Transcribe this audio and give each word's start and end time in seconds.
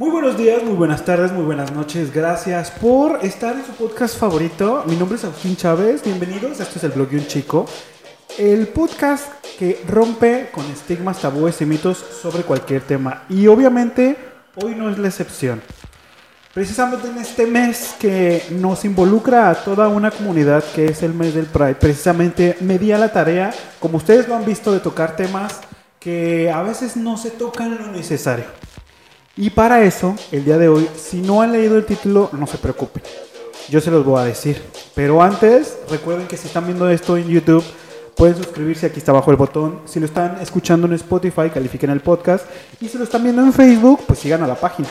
Muy 0.00 0.08
buenos 0.08 0.38
días, 0.38 0.64
muy 0.64 0.76
buenas 0.76 1.04
tardes, 1.04 1.30
muy 1.30 1.44
buenas 1.44 1.72
noches. 1.72 2.10
Gracias 2.10 2.70
por 2.70 3.22
estar 3.22 3.54
en 3.54 3.66
su 3.66 3.72
podcast 3.72 4.16
favorito. 4.16 4.82
Mi 4.86 4.96
nombre 4.96 5.18
es 5.18 5.24
Agustín 5.24 5.56
Chávez. 5.56 6.02
Bienvenidos. 6.02 6.58
Esto 6.58 6.78
es 6.78 6.84
el 6.84 6.92
blog 6.92 7.10
de 7.10 7.18
un 7.18 7.26
chico. 7.26 7.66
El 8.38 8.68
podcast 8.68 9.26
que 9.58 9.84
rompe 9.86 10.48
con 10.52 10.64
estigmas, 10.70 11.20
tabúes 11.20 11.60
y 11.60 11.66
mitos 11.66 11.98
sobre 11.98 12.44
cualquier 12.44 12.80
tema. 12.80 13.24
Y 13.28 13.46
obviamente 13.46 14.16
hoy 14.64 14.74
no 14.74 14.88
es 14.88 14.96
la 14.96 15.08
excepción. 15.08 15.60
Precisamente 16.54 17.06
en 17.06 17.18
este 17.18 17.44
mes 17.44 17.94
que 18.00 18.42
nos 18.52 18.86
involucra 18.86 19.50
a 19.50 19.54
toda 19.54 19.88
una 19.88 20.10
comunidad 20.10 20.64
que 20.74 20.86
es 20.86 21.02
el 21.02 21.12
mes 21.12 21.34
del 21.34 21.44
Pride, 21.44 21.74
precisamente 21.74 22.56
me 22.60 22.78
di 22.78 22.90
a 22.92 22.96
la 22.96 23.12
tarea, 23.12 23.52
como 23.78 23.98
ustedes 23.98 24.26
lo 24.26 24.34
han 24.34 24.46
visto, 24.46 24.72
de 24.72 24.80
tocar 24.80 25.14
temas 25.14 25.60
que 25.98 26.50
a 26.50 26.62
veces 26.62 26.96
no 26.96 27.18
se 27.18 27.30
tocan 27.32 27.76
lo 27.76 27.88
necesario. 27.88 28.46
Y 29.36 29.50
para 29.50 29.82
eso, 29.84 30.16
el 30.32 30.44
día 30.44 30.58
de 30.58 30.68
hoy, 30.68 30.88
si 30.96 31.20
no 31.20 31.40
han 31.40 31.52
leído 31.52 31.76
el 31.76 31.86
título, 31.86 32.30
no 32.32 32.46
se 32.46 32.58
preocupen. 32.58 33.02
Yo 33.68 33.80
se 33.80 33.90
los 33.90 34.04
voy 34.04 34.20
a 34.20 34.24
decir. 34.24 34.60
Pero 34.94 35.22
antes, 35.22 35.78
recuerden 35.88 36.26
que 36.26 36.36
si 36.36 36.48
están 36.48 36.66
viendo 36.66 36.90
esto 36.90 37.16
en 37.16 37.28
YouTube, 37.28 37.64
pueden 38.16 38.36
suscribirse, 38.36 38.86
aquí 38.86 38.98
está 38.98 39.12
abajo 39.12 39.30
el 39.30 39.36
botón. 39.36 39.80
Si 39.86 40.00
lo 40.00 40.06
están 40.06 40.38
escuchando 40.40 40.86
en 40.88 40.94
Spotify, 40.94 41.48
califiquen 41.52 41.90
el 41.90 42.00
podcast. 42.00 42.44
Y 42.80 42.88
si 42.88 42.98
lo 42.98 43.04
están 43.04 43.22
viendo 43.22 43.42
en 43.42 43.52
Facebook, 43.52 44.00
pues 44.06 44.18
sigan 44.18 44.42
a 44.42 44.48
la 44.48 44.56
página. 44.56 44.88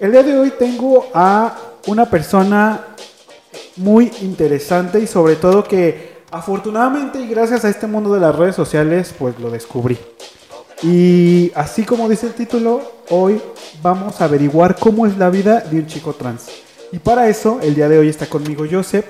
El 0.00 0.12
día 0.12 0.22
de 0.22 0.38
hoy 0.38 0.52
tengo 0.58 1.08
a 1.14 1.56
una 1.86 2.04
persona 2.04 2.80
muy 3.76 4.12
interesante 4.22 4.98
y 4.98 5.06
sobre 5.06 5.36
todo 5.36 5.62
que 5.62 6.16
afortunadamente 6.30 7.20
y 7.20 7.28
gracias 7.28 7.64
a 7.64 7.68
este 7.68 7.86
mundo 7.86 8.12
de 8.12 8.20
las 8.20 8.34
redes 8.34 8.56
sociales, 8.56 9.14
pues 9.16 9.38
lo 9.38 9.50
descubrí. 9.50 9.96
Y 10.82 11.52
así 11.54 11.84
como 11.84 12.08
dice 12.08 12.26
el 12.26 12.34
título, 12.34 12.82
hoy 13.08 13.40
vamos 13.82 14.20
a 14.20 14.24
averiguar 14.24 14.76
cómo 14.76 15.06
es 15.06 15.16
la 15.16 15.30
vida 15.30 15.60
de 15.60 15.78
un 15.78 15.86
chico 15.86 16.12
trans. 16.12 16.46
Y 16.92 16.98
para 16.98 17.28
eso, 17.28 17.58
el 17.62 17.74
día 17.74 17.88
de 17.88 17.98
hoy 17.98 18.08
está 18.08 18.26
conmigo 18.26 18.64
Joseph, 18.70 19.06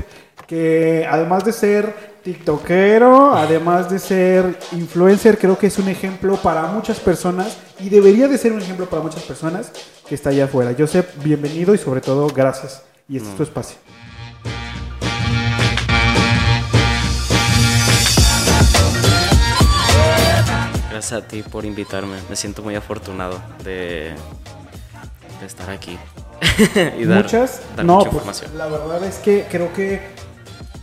que 0.46 1.06
además 1.08 1.44
de 1.44 1.52
ser 1.52 2.16
TikTokero, 2.22 3.34
además 3.34 3.90
de 3.90 3.98
ser 3.98 4.58
influencer, 4.72 5.38
creo 5.38 5.58
que 5.58 5.66
es 5.66 5.78
un 5.78 5.88
ejemplo 5.88 6.36
para 6.36 6.62
muchas 6.66 7.00
personas 7.00 7.58
y 7.80 7.88
debería 7.88 8.28
de 8.28 8.38
ser 8.38 8.52
un 8.52 8.60
ejemplo 8.60 8.86
para 8.86 9.02
muchas 9.02 9.22
personas 9.22 9.70
que 10.08 10.14
está 10.14 10.30
allá 10.30 10.44
afuera. 10.44 10.74
Joseph, 10.76 11.06
bienvenido 11.22 11.74
y 11.74 11.78
sobre 11.78 12.00
todo 12.00 12.28
gracias. 12.28 12.82
Y 13.08 13.16
este 13.16 13.28
es 13.28 13.36
tu 13.36 13.42
espacio. 13.42 13.85
Gracias 20.96 21.24
a 21.24 21.28
ti 21.28 21.42
por 21.42 21.66
invitarme. 21.66 22.16
Me 22.30 22.36
siento 22.36 22.62
muy 22.62 22.74
afortunado 22.74 23.38
de, 23.62 24.14
de 25.40 25.46
estar 25.46 25.68
aquí. 25.68 25.98
y 26.98 27.04
dar, 27.04 27.24
Muchas. 27.24 27.60
no, 27.84 27.98
pues, 27.98 28.50
la 28.54 28.66
verdad 28.66 29.04
es 29.04 29.16
que 29.16 29.46
creo 29.50 29.70
que, 29.74 30.00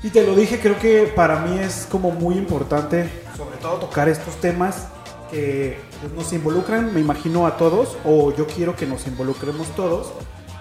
y 0.03 0.11
te 0.11 0.23
lo 0.23 0.35
dije, 0.35 0.59
creo 0.59 0.77
que 0.77 1.11
para 1.15 1.39
mí 1.39 1.57
es 1.57 1.87
como 1.89 2.11
muy 2.11 2.35
importante, 2.35 3.09
sobre 3.35 3.57
todo 3.57 3.77
tocar 3.77 4.07
estos 4.07 4.35
temas 4.35 4.85
que 5.31 5.79
pues, 5.99 6.13
nos 6.13 6.31
involucran, 6.31 6.93
me 6.93 6.99
imagino 6.99 7.47
a 7.47 7.57
todos, 7.57 7.97
o 8.05 8.31
yo 8.35 8.45
quiero 8.45 8.75
que 8.75 8.85
nos 8.85 9.07
involucremos 9.07 9.65
todos, 9.75 10.13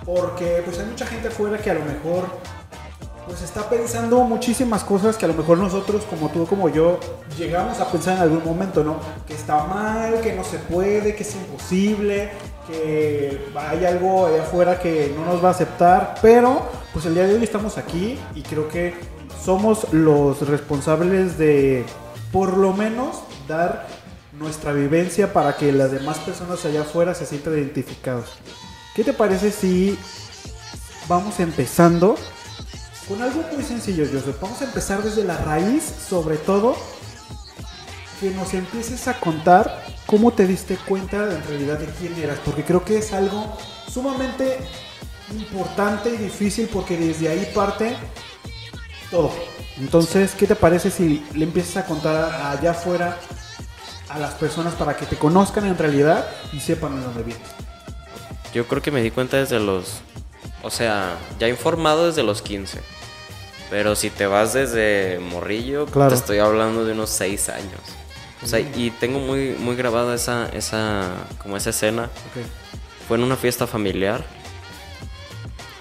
porque 0.07 0.63
pues 0.65 0.79
hay 0.79 0.87
mucha 0.87 1.05
gente 1.05 1.29
afuera 1.29 1.59
que 1.59 1.71
a 1.71 1.75
lo 1.75 1.85
mejor 1.85 2.25
pues 3.27 3.43
está 3.43 3.69
pensando 3.69 4.21
muchísimas 4.25 4.83
cosas 4.85 5.17
que 5.17 5.25
a 5.25 5.29
lo 5.29 5.35
mejor 5.35 5.59
nosotros, 5.59 6.05
como 6.05 6.29
tú, 6.31 6.47
como 6.47 6.69
yo, 6.69 6.99
llegamos 7.39 7.79
a 7.81 7.91
pensar 7.91 8.17
en 8.17 8.23
algún 8.23 8.45
momento, 8.45 8.83
¿no? 8.83 8.97
Que 9.27 9.35
está 9.35 9.65
mal, 9.65 10.21
que 10.21 10.35
no 10.35 10.45
se 10.45 10.59
puede, 10.59 11.15
que 11.15 11.23
es 11.23 11.35
imposible, 11.35 12.31
que 12.67 13.49
hay 13.55 13.85
algo 13.85 14.27
allá 14.27 14.43
afuera 14.43 14.79
que 14.79 15.15
no 15.17 15.25
nos 15.25 15.43
va 15.43 15.49
a 15.49 15.51
aceptar, 15.53 16.17
pero 16.21 16.63
pues 16.93 17.07
el 17.07 17.15
día 17.15 17.27
de 17.27 17.35
hoy 17.35 17.45
estamos 17.45 17.79
aquí 17.79 18.19
y 18.35 18.43
creo 18.43 18.69
que 18.69 18.95
somos 19.43 19.93
los 19.93 20.47
responsables 20.49 21.39
de, 21.39 21.85
por 22.33 22.57
lo 22.57 22.73
menos, 22.73 23.23
dar 23.49 23.87
nuestra 24.33 24.73
vivencia 24.73 25.33
para 25.33 25.57
que 25.57 25.73
las 25.73 25.93
demás 25.93 26.19
personas 26.19 26.65
allá 26.65 26.83
afuera 26.83 27.15
se 27.15 27.27
sientan 27.27 27.55
identificados. 27.55 28.39
¿Qué 28.95 29.05
te 29.05 29.13
parece 29.13 29.51
si 29.51 29.99
vamos 31.09 31.41
empezando 31.41 32.17
con 33.13 33.21
algo 33.21 33.45
muy 33.53 33.63
sencillo, 33.63 34.07
Joseph. 34.11 34.37
Vamos 34.41 34.63
a 34.63 34.65
empezar 34.65 35.03
desde 35.03 35.23
la 35.23 35.37
raíz, 35.37 35.85
sobre 36.09 36.39
todo, 36.39 36.75
que 38.19 38.31
nos 38.31 38.55
empieces 38.55 39.07
a 39.07 39.21
contar 39.21 39.85
cómo 40.07 40.33
te 40.33 40.47
diste 40.47 40.77
cuenta 40.77 41.31
en 41.31 41.45
realidad 41.47 41.79
de 41.79 41.87
quién 41.87 42.19
eras, 42.19 42.39
porque 42.43 42.65
creo 42.65 42.83
que 42.83 42.97
es 42.97 43.13
algo 43.13 43.59
sumamente 43.87 44.61
importante 45.31 46.09
y 46.09 46.17
difícil 46.17 46.71
porque 46.73 46.97
desde 46.97 47.29
ahí 47.29 47.53
parte 47.55 47.95
todo. 49.11 49.31
Entonces, 49.77 50.35
¿qué 50.35 50.47
te 50.47 50.57
parece 50.57 50.91
si 50.91 51.23
le 51.35 51.45
empiezas 51.45 51.85
a 51.85 51.87
contar 51.87 52.17
allá 52.57 52.71
afuera 52.71 53.19
a 54.09 54.19
las 54.19 54.33
personas 54.35 54.73
para 54.75 54.97
que 54.97 55.05
te 55.05 55.17
conozcan 55.17 55.67
en 55.67 55.77
realidad 55.77 56.27
y 56.51 56.61
sepan 56.61 56.97
de 56.97 57.03
dónde 57.05 57.23
vienes? 57.25 57.49
Yo 58.55 58.67
creo 58.67 58.81
que 58.81 58.91
me 58.91 59.03
di 59.03 59.11
cuenta 59.11 59.37
desde 59.37 59.61
los, 59.61 60.01
o 60.63 60.71
sea, 60.71 61.19
ya 61.39 61.49
informado 61.49 62.07
desde 62.07 62.23
los 62.23 62.41
15. 62.41 63.02
Pero 63.73 63.97
si 63.97 64.11
te 64.11 64.27
vas 64.27 64.53
desde 64.53 65.19
morrillo, 65.19 65.87
te 65.87 66.15
estoy 66.15 66.37
hablando 66.41 66.85
de 66.85 66.93
unos 66.93 67.09
seis 67.09 67.49
años. 67.49 67.81
O 68.43 68.47
sea, 68.47 68.61
y 68.61 68.91
tengo 69.01 69.19
muy, 69.19 69.57
muy 69.59 69.77
grabada 69.77 70.15
esa, 70.15 70.47
esa, 70.51 71.09
como 71.43 71.57
esa 71.57 71.71
escena. 71.71 72.11
Fue 73.09 73.17
en 73.17 73.23
una 73.23 73.35
fiesta 73.35 73.67
familiar. 73.67 74.27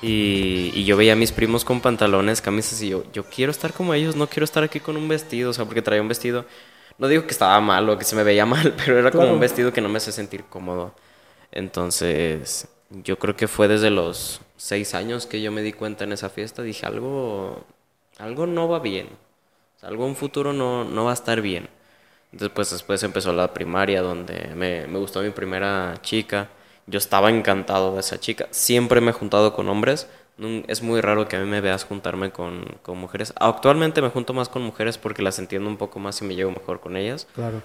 Y, 0.01 0.71
y, 0.73 0.85
yo 0.85 0.95
veía 0.95 1.13
a 1.13 1.15
mis 1.17 1.33
primos 1.33 1.65
con 1.65 1.81
pantalones, 1.81 2.39
camisas, 2.39 2.81
y 2.81 2.87
yo, 2.87 3.03
yo 3.11 3.25
quiero 3.25 3.51
estar 3.51 3.73
como 3.73 3.93
ellos, 3.93 4.15
no 4.15 4.27
quiero 4.27 4.45
estar 4.45 4.63
aquí 4.63 4.79
con 4.79 4.95
un 4.95 5.09
vestido, 5.09 5.49
o 5.49 5.53
sea, 5.53 5.65
porque 5.65 5.81
traía 5.81 6.01
un 6.01 6.07
vestido. 6.07 6.45
No 6.97 7.09
digo 7.09 7.23
que 7.23 7.31
estaba 7.31 7.59
mal 7.59 7.89
o 7.89 7.97
que 7.97 8.05
se 8.05 8.15
me 8.15 8.23
veía 8.23 8.45
mal, 8.47 8.73
pero 8.77 8.97
era 8.97 9.11
como 9.11 9.33
un 9.33 9.39
vestido 9.41 9.73
que 9.73 9.81
no 9.81 9.89
me 9.89 9.97
hace 9.97 10.13
sentir 10.13 10.45
cómodo. 10.45 10.95
Entonces, 11.51 12.69
yo 12.89 13.19
creo 13.19 13.35
que 13.35 13.49
fue 13.49 13.67
desde 13.67 13.89
los 13.89 14.39
seis 14.55 14.95
años 14.95 15.25
que 15.25 15.41
yo 15.41 15.51
me 15.51 15.61
di 15.61 15.73
cuenta 15.73 16.05
en 16.05 16.13
esa 16.13 16.29
fiesta. 16.29 16.63
Dije, 16.63 16.85
algo, 16.85 17.65
algo 18.17 18.45
no 18.47 18.67
va 18.67 18.79
bien, 18.79 19.09
algo 19.81 20.07
en 20.07 20.15
futuro 20.15 20.53
no, 20.53 20.83
no 20.85 21.05
va 21.05 21.11
a 21.11 21.13
estar 21.15 21.41
bien. 21.41 21.69
Después, 22.31 22.71
después 22.71 23.03
empezó 23.03 23.33
la 23.33 23.53
primaria 23.53 24.01
donde 24.01 24.53
me, 24.55 24.87
me 24.87 24.99
gustó 24.99 25.21
mi 25.21 25.31
primera 25.31 25.95
chica. 26.01 26.49
Yo 26.87 26.97
estaba 26.97 27.29
encantado 27.29 27.93
de 27.93 27.99
esa 27.99 28.19
chica. 28.19 28.47
Siempre 28.51 29.01
me 29.01 29.11
he 29.11 29.13
juntado 29.13 29.53
con 29.53 29.69
hombres. 29.69 30.07
Es 30.67 30.81
muy 30.81 31.01
raro 31.01 31.27
que 31.27 31.35
a 31.35 31.39
mí 31.39 31.45
me 31.45 31.61
veas 31.61 31.83
juntarme 31.83 32.31
con, 32.31 32.65
con 32.81 32.97
mujeres. 32.97 33.33
Actualmente 33.37 34.01
me 34.01 34.09
junto 34.09 34.33
más 34.33 34.49
con 34.49 34.61
mujeres 34.63 34.97
porque 34.97 35.21
las 35.21 35.39
entiendo 35.39 35.69
un 35.69 35.77
poco 35.77 35.99
más 35.99 36.21
y 36.21 36.25
me 36.25 36.35
llevo 36.35 36.51
mejor 36.51 36.79
con 36.79 36.95
ellas. 36.97 37.27
Claro. 37.35 37.61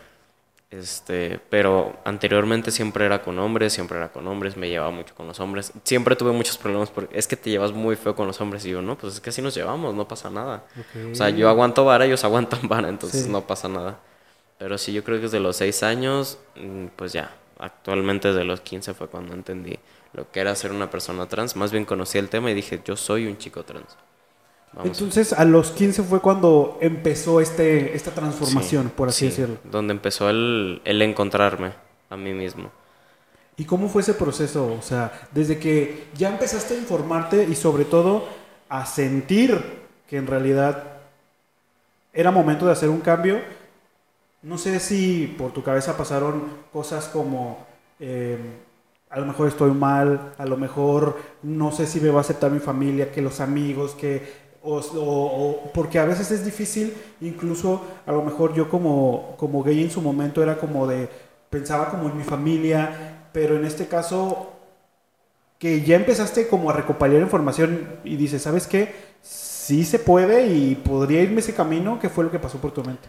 Este, 0.71 1.41
pero 1.49 1.97
anteriormente 2.04 2.72
siempre 2.72 3.06
era 3.06 3.22
con 3.22 3.38
hombres, 3.38 3.72
siempre 3.72 3.99
era 3.99 4.10
con 4.10 4.27
hombres, 4.27 4.56
me 4.56 4.69
llevaba 4.69 4.91
mucho 4.91 5.15
con 5.15 5.27
los 5.28 5.38
hombres. 5.38 5.72
Siempre 5.84 6.16
tuve 6.16 6.32
muchos 6.32 6.59
problemas 6.59 6.91
porque 6.91 7.16
es 7.16 7.28
que 7.28 7.37
te 7.37 7.50
llevas 7.50 7.72
muy 7.72 7.94
feo 7.97 8.16
con 8.16 8.27
los 8.27 8.41
hombres 8.41 8.65
y 8.66 8.71
yo, 8.71 8.82
no, 8.82 8.99
pues 8.99 9.15
es 9.15 9.21
que 9.21 9.31
así 9.31 9.41
nos 9.43 9.55
llevamos, 9.55 9.94
no 9.94 10.09
pasa 10.09 10.28
nada. 10.28 10.65
O 11.10 11.15
sea, 11.15 11.31
yo 11.31 11.49
aguanto 11.49 11.84
vara, 11.84 12.05
ellos 12.05 12.25
aguantan 12.25 12.60
vara, 12.69 12.88
entonces 12.88 13.28
no 13.28 13.47
pasa 13.47 13.69
nada. 13.69 13.99
Pero 14.59 14.78
sí, 14.78 14.93
yo 14.93 15.05
creo 15.05 15.19
que 15.19 15.25
desde 15.25 15.41
los 15.41 15.56
6 15.56 15.82
años, 15.82 16.38
mm, 16.56 16.87
pues 16.97 17.12
ya, 17.12 17.31
actualmente 17.59 18.28
desde 18.28 18.44
los 18.44 18.60
15 18.60 18.94
fue 18.94 19.09
cuando 19.09 19.34
entendí 19.34 19.78
lo 20.12 20.31
que 20.31 20.41
era 20.41 20.55
ser 20.55 20.72
una 20.72 20.91
persona 20.91 21.28
trans. 21.28 21.56
Más 21.56 21.72
bien 21.72 21.84
conocí 21.84 22.19
el 22.19 22.28
tema 22.28 22.50
y 22.50 22.55
dije, 22.55 22.81
yo 22.84 22.97
soy 22.97 23.26
un 23.26 23.38
chico 23.38 23.65
trans. 23.65 23.97
Entonces, 24.84 25.32
a 25.32 25.44
los 25.44 25.71
15 25.71 26.03
fue 26.03 26.21
cuando 26.21 26.78
empezó 26.82 27.41
este, 27.41 27.97
esta 27.97 28.10
transformación, 28.10 28.93
por 28.94 29.09
así 29.09 29.27
decirlo. 29.27 29.56
Donde 29.65 29.93
empezó 29.93 30.28
el, 30.28 30.82
el 30.84 31.00
encontrarme 31.00 31.72
a 32.10 32.16
mí 32.16 32.34
mismo. 32.34 32.71
¿Y 33.56 33.65
cómo 33.65 33.88
fue 33.88 34.03
ese 34.03 34.12
proceso? 34.12 34.75
O 34.78 34.82
sea, 34.82 35.28
desde 35.32 35.59
que 35.59 36.08
ya 36.14 36.29
empezaste 36.29 36.75
a 36.75 36.79
informarte 36.79 37.44
y 37.44 37.55
sobre 37.55 37.87
todo 37.87 38.29
a 38.69 38.85
sentir 38.85 39.87
que 40.08 40.19
en 40.19 40.26
realidad 40.26 40.99
era 42.12 42.31
momento 42.31 42.67
de 42.67 42.73
hacer 42.73 42.91
un 42.91 43.00
cambio, 43.00 43.41
no 44.43 44.58
sé 44.58 44.79
si 44.79 45.35
por 45.38 45.52
tu 45.52 45.62
cabeza 45.62 45.96
pasaron 45.96 46.44
cosas 46.73 47.08
como, 47.08 47.67
eh, 47.99 48.38
a 49.11 49.19
lo 49.19 49.26
mejor 49.26 49.49
estoy 49.49 49.70
mal, 49.73 50.35
a 50.38 50.46
lo 50.46 50.56
mejor 50.56 51.19
no 51.43 51.73
sé 51.73 51.87
si 51.87 52.00
me 52.00 52.11
va 52.11 52.19
a 52.19 52.20
aceptar 52.20 52.50
mi 52.50 52.58
familia, 52.61 53.11
que 53.11 53.23
los 53.23 53.41
amigos, 53.41 53.94
que 53.94 54.45
o, 54.67 55.71
porque 55.73 55.99
a 55.99 56.05
veces 56.05 56.31
es 56.31 56.45
difícil, 56.45 56.95
incluso 57.21 57.85
a 58.05 58.13
lo 58.13 58.23
mejor 58.23 58.55
yo 58.55 58.69
como, 58.69 59.35
como 59.37 59.63
gay 59.63 59.83
en 59.83 59.91
su 59.91 60.01
momento 60.01 60.43
era 60.43 60.59
como 60.59 60.87
de, 60.87 61.09
pensaba 61.51 61.89
como 61.91 62.09
en 62.09 62.17
mi 62.17 62.25
familia, 62.25 63.29
pero 63.33 63.57
en 63.57 63.65
este 63.65 63.87
caso 63.87 64.53
que 65.59 65.83
ya 65.83 65.97
empezaste 65.97 66.49
como 66.49 66.71
a 66.71 66.73
recopilar 66.73 67.21
información 67.21 67.99
y 68.05 68.17
dices, 68.17 68.43
¿sabes 68.43 68.67
qué? 68.67 68.95
Sí 69.23 69.85
se 69.85 69.99
puede 69.99 70.49
y 70.49 70.75
podría 70.75 71.23
irme 71.23 71.41
ese 71.41 71.55
camino, 71.55 71.99
¿qué 72.01 72.09
fue 72.09 72.25
lo 72.25 72.31
que 72.31 72.39
pasó 72.39 72.59
por 72.59 72.73
tu 72.73 72.83
mente? 72.83 73.09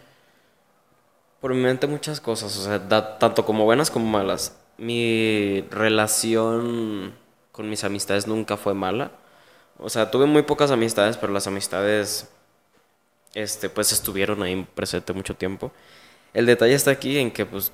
Por 1.41 1.53
mi 1.53 1.61
mente 1.61 1.87
muchas 1.87 2.21
cosas, 2.21 2.57
o 2.57 2.63
sea, 2.63 3.17
tanto 3.19 3.45
como 3.45 3.65
buenas 3.65 3.91
como 3.91 4.05
malas. 4.05 4.57
mi 4.77 5.61
relación 5.71 7.13
con 7.51 7.69
mis 7.69 7.83
amistades 7.83 8.27
nunca 8.27 8.57
fue 8.57 8.73
mala. 8.75 9.11
O 9.79 9.89
sea, 9.89 10.09
tuve 10.11 10.25
muy 10.25 10.41
pocas 10.43 10.71
amistades, 10.71 11.17
pero 11.17 11.33
las 11.33 11.47
amistades, 11.47 12.29
este, 13.33 13.69
pues 13.69 13.91
estuvieron 13.91 14.41
ahí 14.43 14.67
presente 14.75 15.13
mucho 15.13 15.35
tiempo. 15.35 15.71
El 16.33 16.45
detalle 16.45 16.73
está 16.73 16.91
aquí 16.91 17.17
en 17.17 17.31
que, 17.31 17.45
pues, 17.45 17.71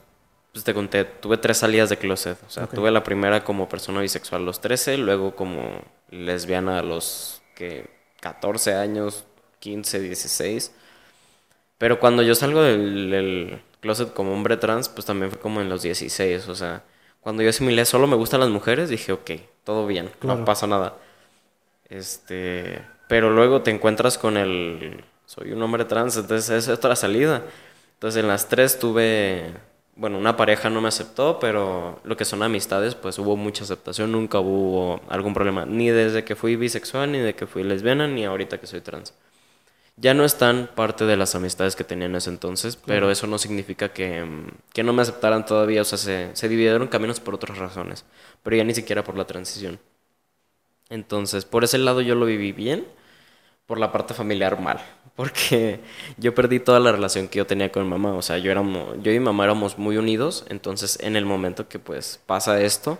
pues 0.51 0.63
te 0.63 0.73
conté, 0.73 1.05
tuve 1.05 1.37
tres 1.37 1.57
salidas 1.57 1.89
de 1.89 1.97
closet. 1.97 2.37
O 2.47 2.49
sea, 2.49 2.67
tuve 2.67 2.91
la 2.91 3.03
primera 3.03 3.43
como 3.43 3.69
persona 3.69 4.01
bisexual 4.01 4.41
a 4.41 4.45
los 4.45 4.61
13, 4.61 4.97
luego 4.97 5.35
como 5.35 5.81
lesbiana 6.11 6.79
a 6.79 6.83
los 6.83 7.41
que 7.55 7.89
14 8.21 8.75
años, 8.75 9.25
15, 9.59 9.99
16. 9.99 10.71
Pero 11.77 11.99
cuando 11.99 12.21
yo 12.23 12.35
salgo 12.35 12.61
del, 12.61 13.61
closet 13.79 14.13
como 14.13 14.33
hombre 14.33 14.57
trans, 14.57 14.87
pues 14.89 15.05
también 15.05 15.31
fue 15.31 15.39
como 15.39 15.59
en 15.59 15.69
los 15.69 15.81
16. 15.81 16.47
O 16.47 16.55
sea, 16.55 16.83
cuando 17.19 17.43
yo 17.43 17.49
asimilé 17.49 17.85
solo 17.85 18.07
me 18.07 18.15
gustan 18.15 18.39
las 18.39 18.49
mujeres, 18.49 18.89
dije, 18.89 19.11
ok, 19.11 19.31
todo 19.63 19.87
bien, 19.87 20.09
no 20.21 20.45
pasa 20.45 20.67
nada. 20.67 20.95
Este, 21.89 22.81
pero 23.07 23.29
luego 23.29 23.61
te 23.61 23.71
encuentras 23.71 24.17
con 24.17 24.37
el, 24.37 25.03
soy 25.25 25.51
un 25.51 25.61
hombre 25.61 25.85
trans, 25.85 26.17
entonces 26.17 26.49
es 26.49 26.69
otra 26.69 26.95
salida. 26.95 27.43
Entonces 27.95 28.21
en 28.21 28.27
las 28.27 28.49
tres 28.49 28.79
tuve, 28.79 29.53
bueno, 29.95 30.17
una 30.17 30.35
pareja 30.35 30.69
no 30.69 30.81
me 30.81 30.89
aceptó, 30.89 31.39
pero 31.39 32.01
lo 32.03 32.17
que 32.17 32.25
son 32.25 32.43
amistades, 32.43 32.95
pues 32.95 33.17
hubo 33.19 33.37
mucha 33.37 33.63
aceptación, 33.63 34.11
nunca 34.11 34.39
hubo 34.39 35.01
algún 35.09 35.33
problema, 35.33 35.65
ni 35.65 35.89
desde 35.89 36.23
que 36.23 36.35
fui 36.35 36.55
bisexual, 36.55 37.11
ni 37.11 37.19
de 37.19 37.35
que 37.35 37.47
fui 37.47 37.63
lesbiana, 37.63 38.07
ni 38.07 38.25
ahorita 38.25 38.59
que 38.59 38.67
soy 38.67 38.81
trans. 38.81 39.13
Ya 39.95 40.13
no 40.15 40.25
están 40.25 40.69
parte 40.75 41.05
de 41.05 41.15
las 41.15 41.35
amistades 41.35 41.75
que 41.75 41.83
tenía 41.83 42.07
en 42.07 42.15
ese 42.15 42.29
entonces, 42.31 42.75
pero 42.75 43.11
eso 43.11 43.27
no 43.27 43.37
significa 43.37 43.93
que, 43.93 44.25
que, 44.73 44.83
no 44.83 44.91
me 44.91 45.03
aceptaran 45.03 45.45
todavía, 45.45 45.81
o 45.83 45.85
sea, 45.85 45.99
se, 45.99 46.31
se 46.33 46.49
dividieron 46.49 46.87
caminos 46.87 47.19
por 47.19 47.35
otras 47.35 47.59
razones, 47.59 48.05
pero 48.41 48.55
ya 48.55 48.63
ni 48.63 48.73
siquiera 48.73 49.03
por 49.03 49.15
la 49.17 49.25
transición. 49.25 49.79
Entonces, 50.93 51.43
por 51.43 51.63
ese 51.63 51.79
lado 51.79 52.01
yo 52.01 52.13
lo 52.13 52.27
viví 52.27 52.51
bien, 52.51 52.85
por 53.65 53.79
la 53.79 53.91
parte 53.91 54.13
familiar 54.13 54.59
mal 54.59 54.79
porque 55.15 55.79
yo 56.17 56.35
perdí 56.35 56.59
toda 56.59 56.79
la 56.79 56.91
relación 56.91 57.27
que 57.27 57.37
yo 57.37 57.47
tenía 57.47 57.71
con 57.71 57.83
mi 57.83 57.89
mamá, 57.89 58.13
o 58.13 58.21
sea, 58.21 58.37
yo, 58.37 58.51
éramos, 58.51 58.95
yo 59.01 59.11
y 59.11 59.19
mi 59.19 59.25
mamá 59.25 59.43
éramos 59.45 59.77
muy 59.77 59.97
unidos, 59.97 60.45
entonces 60.49 60.97
en 61.01 61.15
el 61.15 61.25
momento 61.25 61.67
que 61.67 61.79
pues 61.79 62.19
pasa 62.25 62.61
esto, 62.61 62.99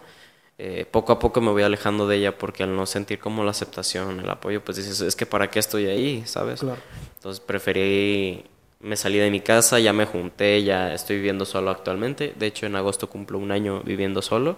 eh, 0.57 0.85
poco 0.89 1.13
a 1.13 1.19
poco 1.19 1.41
me 1.41 1.51
voy 1.51 1.63
alejando 1.63 2.07
de 2.07 2.17
ella 2.17 2.37
porque 2.37 2.63
al 2.63 2.75
no 2.75 2.85
sentir 2.85 3.19
como 3.19 3.43
la 3.43 3.51
aceptación, 3.51 4.19
el 4.19 4.29
apoyo, 4.29 4.63
pues 4.63 4.77
dices, 4.77 5.01
es 5.01 5.15
que 5.15 5.25
para 5.25 5.49
qué 5.49 5.59
estoy 5.59 5.87
ahí, 5.87 6.23
¿sabes? 6.25 6.61
Claro. 6.61 6.81
Entonces 7.15 7.39
preferí, 7.39 8.45
me 8.79 8.95
salí 8.95 9.17
de 9.17 9.31
mi 9.31 9.41
casa, 9.41 9.79
ya 9.79 9.91
me 9.91 10.05
junté, 10.05 10.63
ya 10.63 10.93
estoy 10.93 11.17
viviendo 11.17 11.45
solo 11.45 11.71
actualmente, 11.71 12.33
de 12.35 12.45
hecho 12.45 12.67
en 12.67 12.75
agosto 12.75 13.09
cumplo 13.09 13.39
un 13.39 13.51
año 13.51 13.81
viviendo 13.81 14.21
solo, 14.21 14.57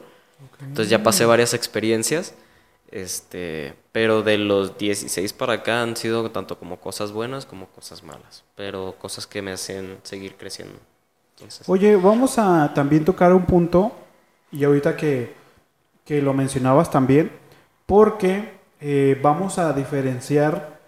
entonces 0.59 0.89
ya 0.89 1.03
pasé 1.03 1.25
varias 1.25 1.53
experiencias 1.53 2.35
este, 2.91 3.73
pero 3.91 4.21
de 4.21 4.37
los 4.37 4.77
16 4.77 5.33
para 5.33 5.53
acá 5.53 5.81
han 5.81 5.95
sido 5.95 6.29
tanto 6.31 6.57
como 6.57 6.79
cosas 6.79 7.11
buenas 7.11 7.45
como 7.45 7.67
cosas 7.67 8.03
malas, 8.03 8.43
pero 8.55 8.95
cosas 8.99 9.27
que 9.27 9.41
me 9.41 9.51
hacen 9.51 9.97
seguir 10.03 10.35
creciendo. 10.35 10.75
Oye, 11.67 11.97
vamos 11.97 12.37
a 12.37 12.71
también 12.73 13.03
tocar 13.03 13.33
un 13.33 13.45
punto, 13.45 13.91
y 14.51 14.63
ahorita 14.63 14.95
que, 14.95 15.33
que 16.05 16.21
lo 16.21 16.33
mencionabas 16.33 16.89
también, 16.89 17.31
porque 17.85 18.53
eh, 18.79 19.19
vamos 19.21 19.59
a 19.59 19.73
diferenciar, 19.73 20.79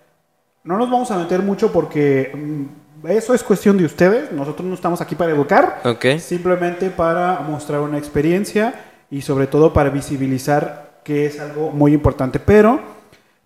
no 0.63 0.77
nos 0.77 0.89
vamos 0.89 1.11
a 1.11 1.17
meter 1.17 1.41
mucho 1.41 1.71
porque 1.71 2.31
mm, 2.33 3.07
eso 3.07 3.33
es 3.33 3.43
cuestión 3.43 3.77
de 3.77 3.85
ustedes, 3.85 4.31
nosotros 4.31 4.65
no 4.67 4.73
estamos 4.73 5.01
aquí 5.01 5.15
para 5.15 5.31
educar, 5.31 5.81
simplemente 6.19 6.89
para 6.89 7.39
mostrar 7.41 7.81
una 7.81 7.97
experiencia 7.97 8.73
y 9.09 9.21
sobre 9.21 9.47
todo 9.47 9.73
para 9.73 9.89
visibilizar 9.89 10.86
que 11.07 11.25
es 11.25 11.39
algo 11.39 11.71
muy 11.71 11.93
importante. 11.93 12.37
Pero 12.37 12.81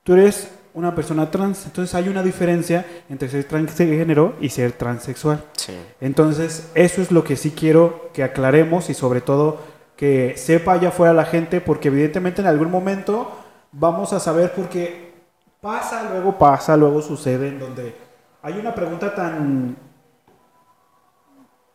tú 0.02 0.13
eres 0.13 0.50
una 0.74 0.96
persona 0.96 1.30
trans, 1.30 1.68
entonces 1.68 1.94
hay 1.94 2.10
una 2.10 2.24
diferencia 2.24 2.88
entre 3.08 3.30
ser 3.30 3.44
transgénero 3.44 4.34
y 4.42 4.50
ser 4.50 4.72
transexual. 4.72 5.44
Entonces, 6.00 6.72
eso 6.74 7.04
es 7.04 7.12
lo 7.12 7.24
que 7.24 7.36
sí 7.36 7.52
quiero 7.52 8.10
que 8.13 8.24
aclaremos 8.24 8.90
y 8.90 8.96
sobre 8.96 9.22
todo 9.22 9.60
que 9.96 10.34
sepa 10.38 10.74
allá 10.74 10.90
afuera 10.90 11.13
la 11.13 11.25
gente, 11.25 11.62
porque 11.62 11.90
evidentemente 11.90 12.42
en 12.42 12.48
algún 12.48 12.72
momento 12.72 13.30
vamos 13.72 14.12
a 14.12 14.19
saber 14.19 14.54
porque 14.56 15.14
pasa, 15.62 16.10
luego 16.10 16.40
pasa, 16.40 16.75
luego 16.75 17.00
sucede, 17.04 17.50
en 17.50 17.60
donde 17.60 17.94
hay 18.42 18.57
una 18.57 18.74
pregunta 18.74 19.14
tan 19.14 19.78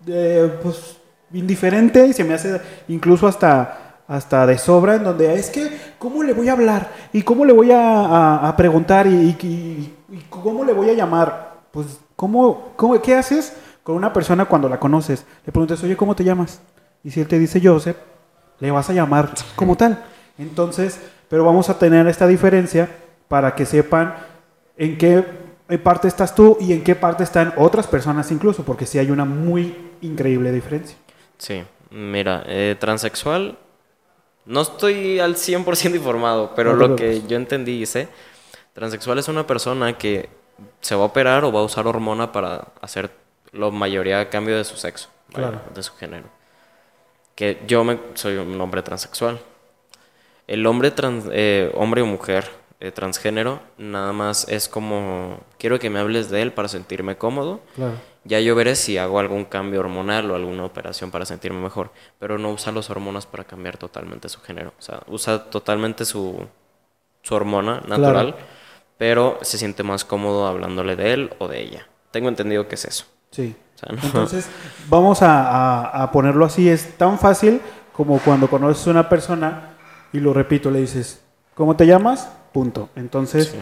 eh, 0.04 0.52
pues 0.60 0.96
indiferente 1.32 2.08
y 2.08 2.12
se 2.12 2.24
me 2.24 2.34
hace 2.34 2.60
incluso 2.88 3.28
hasta 3.28 3.85
hasta 4.08 4.46
de 4.46 4.58
sobra, 4.58 4.96
en 4.96 5.04
donde 5.04 5.34
es 5.34 5.50
que, 5.50 5.94
¿cómo 5.98 6.22
le 6.22 6.32
voy 6.32 6.48
a 6.48 6.52
hablar? 6.52 6.90
¿Y 7.12 7.22
cómo 7.22 7.44
le 7.44 7.52
voy 7.52 7.70
a, 7.72 8.52
preguntar? 8.56 9.06
¿Y, 9.06 9.94
cómo 10.30 10.64
le 10.64 10.72
voy 10.72 10.90
a 10.90 10.94
llamar? 10.94 11.56
Pues, 11.72 11.98
¿cómo, 12.14 12.72
cómo, 12.76 13.00
qué 13.02 13.14
haces 13.14 13.54
con 13.82 13.96
una 13.96 14.12
persona 14.12 14.44
cuando 14.44 14.68
la 14.68 14.78
conoces? 14.78 15.24
Le 15.44 15.52
preguntas, 15.52 15.82
oye, 15.82 15.96
¿cómo 15.96 16.14
te 16.14 16.24
llamas? 16.24 16.60
Y 17.02 17.10
si 17.10 17.20
él 17.20 17.26
te 17.26 17.38
dice 17.38 17.60
Joseph, 17.62 17.96
le 18.60 18.70
vas 18.70 18.88
a 18.90 18.92
llamar 18.92 19.30
como 19.56 19.76
tal. 19.76 20.04
Entonces, 20.38 21.00
pero 21.28 21.44
vamos 21.44 21.68
a 21.68 21.78
tener 21.78 22.06
esta 22.06 22.26
diferencia 22.26 22.88
para 23.28 23.54
que 23.54 23.66
sepan 23.66 24.14
en 24.76 24.98
qué 24.98 25.24
parte 25.82 26.06
estás 26.06 26.34
tú 26.34 26.56
y 26.60 26.72
en 26.72 26.84
qué 26.84 26.94
parte 26.94 27.24
están 27.24 27.52
otras 27.56 27.88
personas 27.88 28.30
incluso, 28.30 28.62
porque 28.62 28.86
sí 28.86 28.98
hay 28.98 29.10
una 29.10 29.24
muy 29.24 29.74
increíble 30.00 30.52
diferencia. 30.52 30.96
Sí, 31.38 31.64
mira, 31.90 32.44
eh, 32.46 32.76
transexual 32.78 33.58
no 34.46 34.60
estoy 34.60 35.18
al 35.18 35.34
100% 35.34 35.94
informado, 35.94 36.52
pero 36.54 36.74
lo 36.74 36.96
que 36.96 37.22
yo 37.26 37.36
entendí 37.36 37.82
y 37.82 37.86
sé, 37.86 38.08
transexual 38.72 39.18
es 39.18 39.28
una 39.28 39.46
persona 39.46 39.98
que 39.98 40.28
se 40.80 40.94
va 40.94 41.02
a 41.02 41.06
operar 41.06 41.44
o 41.44 41.52
va 41.52 41.60
a 41.60 41.64
usar 41.64 41.86
hormona 41.86 42.32
para 42.32 42.68
hacer 42.80 43.10
la 43.52 43.70
mayoría 43.70 44.18
de 44.18 44.28
cambio 44.28 44.56
de 44.56 44.64
su 44.64 44.76
sexo, 44.76 45.08
de 45.74 45.82
su 45.82 45.94
género. 45.94 46.28
Que 47.34 47.60
yo 47.66 47.84
me, 47.84 47.98
soy 48.14 48.36
un 48.36 48.58
hombre 48.60 48.82
transexual. 48.82 49.40
El 50.46 50.64
hombre, 50.66 50.90
trans, 50.90 51.26
eh, 51.32 51.70
hombre 51.74 52.02
o 52.02 52.06
mujer 52.06 52.48
eh, 52.78 52.92
transgénero 52.92 53.60
nada 53.78 54.12
más 54.12 54.48
es 54.48 54.68
como, 54.68 55.40
quiero 55.58 55.78
que 55.78 55.90
me 55.90 55.98
hables 55.98 56.30
de 56.30 56.40
él 56.40 56.52
para 56.52 56.68
sentirme 56.68 57.16
cómodo. 57.16 57.60
Claro 57.74 57.96
ya 58.26 58.40
yo 58.40 58.54
veré 58.54 58.74
si 58.74 58.98
hago 58.98 59.18
algún 59.18 59.44
cambio 59.44 59.80
hormonal 59.80 60.30
o 60.30 60.34
alguna 60.34 60.64
operación 60.64 61.10
para 61.10 61.24
sentirme 61.24 61.60
mejor, 61.60 61.92
pero 62.18 62.38
no 62.38 62.50
usa 62.50 62.72
las 62.72 62.90
hormonas 62.90 63.26
para 63.26 63.44
cambiar 63.44 63.76
totalmente 63.76 64.28
su 64.28 64.40
género. 64.40 64.72
O 64.78 64.82
sea, 64.82 65.00
usa 65.06 65.44
totalmente 65.44 66.04
su, 66.04 66.46
su 67.22 67.34
hormona 67.34 67.82
natural, 67.86 68.36
pero 68.98 69.38
se 69.42 69.58
siente 69.58 69.82
más 69.82 70.04
cómodo 70.04 70.46
hablándole 70.46 70.96
de 70.96 71.12
él 71.12 71.30
o 71.38 71.48
de 71.48 71.62
ella. 71.62 71.86
Tengo 72.10 72.28
entendido 72.28 72.66
que 72.66 72.74
es 72.74 72.84
eso. 72.84 73.04
Sí. 73.30 73.54
Entonces, 73.88 74.48
vamos 74.88 75.18
a, 75.20 76.08
ponerlo 76.12 76.44
así. 76.44 76.68
Es 76.68 76.96
tan 76.96 77.18
fácil 77.18 77.60
como 77.92 78.18
cuando 78.18 78.48
conoces 78.48 78.86
a 78.86 78.90
una 78.90 79.08
persona 79.08 79.76
y 80.12 80.20
lo 80.20 80.32
repito, 80.32 80.70
le 80.70 80.80
dices, 80.80 81.22
¿cómo 81.54 81.76
te 81.76 81.86
llamas? 81.86 82.30
Punto. 82.52 82.88
Entonces, 82.96 83.54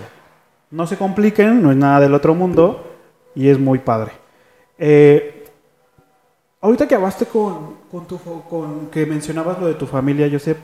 no 0.70 0.86
se 0.86 0.96
compliquen, 0.96 1.62
no 1.62 1.70
es 1.70 1.76
nada 1.76 2.00
del 2.00 2.14
otro 2.14 2.34
mundo 2.34 2.96
y 3.34 3.48
es 3.48 3.58
muy 3.58 3.80
padre. 3.80 4.23
Eh, 4.78 5.44
ahorita 6.60 6.88
que 6.88 6.94
hablaste 6.94 7.26
con, 7.26 7.76
tu, 8.06 8.18
con 8.48 8.88
que 8.88 9.06
mencionabas 9.06 9.58
lo 9.58 9.66
de 9.66 9.74
tu 9.74 9.86
familia, 9.86 10.28
Josep, 10.30 10.58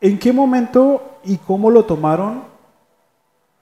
¿en 0.00 0.18
qué 0.18 0.32
momento 0.32 1.18
y 1.24 1.36
cómo 1.38 1.70
lo 1.70 1.84
tomaron 1.84 2.44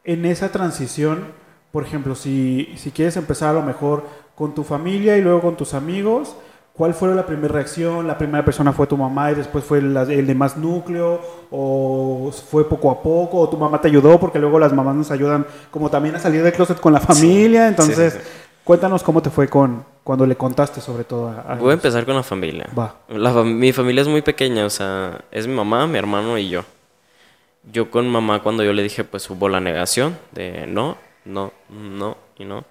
en 0.04 0.24
esa 0.24 0.50
transición? 0.50 1.32
Por 1.72 1.84
ejemplo, 1.84 2.14
si, 2.14 2.72
si 2.76 2.90
quieres 2.90 3.16
empezar 3.16 3.50
a 3.50 3.60
lo 3.60 3.62
mejor 3.62 4.04
con 4.34 4.54
tu 4.54 4.64
familia 4.64 5.16
y 5.16 5.20
luego 5.20 5.42
con 5.42 5.56
tus 5.56 5.74
amigos, 5.74 6.34
¿Cuál 6.78 6.94
fue 6.94 7.12
la 7.12 7.26
primera 7.26 7.52
reacción? 7.52 8.06
¿La 8.06 8.16
primera 8.16 8.44
persona 8.44 8.72
fue 8.72 8.86
tu 8.86 8.96
mamá 8.96 9.32
y 9.32 9.34
después 9.34 9.64
fue 9.64 9.78
el, 9.78 9.96
el, 9.96 10.26
de 10.28 10.34
más 10.36 10.56
núcleo? 10.56 11.20
¿O 11.50 12.30
fue 12.48 12.68
poco 12.68 12.92
a 12.92 13.02
poco? 13.02 13.38
¿O 13.40 13.48
tu 13.48 13.56
mamá 13.56 13.80
te 13.80 13.88
ayudó? 13.88 14.20
Porque 14.20 14.38
luego 14.38 14.60
las 14.60 14.72
mamás 14.72 14.94
nos 14.94 15.10
ayudan 15.10 15.44
como 15.72 15.90
también 15.90 16.14
a 16.14 16.20
salir 16.20 16.40
del 16.40 16.52
closet 16.52 16.78
con 16.78 16.92
la 16.92 17.00
familia. 17.00 17.66
Entonces, 17.66 18.20
Cuéntanos 18.68 19.02
cómo 19.02 19.22
te 19.22 19.30
fue 19.30 19.48
con 19.48 19.82
cuando 20.04 20.26
le 20.26 20.36
contaste 20.36 20.82
sobre 20.82 21.02
todo 21.02 21.30
a, 21.30 21.54
Voy 21.54 21.70
a 21.70 21.72
empezar 21.72 22.04
con 22.04 22.14
la 22.14 22.22
familia. 22.22 22.68
Va. 22.78 22.96
mi 23.42 23.72
familia 23.72 24.02
es 24.02 24.08
muy 24.08 24.20
pequeña, 24.20 24.66
o 24.66 24.68
sea, 24.68 25.24
es 25.30 25.46
mi 25.46 25.54
mamá, 25.54 25.86
mi 25.86 25.96
hermano 25.96 26.36
y 26.36 26.50
yo. 26.50 26.66
Yo 27.72 27.90
con 27.90 28.06
mamá 28.06 28.42
cuando 28.42 28.62
yo 28.62 28.74
le 28.74 28.82
dije, 28.82 29.04
pues 29.04 29.30
hubo 29.30 29.48
la 29.48 29.58
negación 29.58 30.18
de 30.32 30.66
no, 30.66 30.98
no, 31.24 31.50
no 31.70 32.18
y 32.36 32.44
no. 32.44 32.66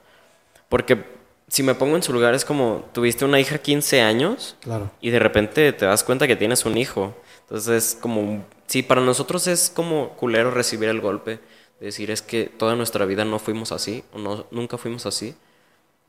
Porque 0.69 1.03
si 1.47 1.63
me 1.63 1.73
pongo 1.73 1.95
en 1.95 2.03
su 2.03 2.13
lugar 2.13 2.35
es 2.35 2.45
como, 2.45 2.85
tuviste 2.93 3.25
una 3.25 3.39
hija 3.39 3.57
15 3.57 4.01
años 4.01 4.55
claro. 4.61 4.91
y 5.01 5.09
de 5.09 5.17
repente 5.17 5.73
te 5.73 5.85
das 5.87 6.03
cuenta 6.03 6.27
que 6.27 6.35
tienes 6.35 6.63
un 6.65 6.77
hijo. 6.77 7.15
Entonces 7.39 7.69
es 7.75 7.95
como, 7.99 8.45
sí, 8.67 8.83
para 8.83 9.01
nosotros 9.01 9.47
es 9.47 9.71
como 9.75 10.09
culero 10.09 10.51
recibir 10.51 10.89
el 10.89 11.01
golpe. 11.01 11.39
decir, 11.79 12.11
es 12.11 12.21
que 12.21 12.43
toda 12.43 12.75
nuestra 12.75 13.03
vida 13.05 13.25
no 13.25 13.39
fuimos 13.39 13.71
así, 13.71 14.03
o 14.13 14.19
no, 14.19 14.45
nunca 14.51 14.77
fuimos 14.77 15.07
así 15.07 15.35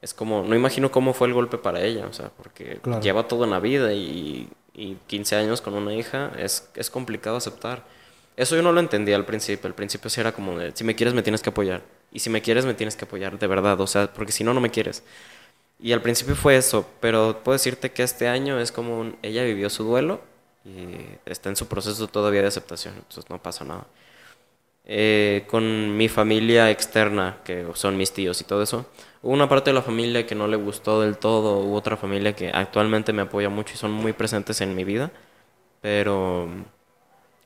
es 0.01 0.15
como, 0.15 0.43
no 0.43 0.55
imagino 0.55 0.91
cómo 0.91 1.13
fue 1.13 1.29
el 1.29 1.35
golpe 1.35 1.59
para 1.59 1.83
ella, 1.83 2.07
o 2.07 2.13
sea, 2.13 2.31
porque 2.37 2.81
lleva 3.03 3.27
toda 3.27 3.47
una 3.47 3.61
vida 3.61 3.93
y, 3.93 4.49
y 4.75 4.97
15 5.07 5.37
años 5.37 5.61
con 5.61 5.75
una 5.75 5.95
hija, 5.95 6.33
es, 6.39 6.69
es 6.75 6.91
complicado 6.91 7.37
aceptar. 7.37 7.85
Eso 8.37 8.55
yo 8.55 8.63
no 8.63 8.71
lo 8.71 8.79
entendía 8.79 9.17
al 9.17 9.25
principio. 9.25 9.67
Al 9.67 9.75
principio 9.75 10.09
sí 10.09 10.21
era 10.21 10.31
como 10.31 10.57
de, 10.57 10.71
si 10.73 10.85
me 10.85 10.95
quieres 10.95 11.13
me 11.15 11.23
tienes 11.23 11.43
que 11.43 11.51
apoyar. 11.51 11.83
Y 12.13 12.21
si 12.21 12.31
me 12.31 12.41
quieres 12.41 12.65
me 12.65 12.75
tienes 12.75 12.95
que 12.95 13.05
apoyar, 13.05 13.37
de 13.37 13.47
verdad. 13.49 13.81
O 13.81 13.87
sea, 13.89 14.13
porque 14.13 14.31
si 14.31 14.45
no, 14.45 14.55
no 14.55 14.61
me 14.61 14.71
quieres. 14.71 15.03
Y 15.81 15.93
al 15.93 16.03
principio 16.03 16.37
fue 16.37 16.57
eso, 16.57 16.87
pero 17.01 17.41
puedo 17.45 17.55
decirte 17.55 17.91
que 17.93 18.03
este 18.03 18.29
año 18.29 18.59
es 18.61 18.73
como 18.73 19.13
ella 19.23 19.45
vivió 19.45 19.71
su 19.71 19.85
duelo 19.85 20.21
y 20.65 20.97
está 21.25 21.49
en 21.51 21.57
su 21.57 21.67
proceso 21.69 22.09
todavía 22.09 22.43
de 22.43 22.49
aceptación, 22.49 22.95
entonces 22.97 23.31
no 23.31 23.41
pasa 23.41 23.65
nada. 23.65 23.87
Eh, 24.85 25.45
con 25.49 25.97
mi 25.97 26.09
familia 26.09 26.71
externa, 26.71 27.39
que 27.45 27.67
son 27.75 27.97
mis 27.97 28.13
tíos 28.13 28.41
y 28.41 28.45
todo 28.45 28.63
eso, 28.63 28.87
una 29.23 29.49
parte 29.49 29.71
de 29.71 29.75
la 29.75 29.83
familia 29.83 30.27
que 30.27 30.35
no 30.35 30.47
le 30.47 30.57
gustó 30.57 31.01
del 31.01 31.19
todo, 31.19 31.59
hubo 31.59 31.75
otra 31.75 31.97
familia 31.97 32.35
que 32.35 32.51
actualmente 32.51 33.13
me 33.13 33.23
apoya 33.23 33.49
mucho 33.49 33.75
y 33.75 33.77
son 33.77 33.93
muy 33.93 34.13
presentes 34.13 34.61
en 34.61 34.75
mi 34.75 34.85
vida, 34.85 35.11
pero 35.81 36.49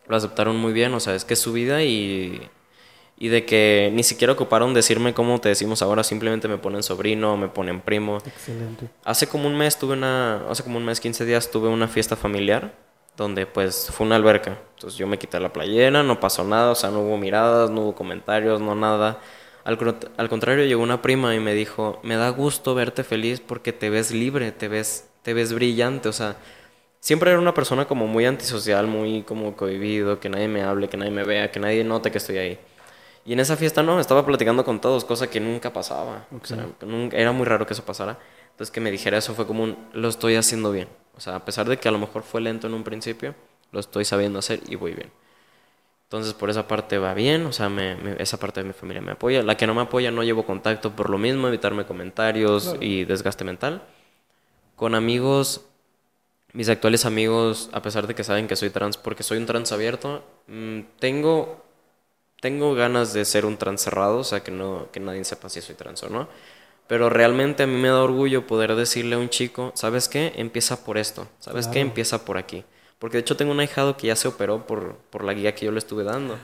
lo 0.07 0.17
aceptaron 0.17 0.57
muy 0.57 0.73
bien, 0.73 0.93
o 0.95 1.00
sea, 1.00 1.14
es 1.14 1.25
que 1.25 1.35
es 1.35 1.41
su 1.41 1.52
vida 1.52 1.83
y, 1.83 2.49
y 3.17 3.29
de 3.29 3.45
que 3.47 3.91
ni 3.95 4.02
siquiera 4.02 4.33
ocuparon 4.33 4.75
decirme 4.75 5.14
cómo 5.14 5.41
te 5.41 5.49
decimos 5.49 5.81
ahora, 5.83 6.05
simplemente 6.05 6.49
me 6.49 6.59
ponen 6.59 6.83
sobrino, 6.83 7.37
me 7.37 7.49
ponen 7.49 7.81
primo. 7.81 8.19
Excelente. 8.19 8.88
Hace 9.05 9.26
como 9.26 9.47
un 9.47 9.57
mes 9.57 9.79
tuve 9.79 9.95
una, 9.95 10.45
hace 10.50 10.62
como 10.62 10.79
un 10.79 10.85
mes, 10.85 11.00
15 11.00 11.25
días 11.25 11.50
tuve 11.50 11.69
una 11.69 11.88
fiesta 11.88 12.17
familiar 12.17 12.73
donde 13.17 13.47
pues 13.47 13.91
fue 13.91 14.07
una 14.07 14.17
alberca. 14.17 14.59
Entonces 14.75 14.99
yo 14.99 15.07
me 15.07 15.19
quité 15.19 15.38
la 15.38 15.52
playera, 15.52 16.02
no 16.02 16.19
pasó 16.19 16.45
nada, 16.45 16.71
o 16.71 16.75
sea, 16.75 16.91
no 16.91 17.00
hubo 17.00 17.17
miradas, 17.17 17.71
no 17.71 17.83
hubo 17.83 17.95
comentarios, 17.95 18.61
no 18.61 18.75
nada. 18.75 19.21
Al, 19.64 19.78
al, 20.16 20.28
contrario, 20.28 20.64
llegó 20.64 20.83
una 20.83 21.02
prima 21.02 21.35
y 21.35 21.40
me 21.40 21.54
dijo, 21.54 22.00
me 22.02 22.16
da 22.16 22.28
gusto 22.31 22.75
verte 22.75 23.04
feliz 23.04 23.40
porque 23.40 23.73
te 23.73 23.90
ves 23.90 24.11
libre, 24.11 24.52
te 24.52 24.69
ves, 24.69 25.09
te 25.23 25.35
ves 25.35 25.52
brillante, 25.52 26.09
o 26.09 26.12
sea, 26.12 26.37
siempre 27.00 27.31
era 27.31 27.40
una 27.40 27.54
persona 27.54 27.87
como 27.87 28.07
muy 28.07 28.26
antisocial, 28.26 28.87
muy 28.87 29.23
como 29.23 29.57
cohibido, 29.57 30.19
que 30.21 30.28
nadie 30.28 30.49
me 30.49 30.62
hable, 30.62 30.88
que 30.88 30.97
nadie 30.97 31.12
me 31.12 31.25
vea, 31.25 31.50
que 31.50 31.61
nadie 31.61 31.85
note 31.85 32.11
que 32.11 32.19
estoy 32.19 32.38
ahí. 32.38 32.59
Y 33.25 33.35
en 33.35 33.40
esa 33.40 33.57
fiesta 33.57 33.83
no, 33.83 34.00
estaba 34.00 34.26
platicando 34.26 34.64
con 34.64 34.81
todos, 34.81 35.04
cosa 35.04 35.31
que 35.31 35.38
nunca 35.38 35.73
pasaba. 35.73 36.26
O 36.33 36.45
sea, 36.45 36.66
nunca, 36.81 37.16
era 37.16 37.31
muy 37.33 37.45
raro 37.45 37.66
que 37.66 37.73
eso 37.75 37.85
pasara. 37.85 38.19
Entonces 38.50 38.73
que 38.73 38.81
me 38.81 38.90
dijera 38.90 39.19
eso 39.19 39.35
fue 39.35 39.47
como 39.47 39.62
un, 39.62 39.76
lo 39.92 40.09
estoy 40.09 40.37
haciendo 40.37 40.73
bien. 40.73 40.88
O 41.16 41.21
sea, 41.21 41.37
a 41.37 41.45
pesar 41.45 41.69
de 41.69 41.76
que 41.76 41.88
a 41.88 41.92
lo 41.92 41.99
mejor 41.99 42.23
fue 42.23 42.40
lento 42.40 42.66
en 42.66 42.75
un 42.75 42.83
principio, 42.83 43.35
lo 43.71 43.81
estoy 43.81 44.04
sabiendo 44.04 44.38
hacer 44.38 44.61
y 44.69 44.75
voy 44.75 44.95
bien. 44.95 45.11
Entonces 46.12 46.35
por 46.35 46.50
esa 46.50 46.69
parte 46.69 46.99
va 46.99 47.14
bien, 47.14 47.47
o 47.47 47.52
sea, 47.54 47.71
me, 47.71 47.97
esa 48.19 48.38
parte 48.38 48.61
de 48.61 48.66
mi 48.66 48.75
familia 48.75 49.00
me 49.00 49.12
apoya. 49.12 49.42
La 49.42 49.57
que 49.57 49.66
no 49.66 49.73
me 49.73 49.81
apoya 49.81 50.11
no 50.11 50.23
llevo 50.23 50.45
contacto 50.45 50.95
por 50.95 51.09
lo 51.09 51.16
mismo, 51.16 51.49
evitarme 51.49 51.87
comentarios 51.87 52.76
y 52.83 53.07
desgaste 53.07 53.45
mental. 53.45 53.83
Con 54.76 54.95
amigos, 54.95 55.62
mis 56.52 56.69
actuales 56.69 57.07
amigos, 57.07 57.71
a 57.73 57.81
pesar 57.81 58.07
de 58.07 58.14
que 58.14 58.25
saben 58.25 58.47
que 58.47 58.57
soy 58.57 58.69
trans, 58.69 58.99
porque 58.99 59.23
soy 59.23 59.38
un 59.38 59.47
trans 59.47 59.73
abierto, 59.73 60.23
mm, 60.49 60.81
tengo, 60.99 61.64
tengo 62.42 62.75
ganas 62.75 63.14
de 63.14 63.25
ser 63.25 63.47
un 63.47 63.57
trans 63.57 63.81
cerrado, 63.81 64.19
o 64.19 64.25
sea, 64.25 64.42
que, 64.42 64.50
no, 64.50 64.88
que 64.92 65.00
nadie 65.00 65.25
sepa 65.25 65.49
si 65.49 65.62
soy 65.62 65.76
trans 65.76 66.02
o 66.02 66.11
no. 66.11 66.28
Pero 66.88 67.09
realmente 67.09 67.62
a 67.62 67.66
mí 67.66 67.78
me 67.78 67.88
da 67.88 68.02
orgullo 68.02 68.47
poder 68.47 68.75
decirle 68.75 69.14
a 69.14 69.19
un 69.19 69.31
chico, 69.31 69.73
¿sabes 69.75 70.11
qué? 70.11 70.35
Empieza 70.37 70.85
por 70.85 70.99
esto, 70.99 71.26
¿sabes 71.38 71.69
qué? 71.69 71.81
Empieza 71.81 72.26
por 72.26 72.37
aquí. 72.37 72.66
Porque 73.02 73.16
de 73.16 73.23
hecho 73.23 73.37
tengo 73.37 73.50
un 73.50 73.59
ahijado 73.59 73.97
que 73.97 74.06
ya 74.06 74.16
se 74.16 74.28
operó 74.28 74.64
por, 74.64 74.97
por 75.11 75.25
la 75.25 75.35
guía 75.35 75.56
que 75.56 75.66
yo 75.66 75.73
le 75.73 75.80
estuve 75.80 76.04
dando. 76.04 76.38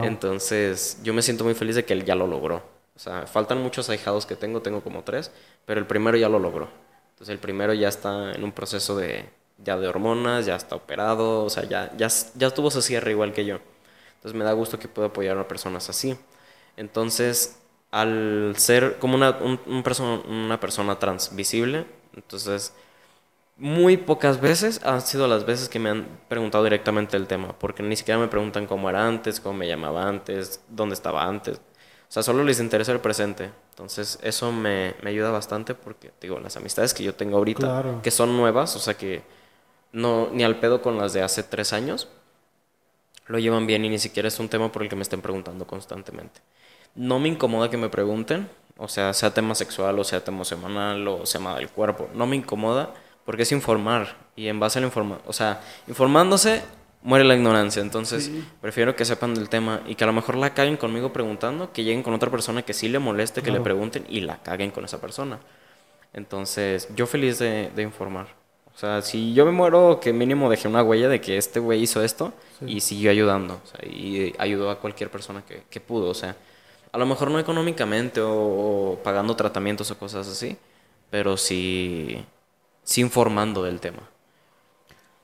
Entonces 0.00 0.98
yo 1.02 1.14
me 1.14 1.22
siento 1.22 1.44
muy 1.44 1.54
feliz 1.54 1.76
de 1.76 1.86
que 1.86 1.94
él 1.94 2.04
ya 2.04 2.14
lo 2.14 2.26
logró. 2.26 2.62
O 2.94 2.98
sea, 2.98 3.26
faltan 3.26 3.62
muchos 3.62 3.88
ahijados 3.88 4.26
que 4.26 4.36
tengo, 4.36 4.60
tengo 4.60 4.82
como 4.82 5.02
tres, 5.02 5.32
pero 5.64 5.80
el 5.80 5.86
primero 5.86 6.18
ya 6.18 6.28
lo 6.28 6.38
logró. 6.38 6.68
Entonces 7.12 7.32
el 7.32 7.38
primero 7.40 7.72
ya 7.72 7.88
está 7.88 8.32
en 8.32 8.44
un 8.44 8.52
proceso 8.52 8.96
de, 8.96 9.30
ya 9.58 9.78
de 9.78 9.88
hormonas, 9.88 10.44
ya 10.46 10.56
está 10.56 10.76
operado, 10.76 11.44
o 11.44 11.50
sea, 11.50 11.64
ya, 11.64 11.90
ya, 11.96 12.08
ya 12.34 12.50
tuvo 12.50 12.70
su 12.70 12.82
cierre 12.82 13.12
igual 13.12 13.32
que 13.32 13.46
yo. 13.46 13.60
Entonces 14.16 14.38
me 14.38 14.44
da 14.44 14.52
gusto 14.52 14.78
que 14.78 14.88
pueda 14.88 15.08
apoyar 15.08 15.38
a 15.38 15.48
personas 15.48 15.88
así. 15.88 16.18
Entonces 16.76 17.60
al 17.90 18.54
ser 18.58 18.98
como 18.98 19.14
una, 19.14 19.30
un, 19.38 19.60
una 19.66 20.60
persona 20.60 20.98
transvisible, 20.98 21.86
entonces 22.16 22.74
muy 23.56 23.96
pocas 23.96 24.40
veces 24.40 24.80
han 24.84 25.00
sido 25.00 25.28
las 25.28 25.46
veces 25.46 25.68
que 25.68 25.78
me 25.78 25.90
han 25.90 26.06
preguntado 26.28 26.64
directamente 26.64 27.16
el 27.16 27.26
tema, 27.26 27.56
porque 27.58 27.82
ni 27.82 27.96
siquiera 27.96 28.18
me 28.18 28.28
preguntan 28.28 28.66
cómo 28.66 28.90
era 28.90 29.06
antes, 29.06 29.40
cómo 29.40 29.58
me 29.58 29.68
llamaba 29.68 30.08
antes, 30.08 30.60
dónde 30.68 30.94
estaba 30.94 31.24
antes. 31.24 31.58
O 31.58 32.12
sea, 32.14 32.22
solo 32.22 32.44
les 32.44 32.60
interesa 32.60 32.92
el 32.92 33.00
presente. 33.00 33.50
Entonces, 33.70 34.18
eso 34.22 34.52
me, 34.52 34.94
me 35.02 35.10
ayuda 35.10 35.30
bastante 35.30 35.74
porque, 35.74 36.12
digo, 36.20 36.38
las 36.38 36.56
amistades 36.56 36.94
que 36.94 37.02
yo 37.02 37.14
tengo 37.14 37.36
ahorita, 37.38 38.00
que 38.02 38.10
son 38.10 38.36
nuevas, 38.36 38.76
o 38.76 38.78
sea, 38.78 38.94
que 38.94 39.22
no, 39.92 40.28
ni 40.32 40.44
al 40.44 40.60
pedo 40.60 40.82
con 40.82 40.98
las 40.98 41.12
de 41.12 41.22
hace 41.22 41.42
tres 41.42 41.72
años, 41.72 42.08
lo 43.26 43.38
llevan 43.38 43.66
bien 43.66 43.84
y 43.84 43.88
ni 43.88 43.98
siquiera 43.98 44.28
es 44.28 44.38
un 44.38 44.48
tema 44.48 44.70
por 44.70 44.82
el 44.82 44.88
que 44.88 44.96
me 44.96 45.02
estén 45.02 45.22
preguntando 45.22 45.66
constantemente. 45.66 46.40
No 46.94 47.18
me 47.18 47.28
incomoda 47.28 47.70
que 47.70 47.76
me 47.76 47.88
pregunten, 47.88 48.48
o 48.76 48.86
sea, 48.86 49.12
sea 49.12 49.32
tema 49.32 49.54
sexual, 49.54 49.98
o 49.98 50.04
sea 50.04 50.22
tema 50.22 50.36
emocional, 50.36 51.06
o 51.08 51.26
sea 51.26 51.54
del 51.56 51.70
cuerpo. 51.70 52.08
No 52.14 52.26
me 52.26 52.36
incomoda 52.36 52.94
porque 53.24 53.42
es 53.42 53.52
informar. 53.52 54.16
Y 54.36 54.48
en 54.48 54.58
base 54.60 54.78
a 54.78 54.80
la 54.80 54.86
información, 54.86 55.22
o 55.26 55.32
sea, 55.32 55.60
informándose 55.86 56.62
muere 57.02 57.24
la 57.24 57.34
ignorancia. 57.34 57.82
Entonces, 57.82 58.30
prefiero 58.60 58.96
que 58.96 59.04
sepan 59.04 59.34
del 59.34 59.48
tema 59.48 59.82
y 59.86 59.94
que 59.94 60.04
a 60.04 60.06
lo 60.06 60.12
mejor 60.12 60.36
la 60.36 60.54
caguen 60.54 60.76
conmigo 60.76 61.12
preguntando, 61.12 61.72
que 61.72 61.84
lleguen 61.84 62.02
con 62.02 62.14
otra 62.14 62.30
persona 62.30 62.62
que 62.62 62.72
sí 62.72 62.88
le 62.88 62.98
moleste, 62.98 63.42
que 63.42 63.50
le 63.50 63.60
pregunten 63.60 64.04
y 64.08 64.20
la 64.20 64.42
caguen 64.42 64.70
con 64.70 64.84
esa 64.84 65.00
persona. 65.00 65.38
Entonces, 66.12 66.88
yo 66.94 67.06
feliz 67.06 67.38
de, 67.38 67.70
informar. 67.78 68.26
O 68.74 68.78
sea, 68.78 69.02
si 69.02 69.34
yo 69.34 69.44
me 69.44 69.52
muero, 69.52 70.00
que 70.00 70.12
mínimo 70.12 70.50
dejé 70.50 70.66
una 70.66 70.82
huella 70.82 71.08
de 71.08 71.20
que 71.20 71.36
este 71.36 71.60
güey 71.60 71.82
hizo 71.82 72.02
esto 72.02 72.32
y 72.66 72.80
siguió 72.80 73.10
ayudando. 73.10 73.60
O 73.62 73.66
sea, 73.66 73.88
y 73.88 74.34
ayudó 74.38 74.70
a 74.70 74.80
cualquier 74.80 75.10
persona 75.10 75.44
que, 75.46 75.62
que 75.70 75.80
pudo. 75.80 76.08
O 76.08 76.14
sea, 76.14 76.34
a 76.94 76.98
lo 76.98 77.06
mejor 77.06 77.28
no 77.28 77.40
económicamente 77.40 78.20
o, 78.22 79.00
pagando 79.02 79.34
tratamientos 79.34 79.90
o 79.90 79.98
cosas 79.98 80.28
así, 80.28 80.56
pero 81.10 81.36
sí, 81.36 82.24
sí 82.84 83.00
informando 83.00 83.62
del 83.64 83.80
tema. 83.80 84.08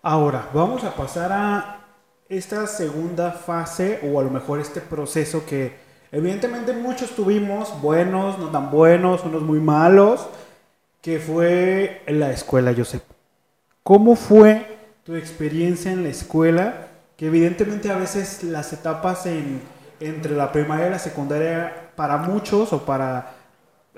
Ahora, 0.02 0.49
vamos 0.52 0.83
a 0.83 0.95
pasar 0.95 1.31
a 1.33 1.81
esta 2.29 2.67
segunda 2.67 3.33
fase 3.33 4.00
o 4.02 4.19
a 4.19 4.25
lo 4.25 4.31
mejor 4.31 4.61
este 4.61 4.81
proceso 4.81 5.45
que 5.47 5.76
evidentemente 6.11 6.73
muchos 6.73 7.11
tuvimos, 7.11 7.81
buenos, 7.81 8.38
no 8.38 8.49
tan 8.50 8.71
buenos, 8.71 9.25
unos 9.25 9.43
muy 9.43 9.61
malos, 9.61 10.26
que 11.02 11.19
fue 11.19 12.02
la 12.09 12.31
escuela, 12.31 12.75
Josep. 12.76 13.02
¿Cómo 13.83 14.17
fue 14.17 14.79
tu 15.05 15.14
experiencia 15.14 15.93
en 15.93 16.02
la 16.02 16.09
escuela? 16.09 16.88
Que 17.17 17.26
evidentemente 17.26 17.90
a 17.90 17.97
veces 17.97 18.43
las 18.43 18.73
etapas 18.73 19.26
en 19.26 19.61
entre 20.00 20.35
la 20.35 20.50
primaria 20.50 20.88
y 20.88 20.90
la 20.90 20.99
secundaria 20.99 21.90
para 21.95 22.17
muchos 22.17 22.73
o 22.73 22.85
para, 22.85 23.35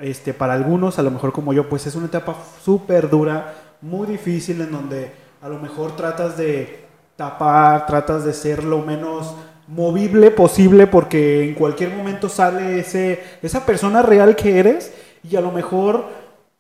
este, 0.02 0.35
para 0.35 0.54
algunos, 0.54 0.99
a 0.99 1.02
lo 1.02 1.11
mejor 1.11 1.32
como 1.32 1.52
yo, 1.52 1.68
pues 1.68 1.87
es 1.87 1.94
una 1.94 2.06
etapa 2.06 2.37
súper 2.62 3.09
dura, 3.09 3.54
muy 3.80 4.06
difícil 4.06 4.61
en 4.61 4.73
donde 4.73 5.12
a 5.40 5.49
lo 5.49 5.59
mejor 5.59 5.97
tratas 5.97 6.37
de 6.37 6.85
tapar, 7.16 7.87
tratas 7.87 8.25
de 8.25 8.32
ser 8.32 8.64
lo 8.64 8.78
menos 8.80 9.35
movible 9.68 10.30
posible 10.30 10.87
porque 10.87 11.49
en 11.49 11.54
cualquier 11.54 11.94
momento 11.94 12.28
sale 12.28 12.80
ese, 12.80 13.23
esa 13.42 13.64
persona 13.64 14.02
real 14.02 14.37
que 14.37 14.59
eres 14.59 14.92
y 15.23 15.37
a 15.37 15.40
lo 15.40 15.52
mejor 15.52 16.06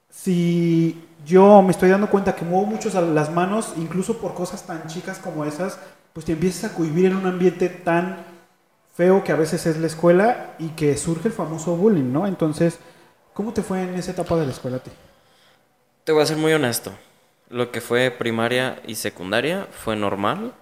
si 0.08 1.04
yo 1.26 1.62
me 1.62 1.72
estoy 1.72 1.90
dando 1.90 2.08
cuenta 2.08 2.34
que 2.34 2.44
muevo 2.44 2.66
mucho 2.66 2.88
las 3.00 3.32
manos, 3.32 3.74
incluso 3.76 4.18
por 4.18 4.34
cosas 4.34 4.64
tan 4.64 4.86
chicas 4.86 5.18
como 5.18 5.44
esas, 5.44 5.78
pues 6.12 6.26
te 6.26 6.32
empiezas 6.32 6.70
a 6.70 6.74
cohibir 6.74 7.06
en 7.06 7.16
un 7.16 7.26
ambiente 7.26 7.68
tan 7.68 8.18
feo 8.94 9.24
que 9.24 9.32
a 9.32 9.36
veces 9.36 9.66
es 9.66 9.78
la 9.78 9.86
escuela 9.86 10.54
y 10.58 10.68
que 10.70 10.96
surge 10.96 11.28
el 11.28 11.34
famoso 11.34 11.76
bullying, 11.76 12.12
¿no? 12.12 12.26
Entonces, 12.26 12.78
¿cómo 13.32 13.52
te 13.52 13.62
fue 13.62 13.82
en 13.82 13.94
esa 13.94 14.12
etapa 14.12 14.36
de 14.36 14.46
la 14.46 14.52
escuela 14.52 14.78
a 14.78 14.80
ti? 14.80 14.90
Te 16.04 16.12
voy 16.12 16.22
a 16.22 16.26
ser 16.26 16.36
muy 16.36 16.52
honesto. 16.52 16.92
Lo 17.48 17.70
que 17.70 17.80
fue 17.80 18.10
primaria 18.10 18.80
y 18.86 18.94
secundaria 18.94 19.66
fue 19.70 19.96
normal. 19.96 20.54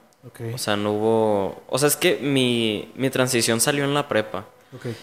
O 0.55 0.59
sea, 0.59 0.77
no 0.77 0.93
hubo... 0.93 1.63
O 1.69 1.79
sea, 1.79 1.89
es 1.89 1.97
que 1.97 2.17
mi, 2.17 2.93
mi 2.95 3.09
transición 3.11 3.61
salió 3.61 3.85
en 3.85 3.95
la 3.95 4.09
prepa. 4.09 4.47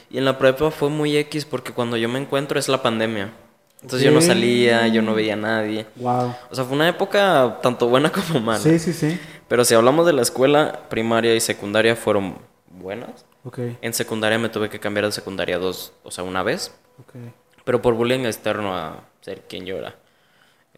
Y 0.09 0.17
en 0.17 0.25
la 0.25 0.37
prepa 0.37 0.71
fue 0.71 0.89
muy 0.89 1.17
X 1.17 1.45
porque 1.45 1.73
cuando 1.73 1.97
yo 1.97 2.07
me 2.07 2.19
encuentro 2.19 2.59
es 2.59 2.69
la 2.69 2.81
pandemia. 2.81 3.33
Entonces 3.81 4.05
yo 4.05 4.11
no 4.11 4.21
salía, 4.21 4.87
yo 4.87 5.01
no 5.01 5.13
veía 5.13 5.33
a 5.33 5.37
nadie. 5.37 5.85
Wow. 5.95 6.33
O 6.49 6.55
sea, 6.55 6.63
fue 6.65 6.75
una 6.75 6.89
época 6.89 7.59
tanto 7.61 7.87
buena 7.87 8.11
como 8.27 8.39
mala. 8.39 8.59
Sí, 8.59 8.79
sí, 8.79 8.93
sí. 8.93 9.19
Pero 9.47 9.63
si 9.65 9.75
hablamos 9.75 10.05
de 10.05 10.13
la 10.13 10.21
escuela, 10.21 10.81
primaria 10.89 11.35
y 11.35 11.39
secundaria 11.39 11.95
fueron 11.95 12.37
buenas. 12.69 13.25
Okay. 13.43 13.77
En 13.81 13.93
secundaria 13.93 14.37
me 14.37 14.49
tuve 14.49 14.69
que 14.69 14.79
cambiar 14.79 15.05
de 15.05 15.11
secundaria 15.11 15.57
dos, 15.57 15.93
o 16.03 16.11
sea, 16.11 16.23
una 16.23 16.43
vez. 16.43 16.73
Pero 17.67 17.81
por 17.81 17.95
bullying 17.95 18.21
externo 18.21 18.73
a 18.73 19.03
ser 19.19 19.41
quien 19.41 19.65
yo 19.65 19.75
era. 19.75 19.93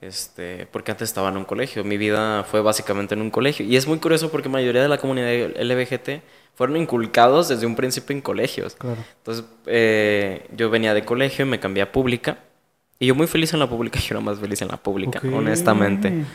Este, 0.01 0.65
porque 0.65 0.89
antes 0.89 1.07
estaba 1.07 1.29
en 1.29 1.37
un 1.37 1.45
colegio. 1.45 1.83
Mi 1.83 1.97
vida 1.97 2.43
fue 2.45 2.61
básicamente 2.61 3.13
en 3.13 3.21
un 3.21 3.29
colegio. 3.29 3.63
Y 3.63 3.75
es 3.75 3.85
muy 3.85 3.99
curioso 3.99 4.31
porque 4.31 4.49
la 4.49 4.53
mayoría 4.53 4.81
de 4.81 4.87
la 4.87 4.97
comunidad 4.97 5.51
LBGT 5.61 6.23
fueron 6.55 6.77
inculcados 6.77 7.47
desde 7.47 7.67
un 7.67 7.75
principio 7.75 8.15
en 8.15 8.23
colegios. 8.23 8.73
Claro. 8.73 8.97
Entonces, 9.17 9.45
eh, 9.67 10.47
yo 10.57 10.71
venía 10.71 10.95
de 10.95 11.05
colegio 11.05 11.45
y 11.45 11.47
me 11.47 11.59
cambié 11.59 11.83
a 11.83 11.91
pública. 11.91 12.39
Y 12.97 13.05
yo 13.05 13.13
muy 13.13 13.27
feliz 13.27 13.53
en 13.53 13.59
la 13.59 13.69
pública, 13.69 13.99
yo 14.07 14.15
era 14.15 14.19
más 14.21 14.39
feliz 14.39 14.59
en 14.63 14.69
la 14.69 14.77
pública, 14.77 15.21
honestamente. 15.31 16.25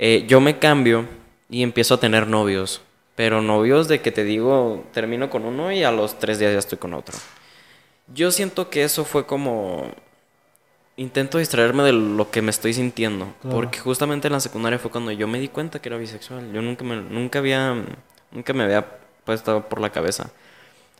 Eh, 0.00 0.24
yo 0.26 0.40
me 0.40 0.58
cambio 0.58 1.04
y 1.48 1.62
empiezo 1.62 1.94
a 1.94 2.00
tener 2.00 2.26
novios. 2.26 2.82
Pero 3.14 3.40
novios 3.40 3.86
de 3.86 4.00
que 4.00 4.10
te 4.10 4.24
digo, 4.24 4.84
termino 4.92 5.30
con 5.30 5.44
uno 5.44 5.70
y 5.70 5.84
a 5.84 5.92
los 5.92 6.18
tres 6.18 6.40
días 6.40 6.52
ya 6.52 6.58
estoy 6.58 6.78
con 6.78 6.92
otro. 6.92 7.16
Yo 8.08 8.30
siento 8.30 8.70
que 8.70 8.84
eso 8.84 9.04
fue 9.04 9.26
como... 9.26 9.90
Intento 10.96 11.38
distraerme 11.38 11.82
de 11.82 11.92
lo 11.92 12.30
que 12.30 12.40
me 12.40 12.50
estoy 12.50 12.72
sintiendo. 12.72 13.34
Porque 13.50 13.80
justamente 13.80 14.28
en 14.28 14.32
la 14.32 14.40
secundaria 14.40 14.78
fue 14.78 14.90
cuando 14.90 15.10
yo 15.10 15.26
me 15.26 15.40
di 15.40 15.48
cuenta 15.48 15.80
que 15.80 15.88
era 15.88 15.98
bisexual. 15.98 16.52
Yo 16.52 16.62
nunca 16.62 16.84
me, 16.84 16.96
nunca 16.96 17.38
había... 17.38 17.84
Nunca 18.30 18.52
me 18.52 18.64
había 18.64 18.98
puesto 19.24 19.68
por 19.68 19.80
la 19.80 19.90
cabeza. 19.90 20.30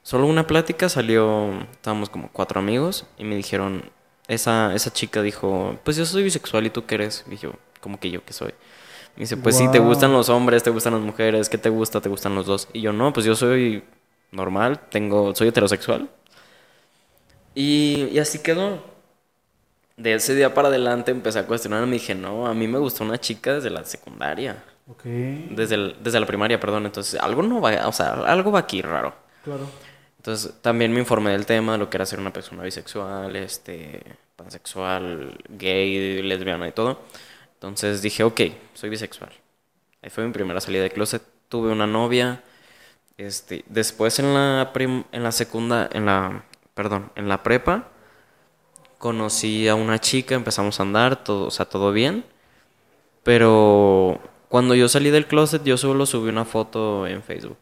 Solo 0.03 0.27
una 0.27 0.47
plática 0.47 0.89
salió... 0.89 1.53
Estábamos 1.73 2.11
como 2.11 2.29
cuatro 2.33 2.61
amigos 2.61 3.07
y 3.19 3.25
me 3.25 3.37
dijeron... 3.37 3.91
Esa, 4.27 4.75
esa 4.75 4.91
chica 4.91 5.21
dijo, 5.21 5.79
pues 5.85 5.99
yo 5.99 6.07
soy 6.07 6.23
bisexual 6.23 6.65
y 6.65 6.71
tú 6.71 6.87
qué 6.87 6.95
eres. 6.95 7.27
Y 7.31 7.37
yo, 7.37 7.53
como 7.81 8.01
que 8.01 8.11
yo 8.11 8.25
que 8.25 8.33
soy. 8.33 8.55
Me 9.17 9.21
dice, 9.21 9.37
pues 9.37 9.57
sí, 9.57 9.71
te 9.71 9.79
gustan 9.79 10.13
los 10.13 10.31
hombres, 10.31 10.63
te 10.63 10.71
gustan 10.71 10.95
las 10.95 11.03
mujeres, 11.03 11.49
¿qué 11.51 11.59
te 11.59 11.69
gusta? 11.69 12.01
¿Te 12.01 12.09
gustan 12.09 12.35
los 12.35 12.47
dos? 12.47 12.69
Y 12.73 12.81
yo, 12.81 12.93
no, 12.93 13.13
pues 13.13 13.27
yo 13.27 13.37
soy 13.37 13.85
normal, 14.33 14.81
tengo, 14.91 15.35
soy 15.35 15.49
heterosexual. 15.49 16.09
Y, 17.55 18.09
y 18.13 18.19
así 18.19 18.41
quedó. 18.41 18.83
De 19.97 20.15
ese 20.15 20.35
día 20.35 20.53
para 20.53 20.69
adelante 20.69 21.13
empecé 21.13 21.39
a 21.39 21.47
cuestionarme 21.47 21.97
y 21.97 21.99
dije, 22.01 22.15
no, 22.15 22.47
a 22.47 22.55
mí 22.55 22.67
me 22.67 22.79
gustó 22.79 23.05
una 23.05 23.19
chica 23.19 23.55
desde 23.55 23.71
la 23.71 23.85
secundaria. 23.85 24.65
Ok. 24.91 25.05
Desde, 25.05 25.95
desde 26.01 26.21
la 26.21 26.27
primaria, 26.27 26.59
perdón. 26.59 26.87
Entonces, 26.87 27.21
algo 27.21 27.43
no 27.43 27.61
va, 27.61 27.87
o 27.87 27.93
sea, 27.93 28.15
algo 28.27 28.51
va 28.51 28.61
aquí 28.61 28.83
raro. 28.83 29.15
Claro. 29.45 29.69
Entonces, 30.17 30.55
también 30.63 30.93
me 30.93 31.01
informé 31.01 31.31
del 31.31 31.47
tema, 31.47 31.73
de 31.73 31.79
lo 31.79 31.91
que 31.91 31.97
era 31.97 32.07
ser 32.07 32.19
una 32.19 32.33
persona 32.33 32.63
bisexual, 32.63 33.37
este, 33.37 34.03
pansexual, 34.37 35.39
gay, 35.49 36.23
lesbiana 36.23 36.67
y 36.67 36.73
todo. 36.73 37.03
Entonces 37.55 38.03
dije, 38.03 38.25
ok, 38.25 38.41
soy 38.75 38.91
bisexual. 38.91 39.31
Ahí 40.03 40.11
fue 40.11 40.27
mi 40.27 40.33
primera 40.33 40.61
salida 40.61 40.83
de 40.83 40.91
closet. 40.91 41.23
Tuve 41.49 41.71
una 41.71 41.87
novia. 41.87 42.43
Este, 43.17 43.65
después 43.69 44.19
en 44.19 44.35
la 44.35 44.73
en 44.75 45.23
la 45.23 45.33
segunda, 45.33 45.89
en 45.93 46.07
la, 46.07 46.45
perdón, 46.75 47.11
en 47.15 47.29
la 47.29 47.43
prepa 47.43 47.89
conocí 48.99 49.69
a 49.69 49.75
una 49.75 49.99
chica, 50.01 50.35
empezamos 50.35 50.81
a 50.81 50.83
andar, 50.83 51.25
todo, 51.25 51.49
o 51.49 51.51
sea, 51.51 51.67
todo 51.67 51.93
bien. 51.93 52.25
Pero 53.23 54.19
cuando 54.49 54.75
yo 54.75 54.89
salí 54.89 55.11
del 55.11 55.27
closet, 55.27 55.63
yo 55.63 55.77
solo 55.77 56.07
subí 56.07 56.31
una 56.31 56.47
foto 56.47 57.07
en 57.07 57.23
Facebook. 57.23 57.59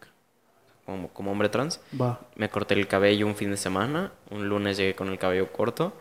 Como, 0.87 1.09
como 1.09 1.33
hombre 1.33 1.49
trans. 1.49 1.81
Va. 2.00 2.21
Me 2.37 2.49
corté 2.49 2.75
el 2.75 2.87
cabello 2.87 3.26
un 3.26 3.35
fin 3.35 3.50
de 3.50 3.57
semana. 3.57 4.12
Un 4.31 4.49
lunes 4.49 4.76
llegué 4.76 4.95
con 4.95 5.09
el 5.09 5.19
cabello 5.19 5.52
corto. 5.52 5.92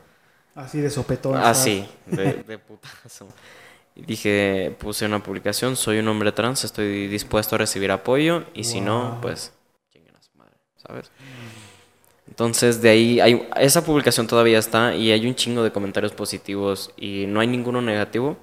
Así 0.53 0.80
de 0.80 0.91
sopetón. 0.91 1.38
Así, 1.38 1.88
de, 2.06 2.44
de 2.44 2.58
putazo. 2.60 3.27
Dije, 3.96 4.75
puse 4.80 5.06
una 5.06 5.24
publicación, 5.24 5.75
soy 5.75 6.00
un 6.00 6.08
hombre 6.08 6.32
trans, 6.32 6.63
estoy 6.63 7.08
dispuesto 7.08 7.56
a 7.56 7.58
recibir 7.58 7.91
apoyo 7.91 8.46
y 8.53 8.63
si 8.63 8.80
no, 8.80 9.18
pues, 9.22 9.53
madre, 10.36 10.53
¿sabes? 10.77 11.12
Entonces 12.31 12.81
de 12.81 12.89
ahí, 12.89 13.19
hay, 13.19 13.45
esa 13.57 13.83
publicación 13.83 14.25
todavía 14.25 14.57
está 14.57 14.95
y 14.95 15.11
hay 15.11 15.27
un 15.27 15.35
chingo 15.35 15.63
de 15.63 15.71
comentarios 15.73 16.13
positivos 16.13 16.93
y 16.95 17.25
no 17.27 17.41
hay 17.41 17.47
ninguno 17.47 17.81
negativo. 17.81 18.38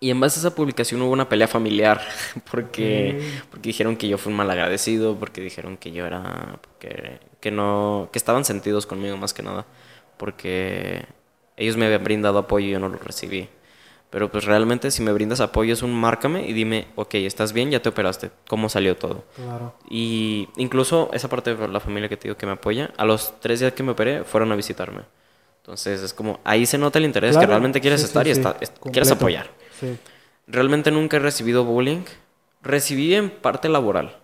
Y 0.00 0.10
en 0.10 0.18
base 0.18 0.40
a 0.40 0.42
esa 0.42 0.56
publicación 0.56 1.00
hubo 1.02 1.12
una 1.12 1.28
pelea 1.28 1.46
familiar 1.46 2.00
porque, 2.50 3.20
porque 3.50 3.68
dijeron 3.68 3.96
que 3.96 4.08
yo 4.08 4.18
fui 4.18 4.32
un 4.32 4.38
mal 4.38 4.50
agradecido, 4.50 5.16
porque 5.16 5.40
dijeron 5.40 5.76
que 5.76 5.92
yo 5.92 6.04
era, 6.04 6.58
que, 6.80 7.20
que 7.40 7.52
no, 7.52 8.08
que 8.12 8.18
estaban 8.18 8.44
sentidos 8.44 8.86
conmigo 8.86 9.16
más 9.16 9.32
que 9.34 9.44
nada, 9.44 9.66
porque 10.16 11.06
ellos 11.56 11.76
me 11.76 11.86
habían 11.86 12.02
brindado 12.02 12.38
apoyo 12.38 12.66
y 12.66 12.70
yo 12.72 12.80
no 12.80 12.88
lo 12.88 12.98
recibí. 12.98 13.48
Pero 14.10 14.30
pues 14.30 14.44
realmente 14.44 14.90
si 14.90 15.02
me 15.02 15.12
brindas 15.12 15.40
apoyo 15.40 15.72
es 15.72 15.82
un 15.82 15.94
márcame 15.94 16.46
y 16.46 16.52
dime, 16.52 16.88
ok, 16.96 17.14
estás 17.14 17.52
bien, 17.52 17.70
ya 17.70 17.80
te 17.80 17.88
operaste, 17.88 18.32
¿cómo 18.48 18.68
salió 18.68 18.96
todo? 18.96 19.24
Claro. 19.36 19.74
Y 19.88 20.48
incluso 20.56 21.10
esa 21.12 21.28
parte 21.28 21.54
de 21.54 21.68
la 21.68 21.78
familia 21.78 22.08
que 22.08 22.16
te 22.16 22.24
digo 22.24 22.36
que 22.36 22.46
me 22.46 22.52
apoya, 22.52 22.90
a 22.96 23.04
los 23.04 23.40
tres 23.40 23.60
días 23.60 23.72
que 23.72 23.84
me 23.84 23.92
operé 23.92 24.24
fueron 24.24 24.50
a 24.50 24.56
visitarme. 24.56 25.02
Entonces 25.62 26.02
es 26.02 26.12
como, 26.12 26.40
ahí 26.42 26.66
se 26.66 26.78
nota 26.78 26.98
el 26.98 27.04
interés, 27.04 27.36
que 27.36 27.46
realmente 27.46 27.80
quieres 27.80 28.02
estar 28.02 28.26
y 28.26 28.32
quieres 28.90 29.12
apoyar. 29.12 29.48
Realmente 30.48 30.90
nunca 30.90 31.18
he 31.18 31.20
recibido 31.20 31.64
bullying. 31.64 32.02
Recibí 32.62 33.14
en 33.14 33.30
parte 33.30 33.68
laboral. 33.68 34.16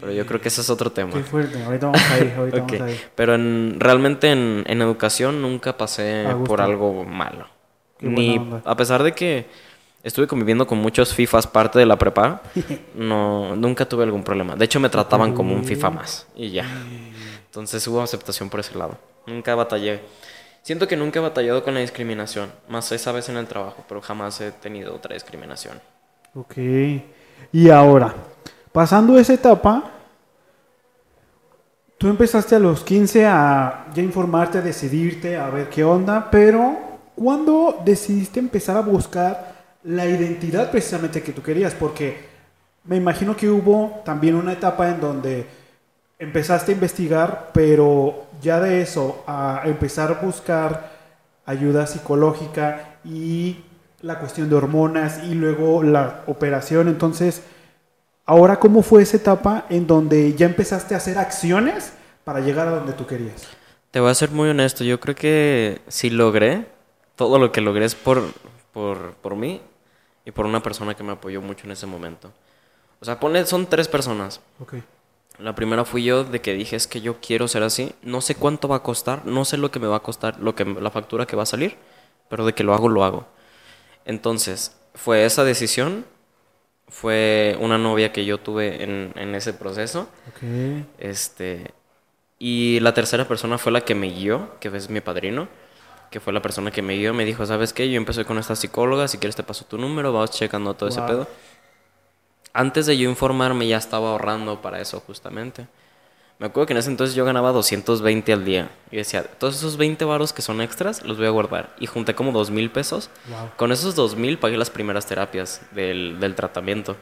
Pero 0.00 0.12
yo 0.12 0.24
creo 0.26 0.40
que 0.40 0.48
ese 0.48 0.60
es 0.60 0.70
otro 0.70 0.90
tema. 0.92 1.12
Qué 1.12 1.24
fuerte, 1.24 1.62
ahorita 1.62 1.86
vamos 1.86 2.10
a 2.10 2.18
ir, 2.18 2.32
ahorita 2.36 2.58
vamos 2.60 2.80
a 2.80 2.90
ir. 2.90 3.00
Pero 3.14 3.34
en, 3.34 3.76
realmente 3.78 4.30
en, 4.30 4.64
en 4.66 4.80
educación 4.80 5.42
nunca 5.42 5.76
pasé 5.76 6.24
por 6.46 6.60
algo 6.60 7.04
malo. 7.04 7.48
Ni, 8.00 8.40
a 8.64 8.76
pesar 8.76 9.02
de 9.02 9.12
que 9.12 9.46
estuve 10.02 10.26
conviviendo 10.26 10.66
con 10.66 10.78
muchos 10.78 11.12
FIFAs 11.12 11.46
parte 11.46 11.78
de 11.78 11.86
la 11.86 11.96
prepa, 11.96 12.42
no, 12.94 13.56
nunca 13.56 13.88
tuve 13.88 14.04
algún 14.04 14.22
problema. 14.22 14.56
De 14.56 14.64
hecho, 14.64 14.80
me 14.80 14.88
trataban 14.88 15.34
como 15.34 15.54
un 15.54 15.64
FIFA 15.64 15.90
más 15.90 16.26
y 16.36 16.50
ya. 16.50 16.66
Entonces 17.46 17.86
hubo 17.88 18.00
aceptación 18.00 18.48
por 18.48 18.60
ese 18.60 18.76
lado. 18.76 18.96
Nunca 19.26 19.54
batallé. 19.54 20.00
Siento 20.62 20.86
que 20.86 20.96
nunca 20.96 21.18
he 21.18 21.22
batallado 21.22 21.64
con 21.64 21.74
la 21.74 21.80
discriminación, 21.80 22.50
más 22.68 22.92
esa 22.92 23.12
vez 23.12 23.28
en 23.28 23.36
el 23.36 23.46
trabajo, 23.46 23.84
pero 23.88 24.00
jamás 24.00 24.40
he 24.40 24.52
tenido 24.52 24.94
otra 24.94 25.14
discriminación. 25.14 25.80
Ok. 26.34 26.56
Y 27.52 27.70
ahora, 27.70 28.14
pasando 28.72 29.18
esa 29.18 29.32
etapa, 29.32 29.90
tú 31.96 32.08
empezaste 32.08 32.56
a 32.56 32.58
los 32.58 32.84
15 32.84 33.26
a 33.26 33.86
ya 33.94 34.02
informarte, 34.02 34.58
a 34.58 34.60
decidirte, 34.60 35.36
a 35.36 35.48
ver 35.48 35.70
qué 35.70 35.84
onda, 35.84 36.30
pero 36.30 36.87
¿Cuándo 37.18 37.82
decidiste 37.84 38.38
empezar 38.38 38.76
a 38.76 38.80
buscar 38.80 39.52
la 39.82 40.06
identidad 40.06 40.70
precisamente 40.70 41.20
que 41.20 41.32
tú 41.32 41.42
querías? 41.42 41.74
Porque 41.74 42.16
me 42.84 42.94
imagino 42.94 43.36
que 43.36 43.50
hubo 43.50 44.02
también 44.04 44.36
una 44.36 44.52
etapa 44.52 44.88
en 44.88 45.00
donde 45.00 45.44
empezaste 46.16 46.70
a 46.70 46.74
investigar, 46.76 47.50
pero 47.52 48.26
ya 48.40 48.60
de 48.60 48.82
eso 48.82 49.24
a 49.26 49.62
empezar 49.64 50.12
a 50.12 50.24
buscar 50.24 50.92
ayuda 51.44 51.88
psicológica 51.88 53.00
y 53.04 53.64
la 54.00 54.20
cuestión 54.20 54.48
de 54.48 54.54
hormonas 54.54 55.24
y 55.24 55.34
luego 55.34 55.82
la 55.82 56.22
operación. 56.28 56.86
Entonces, 56.86 57.42
ahora, 58.26 58.60
¿cómo 58.60 58.82
fue 58.82 59.02
esa 59.02 59.16
etapa 59.16 59.66
en 59.70 59.88
donde 59.88 60.34
ya 60.34 60.46
empezaste 60.46 60.94
a 60.94 60.98
hacer 60.98 61.18
acciones 61.18 61.94
para 62.22 62.38
llegar 62.38 62.68
a 62.68 62.76
donde 62.76 62.92
tú 62.92 63.08
querías? 63.08 63.48
Te 63.90 63.98
voy 63.98 64.12
a 64.12 64.14
ser 64.14 64.30
muy 64.30 64.50
honesto, 64.50 64.84
yo 64.84 65.00
creo 65.00 65.16
que 65.16 65.80
sí 65.88 66.10
logré, 66.10 66.77
todo 67.18 67.40
lo 67.40 67.50
que 67.50 67.60
logré 67.60 67.84
es 67.84 67.96
por, 67.96 68.22
por, 68.72 69.14
por 69.14 69.34
mí 69.34 69.60
y 70.24 70.30
por 70.30 70.46
una 70.46 70.62
persona 70.62 70.94
que 70.94 71.02
me 71.02 71.12
apoyó 71.12 71.42
mucho 71.42 71.66
en 71.66 71.72
ese 71.72 71.84
momento. 71.84 72.32
O 73.00 73.04
sea, 73.04 73.18
pone, 73.18 73.44
son 73.44 73.66
tres 73.66 73.88
personas. 73.88 74.40
Okay. 74.60 74.84
La 75.40 75.56
primera 75.56 75.84
fui 75.84 76.04
yo 76.04 76.22
de 76.22 76.40
que 76.40 76.54
dije 76.54 76.76
es 76.76 76.86
que 76.86 77.00
yo 77.00 77.16
quiero 77.20 77.48
ser 77.48 77.64
así. 77.64 77.92
No 78.02 78.20
sé 78.20 78.36
cuánto 78.36 78.68
va 78.68 78.76
a 78.76 78.82
costar, 78.84 79.26
no 79.26 79.44
sé 79.44 79.56
lo 79.56 79.72
que 79.72 79.80
me 79.80 79.88
va 79.88 79.96
a 79.96 80.00
costar, 80.00 80.38
lo 80.38 80.54
que, 80.54 80.64
la 80.64 80.92
factura 80.92 81.26
que 81.26 81.34
va 81.34 81.42
a 81.42 81.46
salir, 81.46 81.76
pero 82.28 82.46
de 82.46 82.54
que 82.54 82.62
lo 82.62 82.72
hago, 82.72 82.88
lo 82.88 83.02
hago. 83.02 83.26
Entonces, 84.04 84.76
fue 84.94 85.24
esa 85.24 85.42
decisión. 85.42 86.06
Fue 86.86 87.58
una 87.60 87.78
novia 87.78 88.12
que 88.12 88.24
yo 88.24 88.38
tuve 88.38 88.84
en, 88.84 89.12
en 89.16 89.34
ese 89.34 89.52
proceso. 89.52 90.08
Okay. 90.36 90.86
Este, 90.98 91.72
y 92.38 92.78
la 92.78 92.94
tercera 92.94 93.26
persona 93.26 93.58
fue 93.58 93.72
la 93.72 93.80
que 93.80 93.96
me 93.96 94.08
guió, 94.08 94.58
que 94.60 94.68
es 94.68 94.88
mi 94.88 95.00
padrino 95.00 95.48
que 96.10 96.20
fue 96.20 96.32
la 96.32 96.40
persona 96.40 96.70
que 96.70 96.82
me 96.82 96.96
guió, 96.96 97.12
me 97.12 97.24
dijo, 97.24 97.44
¿sabes 97.44 97.72
qué? 97.72 97.90
Yo 97.90 97.96
empecé 97.96 98.24
con 98.24 98.38
esta 98.38 98.56
psicóloga, 98.56 99.08
si 99.08 99.18
quieres 99.18 99.36
te 99.36 99.42
paso 99.42 99.64
tu 99.64 99.78
número, 99.78 100.12
vamos 100.12 100.30
checando 100.30 100.74
todo 100.74 100.88
ese 100.88 101.02
pedo. 101.02 101.26
Antes 102.52 102.86
de 102.86 102.96
yo 102.96 103.08
informarme 103.08 103.68
ya 103.68 103.76
estaba 103.76 104.10
ahorrando 104.10 104.62
para 104.62 104.80
eso 104.80 105.00
justamente. 105.00 105.66
Me 106.38 106.46
acuerdo 106.46 106.66
que 106.66 106.72
en 106.72 106.78
ese 106.78 106.90
entonces 106.90 107.16
yo 107.16 107.24
ganaba 107.24 107.52
220 107.52 108.32
al 108.32 108.44
día. 108.44 108.70
Y 108.90 108.96
decía, 108.96 109.24
todos 109.24 109.56
esos 109.56 109.76
20 109.76 110.04
varos 110.04 110.32
que 110.32 110.40
son 110.40 110.60
extras 110.60 111.04
los 111.04 111.18
voy 111.18 111.26
a 111.26 111.30
guardar. 111.30 111.74
Y 111.80 111.86
junté 111.86 112.14
como 112.14 112.32
2 112.32 112.50
mil 112.50 112.70
pesos. 112.70 113.10
Con 113.56 113.72
esos 113.72 113.94
2 113.96 114.16
mil 114.16 114.38
pagué 114.38 114.56
las 114.56 114.70
primeras 114.70 115.06
terapias 115.06 115.62
del, 115.72 116.20
del 116.20 116.34
tratamiento. 116.36 116.96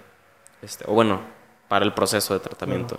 Este, 0.63 0.85
o 0.89 0.95
bueno, 0.95 1.21
para 1.69 1.85
el 1.85 1.93
proceso 1.93 2.33
de 2.35 2.41
tratamiento. 2.41 2.99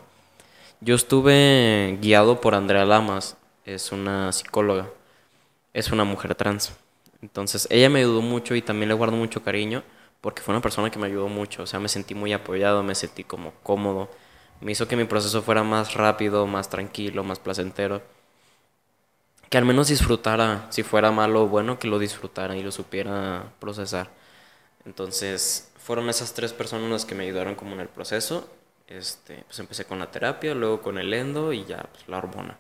Yo 0.79 0.95
estuve 0.95 1.97
guiado 2.01 2.39
por 2.39 2.53
Andrea 2.53 2.85
Lamas, 2.85 3.35
es 3.65 3.91
una 3.91 4.31
psicóloga 4.31 4.87
es 5.73 5.91
una 5.91 6.03
mujer 6.03 6.35
trans. 6.35 6.73
Entonces, 7.21 7.67
ella 7.71 7.89
me 7.89 7.99
ayudó 7.99 8.21
mucho 8.21 8.55
y 8.55 8.61
también 8.61 8.89
le 8.89 8.95
guardo 8.95 9.15
mucho 9.17 9.43
cariño 9.43 9.83
porque 10.21 10.41
fue 10.41 10.53
una 10.53 10.61
persona 10.61 10.89
que 10.91 10.99
me 10.99 11.07
ayudó 11.07 11.27
mucho. 11.27 11.63
O 11.63 11.67
sea, 11.67 11.79
me 11.79 11.89
sentí 11.89 12.15
muy 12.15 12.33
apoyado, 12.33 12.83
me 12.83 12.95
sentí 12.95 13.23
como 13.23 13.51
cómodo. 13.63 14.09
Me 14.61 14.71
hizo 14.71 14.87
que 14.87 14.95
mi 14.95 15.05
proceso 15.05 15.41
fuera 15.41 15.63
más 15.63 15.93
rápido, 15.93 16.47
más 16.47 16.69
tranquilo, 16.69 17.23
más 17.23 17.39
placentero. 17.39 18.01
Que 19.49 19.57
al 19.57 19.65
menos 19.65 19.87
disfrutara, 19.87 20.67
si 20.69 20.83
fuera 20.83 21.11
malo 21.11 21.43
o 21.43 21.47
bueno, 21.47 21.79
que 21.79 21.87
lo 21.87 21.99
disfrutara 21.99 22.57
y 22.57 22.63
lo 22.63 22.71
supiera 22.71 23.53
procesar. 23.59 24.09
Entonces, 24.85 25.71
fueron 25.77 26.09
esas 26.09 26.33
tres 26.33 26.53
personas 26.53 26.89
las 26.89 27.05
que 27.05 27.15
me 27.15 27.23
ayudaron 27.25 27.55
como 27.55 27.73
en 27.73 27.81
el 27.81 27.87
proceso. 27.87 28.49
Este, 28.87 29.43
pues 29.47 29.59
empecé 29.59 29.85
con 29.85 29.99
la 29.99 30.11
terapia, 30.11 30.53
luego 30.55 30.81
con 30.81 30.97
el 30.97 31.13
endo 31.13 31.53
y 31.53 31.65
ya 31.65 31.83
pues, 31.91 32.07
la 32.07 32.17
hormona. 32.17 32.57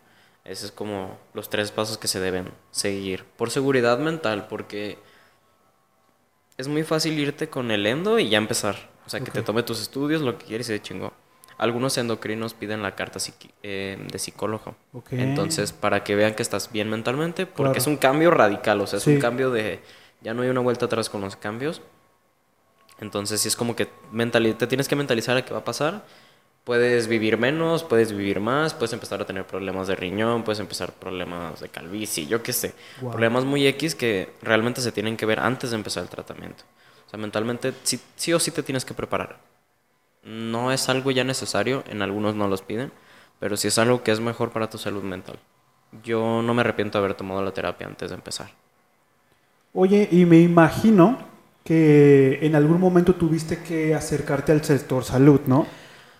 Esos 0.47 0.65
es 0.65 0.71
como 0.71 1.17
los 1.33 1.49
tres 1.49 1.71
pasos 1.71 1.97
que 1.97 2.07
se 2.07 2.19
deben 2.19 2.51
seguir. 2.71 3.25
Por 3.35 3.51
seguridad 3.51 3.99
mental, 3.99 4.47
porque 4.47 4.97
es 6.57 6.67
muy 6.67 6.83
fácil 6.83 7.19
irte 7.19 7.49
con 7.49 7.69
el 7.69 7.85
endo 7.85 8.17
y 8.17 8.29
ya 8.29 8.37
empezar. 8.37 8.89
O 9.05 9.09
sea, 9.09 9.19
que 9.19 9.31
te 9.31 9.41
tome 9.41 9.63
tus 9.63 9.81
estudios, 9.81 10.21
lo 10.21 10.37
que 10.37 10.45
quieres 10.45 10.69
y 10.69 10.73
se 10.73 10.81
chingó. 10.81 11.13
Algunos 11.57 11.97
endocrinos 11.97 12.53
piden 12.53 12.83
la 12.83 12.95
carta 12.95 13.19
eh, 13.63 13.97
de 14.11 14.19
psicólogo. 14.19 14.75
Entonces, 15.11 15.73
para 15.73 16.03
que 16.03 16.15
vean 16.15 16.33
que 16.35 16.43
estás 16.43 16.71
bien 16.71 16.89
mentalmente, 16.89 17.45
porque 17.45 17.63
Claro. 17.71 17.77
es 17.79 17.87
un 17.87 17.97
cambio 17.97 18.31
radical, 18.31 18.79
o 18.81 18.87
sea, 18.87 18.97
es 18.97 19.03
Sí. 19.03 19.15
un 19.15 19.19
cambio 19.19 19.49
de... 19.51 19.81
Ya 20.21 20.33
no 20.33 20.43
hay 20.43 20.49
una 20.49 20.61
vuelta 20.61 20.85
atrás 20.85 21.09
con 21.09 21.21
los 21.21 21.35
cambios. 21.35 21.81
Entonces, 22.99 23.41
sí 23.41 23.47
es 23.47 23.55
como 23.55 23.75
que 23.75 23.85
te 23.85 24.67
tienes 24.67 24.87
que 24.87 24.95
mentalizar 24.95 25.37
a 25.37 25.45
qué 25.45 25.53
va 25.53 25.59
a 25.59 25.63
pasar. 25.65 26.05
Puedes 26.67 27.07
vivir 27.07 27.37
menos, 27.37 27.85
puedes 27.85 28.11
vivir 28.11 28.41
más, 28.41 28.73
puedes 28.73 28.91
empezar 28.91 29.21
a 29.21 29.25
tener 29.25 29.47
problemas 29.47 29.87
de 29.87 29.95
riñón, 29.95 30.43
puedes 30.43 30.59
empezar 30.59 30.91
problemas 30.91 31.61
de 31.61 31.69
calvicie, 31.69 32.27
yo 32.27 32.43
qué 32.43 32.51
sé. 32.51 32.73
Wow. 32.99 33.11
Problemas 33.11 33.45
muy 33.45 33.65
X 33.67 33.95
que 33.95 34.33
realmente 34.41 34.81
se 34.81 34.91
tienen 34.91 35.15
que 35.15 35.25
ver 35.25 35.39
antes 35.39 35.69
de 35.69 35.77
empezar 35.77 36.03
el 36.03 36.09
tratamiento. 36.09 36.65
O 37.05 37.09
sea, 37.09 37.17
mentalmente 37.17 37.71
sí, 37.83 38.01
sí 38.17 38.33
o 38.33 38.39
sí 38.41 38.51
te 38.51 38.63
tienes 38.63 38.83
que 38.83 38.93
preparar. 38.93 39.37
No 40.25 40.73
es 40.73 40.89
algo 40.89 41.09
ya 41.11 41.23
necesario, 41.23 41.85
en 41.87 42.01
algunos 42.01 42.35
no 42.35 42.49
los 42.49 42.63
piden, 42.63 42.91
pero 43.39 43.55
sí 43.55 43.69
es 43.69 43.77
algo 43.77 44.03
que 44.03 44.11
es 44.11 44.19
mejor 44.19 44.51
para 44.51 44.69
tu 44.69 44.77
salud 44.77 45.03
mental. 45.03 45.39
Yo 46.03 46.41
no 46.41 46.53
me 46.53 46.59
arrepiento 46.59 46.97
de 46.97 47.05
haber 47.05 47.15
tomado 47.15 47.41
la 47.41 47.53
terapia 47.53 47.87
antes 47.87 48.09
de 48.09 48.15
empezar. 48.15 48.49
Oye, 49.71 50.09
y 50.11 50.25
me 50.25 50.41
imagino 50.41 51.17
que 51.63 52.39
en 52.41 52.55
algún 52.55 52.81
momento 52.81 53.15
tuviste 53.15 53.63
que 53.63 53.95
acercarte 53.95 54.51
al 54.51 54.65
sector 54.65 55.05
salud, 55.05 55.39
¿no? 55.45 55.65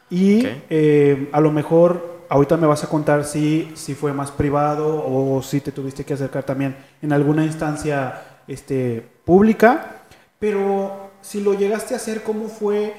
Y 0.10 0.48
eh, 0.70 1.30
a 1.32 1.42
lo 1.42 1.52
mejor 1.52 2.18
ahorita 2.30 2.58
me 2.58 2.68
vas 2.68 2.84
a 2.84 2.90
contar 2.90 3.26
si, 3.26 3.72
si 3.76 3.94
fue 3.94 4.14
más 4.14 4.32
privado 4.32 5.04
o 5.06 5.42
si 5.42 5.62
te 5.62 5.72
tuviste 5.72 6.06
que 6.06 6.14
acercar 6.14 6.44
también 6.44 6.76
en 7.02 7.14
alguna 7.14 7.44
instancia 7.46 8.42
este, 8.48 9.06
pública, 9.26 10.04
pero 10.40 11.10
si 11.22 11.42
lo 11.42 11.54
llegaste 11.54 11.94
a 11.94 11.98
hacer, 11.98 12.24
¿cómo 12.24 12.48
fue 12.48 12.94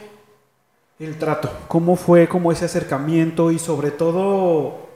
el 0.99 1.16
trato? 1.18 1.51
¿Cómo 1.68 1.97
fue 1.97 2.29
como 2.29 2.53
ese 2.53 2.64
acercamiento 2.64 3.51
y 3.51 3.59
sobre 3.59 3.90
todo 3.90 4.88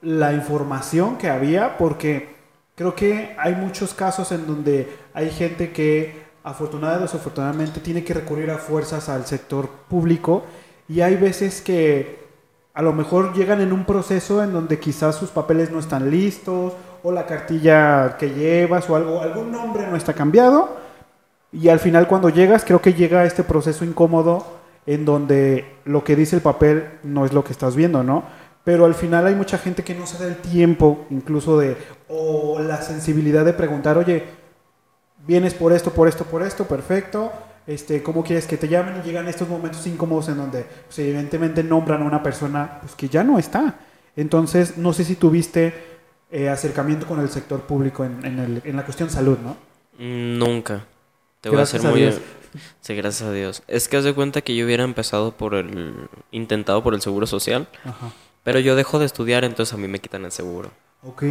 la 0.00 0.32
información 0.32 1.18
que 1.18 1.28
había? 1.28 1.76
Porque 1.76 2.34
creo 2.74 2.94
que 2.94 3.36
hay 3.38 3.54
muchos 3.54 3.94
casos 3.94 4.32
en 4.32 4.46
donde 4.46 4.88
hay 5.14 5.30
gente 5.30 5.72
que 5.72 6.26
afortunadamente 6.42 7.04
o 7.04 7.12
desafortunadamente 7.12 7.80
tiene 7.80 8.02
que 8.02 8.14
recurrir 8.14 8.50
a 8.50 8.58
fuerzas 8.58 9.08
al 9.08 9.26
sector 9.26 9.68
público 9.68 10.44
y 10.88 11.00
hay 11.00 11.16
veces 11.16 11.60
que 11.60 12.18
a 12.74 12.82
lo 12.82 12.92
mejor 12.92 13.34
llegan 13.34 13.60
en 13.60 13.72
un 13.72 13.84
proceso 13.84 14.42
en 14.42 14.52
donde 14.52 14.78
quizás 14.78 15.16
sus 15.16 15.30
papeles 15.30 15.70
no 15.70 15.78
están 15.78 16.10
listos 16.10 16.72
o 17.02 17.12
la 17.12 17.26
cartilla 17.26 18.16
que 18.18 18.30
llevas 18.30 18.88
o 18.88 18.96
algo, 18.96 19.20
algún 19.20 19.50
nombre 19.52 19.86
no 19.86 19.96
está 19.96 20.14
cambiado 20.14 20.76
y 21.52 21.68
al 21.68 21.78
final 21.78 22.06
cuando 22.06 22.28
llegas 22.28 22.64
creo 22.64 22.80
que 22.80 22.94
llega 22.94 23.24
este 23.24 23.42
proceso 23.42 23.84
incómodo 23.84 24.46
en 24.86 25.04
donde 25.04 25.76
lo 25.84 26.04
que 26.04 26.16
dice 26.16 26.36
el 26.36 26.42
papel 26.42 26.88
no 27.02 27.26
es 27.26 27.32
lo 27.32 27.44
que 27.44 27.52
estás 27.52 27.76
viendo, 27.76 28.02
¿no? 28.02 28.24
Pero 28.64 28.84
al 28.84 28.94
final 28.94 29.26
hay 29.26 29.34
mucha 29.34 29.58
gente 29.58 29.84
que 29.84 29.94
no 29.94 30.06
se 30.06 30.18
da 30.18 30.26
el 30.26 30.36
tiempo 30.36 31.06
incluso 31.10 31.58
de 31.58 31.76
o 32.08 32.58
la 32.60 32.80
sensibilidad 32.82 33.44
de 33.44 33.52
preguntar, 33.52 33.98
oye, 33.98 34.24
vienes 35.26 35.54
por 35.54 35.72
esto, 35.72 35.90
por 35.90 36.08
esto, 36.08 36.24
por 36.24 36.42
esto, 36.42 36.64
perfecto. 36.64 37.32
Este, 37.68 38.02
¿Cómo 38.02 38.24
quieres 38.24 38.46
que 38.48 38.56
te 38.56 38.66
llamen? 38.66 38.96
Y 39.00 39.06
llegan 39.06 39.28
estos 39.28 39.48
momentos 39.48 39.86
incómodos 39.86 40.28
en 40.28 40.38
donde 40.38 40.64
pues, 40.86 40.98
evidentemente 40.98 41.62
nombran 41.62 42.02
a 42.02 42.04
una 42.06 42.22
persona 42.22 42.78
pues, 42.80 42.94
que 42.96 43.08
ya 43.08 43.22
no 43.22 43.38
está. 43.38 43.78
Entonces, 44.16 44.76
no 44.78 44.92
sé 44.92 45.04
si 45.04 45.14
tuviste 45.14 45.74
eh, 46.30 46.48
acercamiento 46.48 47.06
con 47.06 47.20
el 47.20 47.28
sector 47.28 47.60
público 47.60 48.04
en, 48.04 48.24
en 48.26 48.38
el- 48.40 48.62
en 48.64 48.74
la 48.76 48.84
cuestión 48.84 49.08
salud, 49.10 49.38
¿no? 49.38 49.56
Mm, 49.98 50.38
Nunca. 50.38 50.84
Te 51.40 51.50
voy 51.50 51.56
a 51.56 51.60
Gracias 51.60 51.82
ser 51.82 51.88
a 51.88 51.92
muy... 51.92 52.00
Dios. 52.00 52.20
Sí, 52.80 52.94
gracias 52.94 53.28
a 53.28 53.32
Dios. 53.32 53.62
Es 53.68 53.88
que 53.88 53.98
haz 53.98 54.04
de 54.04 54.14
cuenta 54.14 54.40
que 54.40 54.56
yo 54.56 54.64
hubiera 54.64 54.82
empezado 54.82 55.32
por 55.32 55.54
el... 55.54 56.08
Intentado 56.30 56.82
por 56.82 56.94
el 56.94 57.02
seguro 57.02 57.26
social, 57.26 57.68
Ajá. 57.84 58.10
pero 58.42 58.58
yo 58.58 58.74
dejo 58.74 58.98
de 58.98 59.04
estudiar, 59.04 59.44
entonces 59.44 59.74
a 59.74 59.76
mí 59.76 59.86
me 59.86 59.98
quitan 60.00 60.24
el 60.24 60.32
seguro. 60.32 60.70
Ok. 61.02 61.22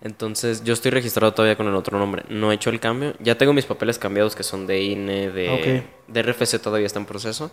Entonces, 0.00 0.64
yo 0.64 0.72
estoy 0.72 0.90
registrado 0.90 1.32
todavía 1.34 1.56
con 1.56 1.66
el 1.68 1.74
otro 1.74 1.98
nombre. 1.98 2.24
No 2.28 2.50
he 2.50 2.54
hecho 2.54 2.70
el 2.70 2.80
cambio. 2.80 3.14
Ya 3.20 3.36
tengo 3.36 3.52
mis 3.52 3.66
papeles 3.66 3.98
cambiados 3.98 4.34
que 4.34 4.42
son 4.42 4.66
de 4.66 4.80
INE, 4.82 5.30
de, 5.30 5.50
Ok. 5.50 6.08
de 6.12 6.22
RFC 6.22 6.58
todavía 6.58 6.86
está 6.86 6.98
en 6.98 7.06
proceso. 7.06 7.50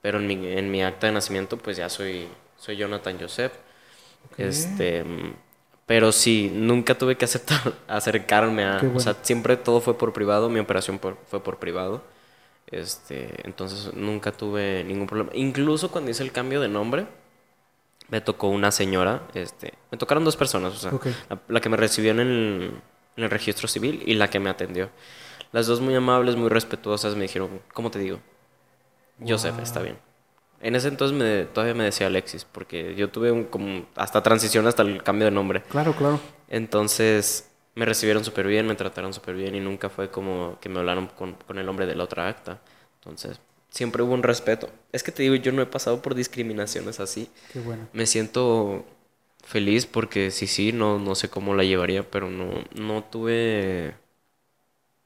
Pero 0.00 0.18
en 0.18 0.26
mi, 0.26 0.34
en 0.46 0.70
mi 0.70 0.82
acta 0.82 1.06
de 1.06 1.12
nacimiento, 1.12 1.56
pues 1.58 1.76
ya 1.76 1.88
soy, 1.88 2.26
soy 2.58 2.76
Jonathan 2.76 3.18
Joseph. 3.20 3.52
Ok. 4.32 4.40
Este, 4.40 5.04
pero 5.86 6.10
sí, 6.10 6.50
nunca 6.52 6.96
tuve 6.98 7.16
que 7.16 7.24
aceptar, 7.24 7.74
acercarme 7.88 8.64
a... 8.64 8.78
Qué 8.80 8.86
O 8.88 8.98
sea, 8.98 9.12
bueno. 9.12 9.18
siempre 9.24 9.56
todo 9.56 9.80
fue 9.80 9.96
por 9.96 10.12
privado. 10.12 10.48
Mi 10.48 10.58
operación 10.58 10.98
por- 10.98 11.18
fue 11.28 11.40
por 11.42 11.58
privado. 11.58 12.02
Este, 12.66 13.28
entonces, 13.46 13.94
nunca 13.94 14.32
tuve 14.32 14.82
ningún 14.82 15.06
problema. 15.06 15.30
Incluso 15.34 15.90
cuando 15.92 16.10
hice 16.10 16.24
el 16.24 16.32
cambio 16.32 16.60
de 16.60 16.68
nombre, 16.68 17.06
me 18.12 18.20
tocó 18.20 18.48
una 18.48 18.70
señora, 18.70 19.22
este, 19.32 19.72
me 19.90 19.96
tocaron 19.96 20.22
dos 20.22 20.36
personas, 20.36 20.74
o 20.74 20.76
sea, 20.76 20.92
Ok. 20.94 21.06
la, 21.30 21.40
la 21.48 21.60
que 21.62 21.70
me 21.70 21.78
recibió 21.78 22.10
en 22.10 22.20
el, 22.20 22.74
en 23.16 23.24
el 23.24 23.30
registro 23.30 23.66
civil 23.66 24.02
y 24.06 24.12
la 24.14 24.28
que 24.28 24.38
me 24.38 24.50
atendió. 24.50 24.90
Las 25.50 25.66
dos 25.66 25.80
muy 25.80 25.94
amables, 25.94 26.36
muy 26.36 26.50
respetuosas, 26.50 27.16
me 27.16 27.22
dijeron, 27.22 27.62
¿cómo 27.72 27.90
te 27.90 27.98
digo? 27.98 28.20
Joseph, 29.26 29.58
está 29.62 29.80
bien. 29.80 29.96
En 30.60 30.76
ese 30.76 30.88
entonces 30.88 31.16
me- 31.16 31.46
todavía 31.46 31.74
me 31.74 31.84
decía 31.84 32.06
Alexis, 32.06 32.44
porque 32.44 32.94
yo 32.94 33.08
tuve 33.08 33.32
un, 33.32 33.44
como 33.44 33.86
hasta 33.96 34.22
transición 34.22 34.66
hasta 34.66 34.82
el 34.82 35.02
cambio 35.02 35.24
de 35.24 35.30
nombre. 35.30 35.62
Claro, 35.62 35.94
claro. 35.96 36.20
Entonces 36.48 37.50
me 37.74 37.86
recibieron 37.86 38.24
súper 38.24 38.46
bien, 38.46 38.66
me 38.66 38.74
trataron 38.74 39.14
súper 39.14 39.34
bien 39.36 39.54
y 39.54 39.60
nunca 39.60 39.88
fue 39.88 40.10
como 40.10 40.58
que 40.60 40.68
me 40.68 40.78
hablaron 40.80 41.06
con, 41.06 41.32
con 41.32 41.58
el 41.58 41.64
nombre 41.64 41.86
de 41.86 41.94
la 41.94 42.04
otra 42.04 42.28
acta. 42.28 42.60
Entonces 42.96 43.40
siempre 43.72 44.02
hubo 44.02 44.12
un 44.12 44.22
respeto. 44.22 44.68
Es 44.92 45.02
que 45.02 45.12
te 45.12 45.22
digo, 45.22 45.34
yo 45.34 45.50
no 45.50 45.62
he 45.62 45.66
pasado 45.66 46.02
por 46.02 46.14
discriminaciones 46.14 47.00
así. 47.00 47.28
Qué 47.52 47.58
bueno. 47.58 47.88
Me 47.92 48.06
siento 48.06 48.84
feliz 49.42 49.86
porque 49.86 50.30
sí, 50.30 50.46
sí, 50.46 50.72
no, 50.72 50.98
no 50.98 51.14
sé 51.14 51.28
cómo 51.28 51.54
la 51.54 51.64
llevaría, 51.64 52.08
pero 52.08 52.30
no, 52.30 52.50
no 52.74 53.02
tuve 53.02 53.94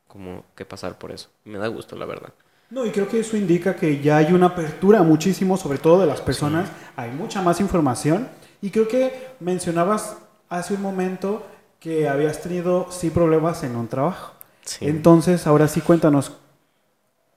como 0.08 0.44
que 0.56 0.64
pasar 0.64 0.98
por 0.98 1.12
eso. 1.12 1.30
Me 1.44 1.58
da 1.58 1.68
gusto, 1.68 1.96
la 1.96 2.06
verdad. 2.06 2.34
No, 2.68 2.84
y 2.84 2.90
creo 2.90 3.08
que 3.08 3.20
eso 3.20 3.36
indica 3.36 3.76
que 3.76 4.02
ya 4.02 4.16
hay 4.16 4.32
una 4.32 4.46
apertura 4.46 5.02
muchísimo, 5.02 5.56
sobre 5.56 5.78
todo 5.78 6.00
de 6.00 6.06
las 6.06 6.20
personas. 6.20 6.68
Hay 6.96 7.10
mucha 7.12 7.40
más 7.40 7.60
información. 7.60 8.28
Y 8.60 8.70
creo 8.70 8.88
que 8.88 9.28
mencionabas 9.38 10.16
hace 10.48 10.74
un 10.74 10.82
momento 10.82 11.46
que 11.78 12.08
habías 12.08 12.42
tenido 12.42 12.88
sí 12.90 13.10
problemas 13.10 13.62
en 13.62 13.76
un 13.76 13.86
trabajo. 13.86 14.32
Sí. 14.64 14.86
Entonces, 14.86 15.46
ahora 15.46 15.68
sí 15.68 15.80
cuéntanos 15.80 16.32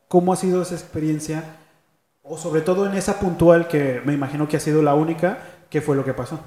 cómo 0.10 0.34
ha 0.34 0.38
sido 0.38 0.64
esa 0.64 0.76
experiencia, 0.76 1.46
o 2.24 2.38
sobre 2.38 2.62
todo 2.62 2.88
en 2.88 2.96
esa 2.96 3.20
puntual 3.20 3.68
que 3.70 4.02
me 4.06 4.14
imagino 4.14 4.48
que 4.50 4.58
ha 4.58 4.62
sido 4.62 4.82
la 4.84 4.96
única, 4.96 5.40
¿qué 5.72 5.82
fue 5.82 5.96
lo 5.98 6.06
que 6.06 6.14
pasó? 6.16 6.40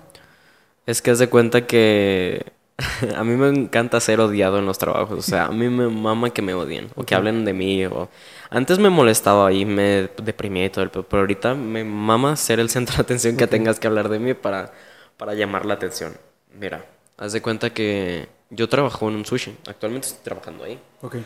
Es 0.87 1.01
que 1.03 1.11
haz 1.12 1.18
de 1.18 1.29
cuenta 1.29 1.66
que 1.66 2.53
a 3.16 3.25
mí 3.25 3.37
me 3.37 3.48
encanta 3.48 4.01
ser 4.01 4.20
odiado 4.20 4.59
en 4.59 4.66
los 4.66 4.79
trabajos. 4.79 5.18
O 5.18 5.22
sea, 5.22 5.46
a 5.46 5.53
mí 5.53 5.68
me 5.68 5.88
mama 5.88 6.31
que 6.31 6.42
me 6.42 6.55
odien 6.55 6.90
o 6.96 7.05
que 7.05 7.14
hablen 7.14 7.44
de 7.44 7.53
mí. 7.53 7.85
O... 7.87 8.09
Antes 8.51 8.79
me 8.79 8.90
molestaba 8.90 9.53
y 9.53 9.64
me 9.64 10.11
deprimía 10.22 10.66
y 10.66 10.70
todo 10.70 10.85
el 10.85 10.90
pero 10.90 11.20
ahorita 11.20 11.55
me 11.55 11.85
mama 11.85 12.37
ser 12.37 12.61
el 12.61 12.70
centro 12.70 12.96
de 12.96 13.03
atención 13.03 13.37
que 13.37 13.46
Ok. 13.46 13.46
tengas 13.46 13.79
que 13.81 13.87
hablar 13.87 14.09
de 14.09 14.18
mí 14.18 14.35
para, 14.35 14.72
para 15.16 15.35
llamar 15.35 15.66
la 15.66 15.75
atención. 15.75 16.16
Mira, 16.59 16.85
haz 17.16 17.33
de 17.33 17.42
cuenta 17.42 17.70
que 17.70 18.29
yo 18.51 18.68
trabajo 18.68 19.09
en 19.09 19.16
un 19.16 19.25
sushi. 19.25 19.57
Actualmente 19.66 20.09
estoy 20.09 20.25
trabajando 20.25 20.64
ahí. 20.64 20.79
Ok. 21.03 21.16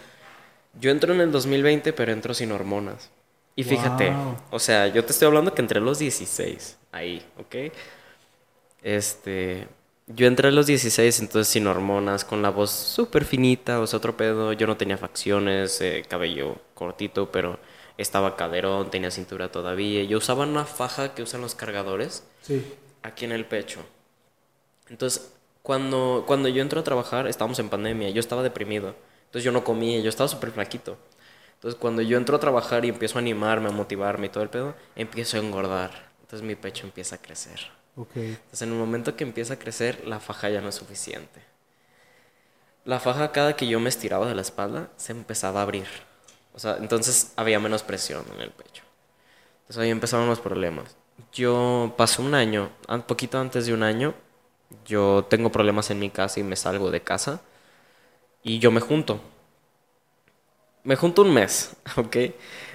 Yo 0.79 0.91
entro 0.91 1.15
en 1.15 1.21
el 1.21 1.33
2020, 1.33 1.93
pero 1.93 2.13
entro 2.13 2.35
sin 2.35 2.53
hormonas. 2.53 3.11
Y 3.55 3.65
fíjate, 3.65 4.11
Wow. 4.11 4.37
o 4.51 4.59
sea, 4.59 4.89
yo 4.89 5.05
te 5.05 5.13
estoy 5.13 5.27
hablando 5.27 5.55
que 5.55 5.63
entré 5.63 5.79
a 5.79 5.83
los 5.83 5.99
16, 5.99 6.77
ahí, 6.93 7.25
¿ok? 7.39 7.73
Este, 8.83 9.67
yo 10.07 10.27
entré 10.27 10.49
a 10.49 10.51
los 10.51 10.67
16, 10.67 11.21
entonces 11.21 11.49
sin 11.53 11.67
hormonas, 11.67 12.25
con 12.25 12.43
la 12.43 12.51
voz 12.51 12.71
súper 12.71 13.25
finita, 13.25 13.81
o 13.81 13.87
sea, 13.87 13.97
otro 13.99 14.17
pedo. 14.17 14.53
Yo 14.53 14.67
no 14.67 14.77
tenía 14.77 14.97
facciones, 14.99 15.81
eh, 15.81 16.05
cabello 16.09 16.57
cortito, 16.75 17.31
pero 17.33 17.59
estaba 17.99 18.37
caderón, 18.37 18.91
tenía 18.91 19.11
cintura 19.11 19.51
todavía. 19.51 20.05
Yo 20.05 20.19
usaba 20.19 20.45
una 20.45 20.65
faja 20.65 21.15
que 21.15 21.23
usan 21.23 21.41
los 21.41 21.55
cargadores 21.55 22.25
Sí. 22.43 22.63
aquí 23.03 23.25
en 23.25 23.33
el 23.33 23.47
pecho. 23.47 23.81
Entonces, 24.89 25.33
cuando, 25.63 26.25
cuando 26.27 26.49
yo 26.49 26.63
entro 26.63 26.81
a 26.81 26.85
trabajar, 26.85 27.27
estábamos 27.27 27.59
en 27.59 27.69
pandemia, 27.71 28.11
yo 28.11 28.21
estaba 28.21 28.43
deprimido. 28.43 28.95
Entonces 29.27 29.45
yo 29.45 29.53
no 29.53 29.65
comía, 29.65 30.01
yo 30.01 30.09
estaba 30.09 30.29
súper 30.29 30.51
flaquito. 30.51 30.97
Entonces 31.55 31.79
cuando 31.81 32.03
yo 32.03 32.17
entro 32.17 32.37
a 32.37 32.41
trabajar 32.41 32.85
y 32.85 32.89
empiezo 32.89 33.19
a 33.19 33.21
animarme, 33.21 33.69
a 33.69 33.73
motivarme 33.73 34.27
y 34.27 34.29
todo 34.31 34.43
el 34.43 34.51
pedo, 34.51 34.75
empiezo 34.95 35.37
a 35.37 35.41
engordar. 35.41 36.11
Entonces 36.21 36.47
mi 36.47 36.55
pecho 36.55 36.87
empieza 36.87 37.17
a 37.17 37.19
crecer. 37.19 37.61
Ok. 37.97 38.17
Entonces 38.17 38.63
en 38.63 38.71
el 38.71 38.79
momento 38.79 39.17
que 39.17 39.25
empieza 39.25 39.55
a 39.55 39.59
crecer, 39.59 40.07
la 40.07 40.21
faja 40.21 40.49
ya 40.49 40.61
no 40.61 40.69
es 40.69 40.75
suficiente. 40.75 41.43
La 42.85 43.01
faja 43.01 43.33
cada 43.33 43.57
que 43.57 43.67
yo 43.67 43.81
me 43.81 43.89
estiraba 43.89 44.29
de 44.29 44.35
la 44.35 44.43
espalda, 44.43 44.91
se 44.97 45.13
empezaba 45.13 45.61
a 45.61 45.63
abrir. 45.65 45.87
O 46.55 46.59
sea, 46.59 46.77
entonces 46.79 47.33
había 47.37 47.59
menos 47.59 47.83
presión 47.83 48.25
en 48.35 48.41
el 48.41 48.51
pecho. 48.51 48.85
Entonces 49.63 49.83
ahí 49.83 49.91
empezaron 49.91 50.29
los 50.29 50.41
problemas. 50.41 50.97
Yo 51.33 51.95
pasé 51.97 52.23
un 52.23 52.35
año, 52.35 52.71
un 52.89 53.03
poquito 53.03 53.39
antes 53.39 53.67
de 53.67 53.75
un 53.75 53.83
año, 53.83 54.15
yo 54.85 55.27
tengo 55.29 55.51
problemas 55.51 55.91
en 55.91 55.99
mi 55.99 56.11
casa 56.11 56.39
y 56.41 56.43
me 56.43 56.57
salgo 56.57 56.91
de 56.91 57.03
casa 57.03 57.41
y 58.47 58.59
yo 58.61 58.71
me 58.71 58.81
junto. 58.81 59.21
me 60.85 60.97
junto 60.97 61.23
un 61.23 61.33
mes, 61.35 61.77
¿ok? 61.97 62.17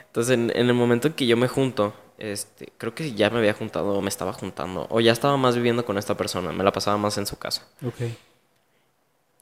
Entonces, 0.07 0.33
en, 0.33 0.51
en 0.55 0.67
el 0.67 0.73
momento 0.73 1.07
en 1.07 1.13
que 1.13 1.25
yo 1.25 1.37
me 1.37 1.47
junto, 1.47 1.93
este, 2.17 2.71
creo 2.77 2.93
que 2.93 3.13
ya 3.13 3.29
me 3.29 3.39
había 3.39 3.53
juntado, 3.53 3.93
o 3.97 4.01
me 4.01 4.09
estaba 4.09 4.33
juntando, 4.33 4.87
o 4.89 4.99
ya 4.99 5.11
estaba 5.13 5.37
más 5.37 5.55
viviendo 5.55 5.85
con 5.85 5.97
esta 5.97 6.15
persona, 6.17 6.51
me 6.51 6.63
la 6.63 6.71
pasaba 6.73 6.97
más 6.97 7.17
en 7.17 7.25
su 7.25 7.37
casa. 7.37 7.67
Ok. 7.85 8.01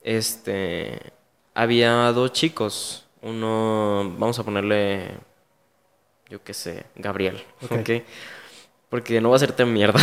Este, 0.01 0.99
había 1.53 2.11
dos 2.13 2.31
chicos, 2.31 3.05
uno, 3.21 4.15
vamos 4.17 4.39
a 4.39 4.43
ponerle, 4.43 5.17
yo 6.29 6.43
qué 6.43 6.53
sé, 6.53 6.85
Gabriel, 6.95 7.43
Ok. 7.61 7.71
¿ok? 7.71 7.89
Porque 8.89 9.21
no 9.21 9.29
va 9.29 9.35
a 9.35 9.37
hacerte 9.37 9.65
mierda. 9.65 9.99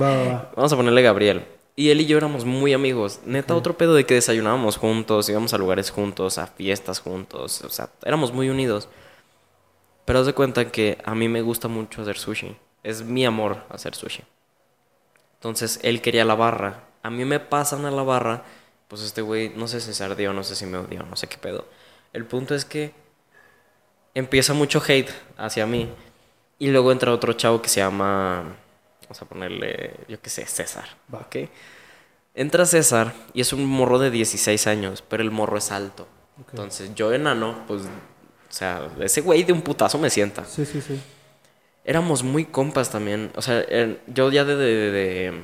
Va, 0.00 0.14
va, 0.14 0.24
va. 0.24 0.52
Vamos 0.56 0.72
a 0.72 0.76
ponerle 0.76 1.02
Gabriel. 1.02 1.44
Y 1.78 1.90
él 1.90 2.00
y 2.00 2.06
yo 2.06 2.18
éramos 2.18 2.44
muy 2.44 2.72
amigos. 2.72 3.20
Neta, 3.24 3.54
otro 3.54 3.78
pedo 3.78 3.94
de 3.94 4.04
que 4.04 4.14
desayunábamos 4.14 4.76
juntos, 4.76 5.28
íbamos 5.28 5.54
a 5.54 5.58
lugares 5.58 5.92
juntos, 5.92 6.36
a 6.36 6.48
fiestas 6.48 6.98
juntos. 6.98 7.62
O 7.62 7.70
sea, 7.70 7.88
éramos 8.04 8.32
muy 8.32 8.50
unidos. 8.50 8.88
Pero 10.04 10.18
haz 10.18 10.26
de 10.26 10.32
cuenta 10.32 10.72
que 10.72 10.98
a 11.04 11.14
mí 11.14 11.28
me 11.28 11.40
gusta 11.40 11.68
mucho 11.68 12.02
hacer 12.02 12.18
sushi. 12.18 12.56
Es 12.82 13.04
mi 13.04 13.24
amor 13.24 13.62
hacer 13.68 13.94
sushi. 13.94 14.24
Entonces, 15.34 15.78
él 15.84 16.02
quería 16.02 16.24
la 16.24 16.34
barra. 16.34 16.82
A 17.04 17.10
mí 17.10 17.24
me 17.24 17.38
pasan 17.38 17.84
a 17.84 17.92
la 17.92 18.02
barra. 18.02 18.42
Pues 18.88 19.02
este 19.02 19.22
güey, 19.22 19.50
no 19.50 19.68
sé 19.68 19.80
si 19.80 19.94
se 19.94 20.02
ardió, 20.02 20.32
no 20.32 20.42
sé 20.42 20.56
si 20.56 20.66
me 20.66 20.78
odió, 20.78 21.04
no 21.04 21.14
sé 21.14 21.28
qué 21.28 21.38
pedo. 21.38 21.64
El 22.12 22.24
punto 22.24 22.56
es 22.56 22.64
que 22.64 22.92
empieza 24.14 24.52
mucho 24.52 24.82
hate 24.84 25.12
hacia 25.36 25.64
mí. 25.64 25.88
Y 26.58 26.70
luego 26.70 26.90
entra 26.90 27.12
otro 27.12 27.34
chavo 27.34 27.62
que 27.62 27.68
se 27.68 27.78
llama, 27.78 28.56
vamos 29.08 29.22
a 29.22 29.24
ponerle, 29.24 29.94
yo 30.06 30.20
qué 30.20 30.28
sé, 30.28 30.44
César. 30.46 30.84
Va. 31.12 31.20
¿ok? 31.20 31.36
Entra 32.34 32.66
César 32.66 33.14
y 33.32 33.40
es 33.40 33.52
un 33.54 33.64
morro 33.64 33.98
de 33.98 34.10
16 34.10 34.66
años, 34.66 35.02
pero 35.08 35.22
el 35.22 35.30
morro 35.30 35.56
es 35.56 35.72
alto. 35.72 36.06
Entonces 36.50 36.94
yo 36.94 37.12
enano, 37.12 37.64
pues, 37.66 37.82
o 37.82 37.88
sea, 38.50 38.88
ese 39.00 39.22
güey 39.22 39.42
de 39.44 39.52
un 39.52 39.62
putazo 39.62 39.98
me 39.98 40.10
sienta. 40.10 40.44
Sí, 40.44 40.64
sí, 40.66 40.80
sí. 40.80 41.00
Éramos 41.84 42.22
muy 42.22 42.44
compas 42.44 42.90
también. 42.90 43.32
O 43.34 43.40
sea, 43.42 43.64
yo 44.06 44.30
ya 44.30 44.44
de, 44.44 44.56
de, 44.56 44.90
de- 44.90 45.42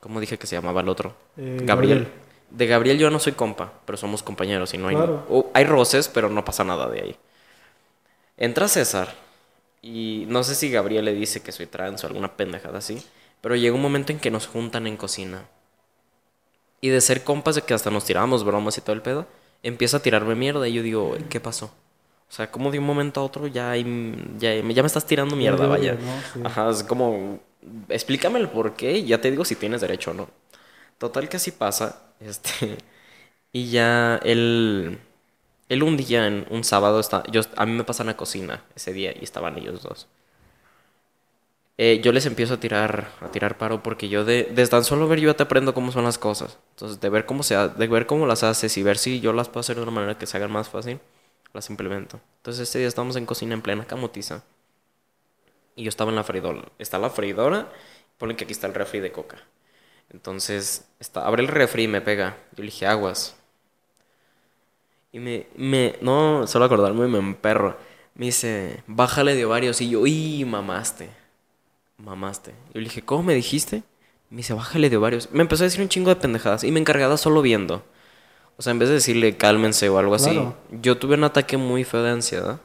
¿Cómo 0.00 0.18
dije 0.18 0.38
que 0.38 0.46
se 0.46 0.56
llamaba 0.56 0.80
el 0.80 0.88
otro? 0.88 1.14
Eh, 1.36 1.58
Gabriel. 1.62 1.98
Gabriel. 1.98 2.08
De 2.50 2.66
Gabriel 2.66 2.98
yo 2.98 3.10
no 3.10 3.18
soy 3.18 3.32
compa, 3.34 3.72
pero 3.84 3.96
somos 3.96 4.22
compañeros 4.22 4.72
y 4.74 4.78
no 4.78 4.88
hay... 4.88 4.96
Claro. 4.96 5.50
hay 5.54 5.64
roces, 5.64 6.08
pero 6.08 6.28
no 6.28 6.44
pasa 6.44 6.64
nada 6.64 6.88
de 6.88 7.00
ahí. 7.02 7.16
Entra 8.36 8.68
César 8.68 9.14
y 9.82 10.24
no 10.28 10.44
sé 10.44 10.54
si 10.54 10.70
Gabriel 10.70 11.04
le 11.04 11.14
dice 11.14 11.42
que 11.42 11.52
soy 11.52 11.66
trans 11.66 12.04
o 12.04 12.06
alguna 12.06 12.36
pendejada 12.36 12.78
así, 12.78 13.02
pero 13.40 13.56
llega 13.56 13.74
un 13.74 13.82
momento 13.82 14.12
en 14.12 14.20
que 14.20 14.30
nos 14.30 14.46
juntan 14.46 14.86
en 14.86 14.96
cocina. 14.96 15.48
Y 16.80 16.88
de 16.88 17.00
ser 17.00 17.22
compas 17.24 17.54
de 17.54 17.62
que 17.62 17.74
hasta 17.74 17.90
nos 17.90 18.04
tirábamos 18.04 18.44
bromas 18.44 18.76
y 18.78 18.80
todo 18.80 18.94
el 18.94 19.02
pedo, 19.02 19.26
empieza 19.62 19.98
a 19.98 20.02
tirarme 20.02 20.34
mierda 20.34 20.66
y 20.68 20.72
yo 20.72 20.82
digo, 20.82 21.16
¿qué 21.28 21.40
pasó? 21.40 21.66
O 22.28 22.34
sea, 22.34 22.50
como 22.50 22.70
de 22.70 22.78
un 22.78 22.86
momento 22.86 23.20
a 23.20 23.24
otro 23.24 23.46
ya, 23.46 23.76
ya, 23.76 24.54
ya 24.54 24.62
me 24.62 24.86
estás 24.86 25.06
tirando 25.06 25.36
mierda, 25.36 25.66
Ya, 25.66 25.68
ya, 25.68 25.68
vaya. 25.68 25.94
ya, 25.94 26.00
¿no? 26.00 26.24
Sí. 26.32 26.40
Ajá, 26.44 26.70
es 26.70 26.82
como, 26.82 27.40
explícame 27.88 28.38
el 28.40 28.48
por 28.48 28.74
qué 28.74 28.98
y 28.98 29.06
ya 29.06 29.20
te 29.20 29.30
digo 29.30 29.44
si 29.44 29.54
tienes 29.56 29.80
derecho 29.82 30.10
o 30.12 30.14
no. 30.14 30.28
Total 30.98 31.28
que 31.28 31.36
así 31.38 31.52
pasa, 31.52 32.14
este, 32.20 32.78
y 33.52 33.70
ya 33.70 34.18
él, 34.24 34.98
él 35.72 35.82
un 35.82 35.96
día, 35.96 36.26
en 36.26 36.46
un 36.50 36.64
sábado, 36.64 37.00
está, 37.00 37.22
yo, 37.30 37.42
a 37.56 37.66
mí 37.66 37.72
me 37.72 37.84
pasan 37.84 38.08
a 38.08 38.16
cocina 38.16 38.64
ese 38.76 38.92
día 38.92 39.12
y 39.18 39.24
estaban 39.24 39.58
ellos 39.58 39.82
dos. 39.82 40.08
Eh, 41.78 42.00
yo 42.04 42.12
les 42.12 42.26
empiezo 42.26 42.54
a 42.54 42.60
tirar, 42.60 43.08
a 43.20 43.30
tirar 43.30 43.56
paro 43.58 43.82
porque 43.82 44.08
yo 44.08 44.24
de, 44.24 44.44
de 44.44 44.66
tan 44.68 44.84
solo 44.84 45.08
ver 45.08 45.20
yo 45.20 45.30
ya 45.30 45.36
te 45.36 45.42
aprendo 45.44 45.74
cómo 45.74 45.90
son 45.90 46.04
las 46.04 46.18
cosas. 46.18 46.58
Entonces, 46.70 47.00
de 47.00 47.08
ver 47.08 47.24
cómo 47.26 47.42
se 47.42 47.56
ha- 47.56 47.68
de 47.68 47.86
ver 47.88 48.06
cómo 48.06 48.26
las 48.26 48.42
haces 48.42 48.76
y 48.76 48.82
ver 48.82 48.98
si 48.98 49.20
yo 49.20 49.32
las 49.32 49.48
puedo 49.48 49.60
hacer 49.60 49.76
de 49.76 49.82
una 49.82 49.90
manera 49.90 50.18
que 50.18 50.26
se 50.26 50.36
hagan 50.36 50.52
más 50.52 50.68
fácil, 50.68 51.00
las 51.54 51.70
implemento. 51.70 52.20
Entonces, 52.38 52.62
este 52.68 52.78
día 52.80 52.88
estamos 52.88 53.16
en 53.16 53.26
cocina 53.26 53.54
en 53.54 53.62
plena 53.62 53.86
camotiza. 53.86 54.42
Y 55.74 55.84
yo 55.84 55.88
estaba 55.88 56.10
en 56.10 56.16
la 56.16 56.24
freidora. 56.24 56.62
Está 56.78 56.98
la 56.98 57.10
freidora, 57.10 57.72
ponen 58.18 58.36
que 58.36 58.44
aquí 58.44 58.52
está 58.52 58.66
el 58.66 58.74
refri 58.74 59.00
de 59.00 59.12
coca. 59.12 59.38
Entonces, 60.10 60.86
está, 61.00 61.26
abre 61.26 61.42
el 61.42 61.48
refri 61.48 61.84
y 61.84 61.88
me 61.88 62.00
pega. 62.02 62.38
Yo 62.56 62.64
le 62.64 62.86
aguas. 62.86 63.36
Y 65.12 65.20
me, 65.20 65.46
me, 65.56 65.96
no, 66.00 66.46
solo 66.46 66.64
acordarme 66.64 67.06
me 67.06 67.18
emperro. 67.18 67.76
Me 68.14 68.26
dice, 68.26 68.82
bájale 68.86 69.34
de 69.34 69.44
ovarios. 69.44 69.80
Y 69.82 69.90
yo, 69.90 70.00
uy, 70.00 70.44
mamaste. 70.46 71.10
Mamaste. 71.98 72.52
Yo 72.72 72.80
le 72.80 72.84
dije, 72.84 73.02
¿cómo 73.02 73.22
me 73.22 73.34
dijiste? 73.34 73.82
Me 74.30 74.38
dice, 74.38 74.54
bájale 74.54 74.88
de 74.88 74.96
ovarios. 74.96 75.28
Me 75.32 75.42
empezó 75.42 75.64
a 75.64 75.66
decir 75.66 75.82
un 75.82 75.90
chingo 75.90 76.08
de 76.08 76.16
pendejadas. 76.16 76.64
Y 76.64 76.72
me 76.72 76.80
encargaba 76.80 77.18
solo 77.18 77.42
viendo. 77.42 77.84
O 78.56 78.62
sea, 78.62 78.70
en 78.70 78.78
vez 78.78 78.88
de 78.88 78.96
decirle 78.96 79.36
cálmense 79.36 79.88
o 79.90 79.98
algo 79.98 80.14
así. 80.14 80.40
Yo 80.70 80.96
tuve 80.96 81.14
un 81.14 81.24
ataque 81.24 81.58
muy 81.58 81.84
feo 81.84 82.02
de 82.02 82.10
ansiedad. 82.10 82.60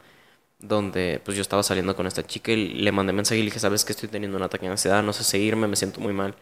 Donde 0.59 1.21
pues 1.23 1.35
yo 1.35 1.41
estaba 1.41 1.63
saliendo 1.63 1.95
con 1.95 2.07
esta 2.07 2.25
chica 2.25 2.51
y 2.51 2.69
le 2.69 2.91
mandé 2.91 3.13
mensaje 3.13 3.39
y 3.39 3.41
le 3.43 3.47
dije, 3.47 3.59
¿sabes 3.59 3.85
que 3.85 3.91
estoy 3.91 4.09
teniendo 4.09 4.37
un 4.37 4.43
ataque 4.43 4.65
de 4.65 4.71
ansiedad? 4.71 5.03
No 5.03 5.13
sé 5.13 5.23
seguirme, 5.23 5.67
me 5.67 5.75
siento 5.75 5.99
muy 5.99 6.13
mal. 6.13 6.33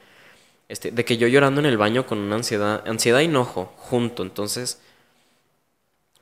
Este, 0.70 0.92
de 0.92 1.04
que 1.04 1.18
yo 1.18 1.28
llorando 1.28 1.60
en 1.60 1.66
el 1.66 1.78
baño 1.78 2.06
con 2.06 2.20
una 2.20 2.36
ansiedad, 2.36 2.88
ansiedad 2.88 3.20
y 3.20 3.26
enojo 3.26 3.74
junto. 3.76 4.24
Entonces, 4.24 4.80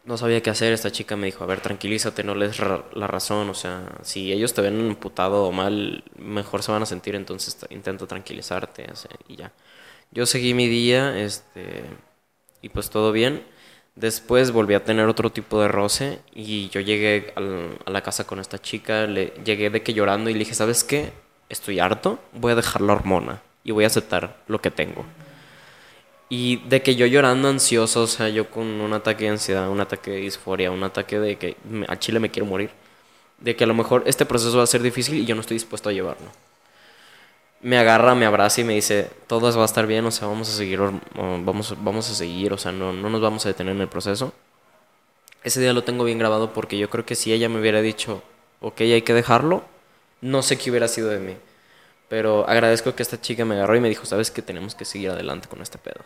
no 0.06 0.18
sabía 0.18 0.42
qué 0.42 0.50
hacer. 0.50 0.74
Esta 0.74 0.92
chica 0.92 1.16
me 1.16 1.28
dijo, 1.28 1.44
a 1.44 1.48
ver, 1.48 1.62
tranquilízate, 1.62 2.24
no 2.24 2.36
les 2.36 2.60
la 2.60 3.08
razón. 3.08 3.50
O 3.50 3.54
sea, 3.54 3.88
si 4.02 4.32
ellos 4.32 4.54
te 4.54 4.62
ven 4.62 4.80
imputado 4.80 5.46
o 5.46 5.52
mal, 5.52 6.04
mejor 6.18 6.64
se 6.64 6.72
van 6.72 6.84
a 6.84 6.86
sentir. 6.86 7.16
Entonces, 7.16 7.58
intenta 7.70 8.06
tranquilizarte 8.08 8.88
así, 8.92 9.08
y 9.28 9.38
ya. 9.38 9.52
Yo 10.12 10.26
seguí 10.26 10.54
mi 10.54 10.68
día, 10.68 11.18
este, 11.20 11.84
y 12.62 12.70
pues 12.70 12.90
todo 12.90 13.12
bien. 13.12 13.44
Después 13.96 14.52
volví 14.52 14.74
a 14.74 14.84
tener 14.84 15.08
otro 15.08 15.32
tipo 15.32 15.62
de 15.62 15.68
roce 15.68 16.20
y 16.34 16.70
yo 16.70 16.82
llegué 16.82 17.32
a 17.36 17.92
la 17.92 18.02
casa 18.02 18.26
con 18.26 18.40
esta 18.40 18.60
chica, 18.60 19.06
le 19.06 19.34
llegué 19.46 19.70
de 19.70 19.84
que 19.84 19.94
llorando 19.94 20.32
y 20.32 20.34
le 20.34 20.40
dije, 20.40 20.56
¿sabes 20.56 20.84
qué? 20.84 21.14
Estoy 21.48 21.80
harto, 21.80 22.20
voy 22.34 22.54
a 22.54 22.56
dejar 22.56 22.82
la 22.82 22.94
hormona 22.94 23.44
y 23.64 23.72
voy 23.72 23.84
a 23.84 23.88
aceptar 23.88 24.42
lo 24.48 24.62
que 24.62 24.72
tengo. 24.72 25.06
Y 26.36 26.56
de 26.66 26.82
que 26.82 26.96
yo 26.96 27.06
llorando 27.06 27.48
ansioso, 27.48 28.02
o 28.02 28.08
sea, 28.08 28.28
yo 28.28 28.50
con 28.50 28.66
un 28.66 28.92
ataque 28.92 29.26
de 29.26 29.30
ansiedad, 29.30 29.70
un 29.70 29.80
ataque 29.80 30.10
de 30.10 30.18
disforia, 30.18 30.72
un 30.72 30.84
ataque 30.84 31.20
de 31.20 31.36
que 31.36 31.56
a 31.88 32.00
Chile 32.00 32.20
me 32.20 32.32
quiero 32.32 32.48
morir, 32.48 32.72
de 33.38 33.56
que 33.56 33.66
a 33.66 33.68
lo 33.68 33.76
mejor 33.76 34.02
este 34.08 34.26
proceso 34.26 34.58
va 34.58 34.64
a 34.64 34.66
ser 34.66 34.82
difícil 34.82 35.14
y 35.14 35.26
yo 35.26 35.36
no 35.36 35.42
estoy 35.42 35.58
dispuesto 35.58 35.90
a 35.90 35.92
llevarlo. 35.92 36.26
Me 37.62 37.78
agarra, 37.78 38.16
me 38.16 38.26
abraza 38.26 38.62
y 38.62 38.64
me 38.64 38.74
dice, 38.74 39.12
todo 39.28 39.56
va 39.56 39.62
a 39.62 39.66
estar 39.66 39.86
bien, 39.86 40.04
o 40.08 40.10
sea, 40.10 40.28
vamos 40.28 40.50
a 40.50 40.54
seguir, 40.54 40.80
vamos, 41.14 41.76
vamos 41.84 42.10
a 42.10 42.16
seguir, 42.16 42.52
o 42.52 42.58
sea, 42.58 42.72
no, 42.72 42.92
no 42.94 43.12
nos 43.12 43.22
vamos 43.22 43.46
a 43.46 43.50
detener 43.50 43.76
en 43.76 43.82
el 43.82 43.88
proceso. 43.88 44.34
Ese 45.44 45.62
día 45.62 45.72
lo 45.72 45.84
tengo 45.84 46.04
bien 46.04 46.18
grabado 46.18 46.52
porque 46.52 46.80
yo 46.80 46.90
creo 46.90 47.06
que 47.06 47.14
si 47.14 47.32
ella 47.32 47.48
me 47.48 47.60
hubiera 47.60 47.84
dicho, 47.84 48.24
ok, 48.60 48.82
hay 48.82 49.04
que 49.04 49.14
dejarlo, 49.14 49.66
no 50.22 50.42
sé 50.42 50.58
qué 50.58 50.72
hubiera 50.72 50.88
sido 50.88 51.10
de 51.10 51.20
mí. 51.20 51.38
Pero 52.10 52.50
agradezco 52.50 52.96
que 52.96 53.04
esta 53.04 53.22
chica 53.22 53.46
me 53.46 53.54
agarró 53.54 53.76
y 53.76 53.82
me 53.82 53.90
dijo, 53.90 54.06
sabes 54.06 54.32
que 54.32 54.42
tenemos 54.42 54.74
que 54.74 54.84
seguir 54.84 55.12
adelante 55.12 55.48
con 55.48 55.62
este 55.62 55.78
pedo. 55.78 56.04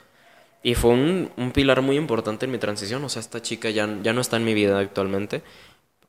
Y 0.64 0.76
fue 0.76 0.92
un, 0.92 1.32
un 1.38 1.52
pilar 1.52 1.82
muy 1.82 1.98
importante 1.98 2.46
en 2.46 2.52
mi 2.52 2.58
transición. 2.58 3.04
O 3.04 3.10
sea, 3.10 3.20
esta 3.20 3.42
chica 3.42 3.70
ya, 3.70 3.88
ya 4.02 4.14
no 4.14 4.22
está 4.22 4.38
en 4.38 4.46
mi 4.46 4.54
vida 4.54 4.80
actualmente. 4.80 5.42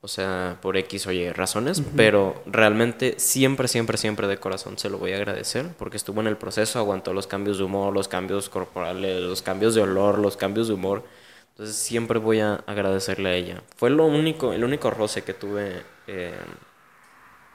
O 0.00 0.06
sea, 0.06 0.58
por 0.62 0.76
X 0.76 1.06
o 1.08 1.12
Y 1.12 1.30
razones. 1.32 1.82
Pero 1.96 2.42
realmente 2.46 3.14
siempre, 3.18 3.66
siempre, 3.66 3.98
siempre 3.98 4.28
de 4.28 4.38
corazón 4.38 4.78
se 4.78 4.88
lo 4.88 4.98
voy 4.98 5.12
a 5.12 5.16
agradecer. 5.16 5.66
Porque 5.76 5.96
estuvo 5.96 6.20
en 6.20 6.28
el 6.28 6.36
proceso, 6.36 6.78
aguantó 6.78 7.12
los 7.12 7.26
cambios 7.26 7.58
de 7.58 7.64
humor, 7.64 7.92
los 7.92 8.08
cambios 8.08 8.48
corporales, 8.48 9.20
los 9.20 9.42
cambios 9.42 9.74
de 9.74 9.82
olor, 9.82 10.18
los 10.18 10.36
cambios 10.36 10.68
de 10.68 10.74
humor. 10.74 11.04
Entonces 11.50 11.74
siempre 11.74 12.20
voy 12.20 12.38
a 12.38 12.54
agradecerle 12.66 13.28
a 13.30 13.34
ella. 13.34 13.62
Fue 13.76 13.90
lo 13.90 14.06
único, 14.06 14.52
el 14.52 14.62
único 14.62 14.90
roce 14.92 15.24
que 15.24 15.34
tuve 15.34 15.82
eh, 16.06 16.38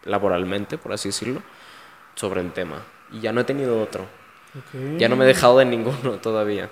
laboralmente, 0.04 0.78
por 0.78 0.92
así 0.92 1.10
decirlo, 1.10 1.42
sobre 2.16 2.42
el 2.42 2.52
tema. 2.52 2.84
Y 3.14 3.22
ya 3.22 3.32
no 3.32 3.40
he 3.40 3.46
tenido 3.46 3.82
otro. 3.82 4.04
Ok. 4.58 5.00
Ya 5.00 5.08
no 5.08 5.16
me 5.16 5.24
he 5.24 5.28
dejado 5.28 5.60
de 5.60 5.66
ninguno 5.66 6.18
todavía. 6.22 6.70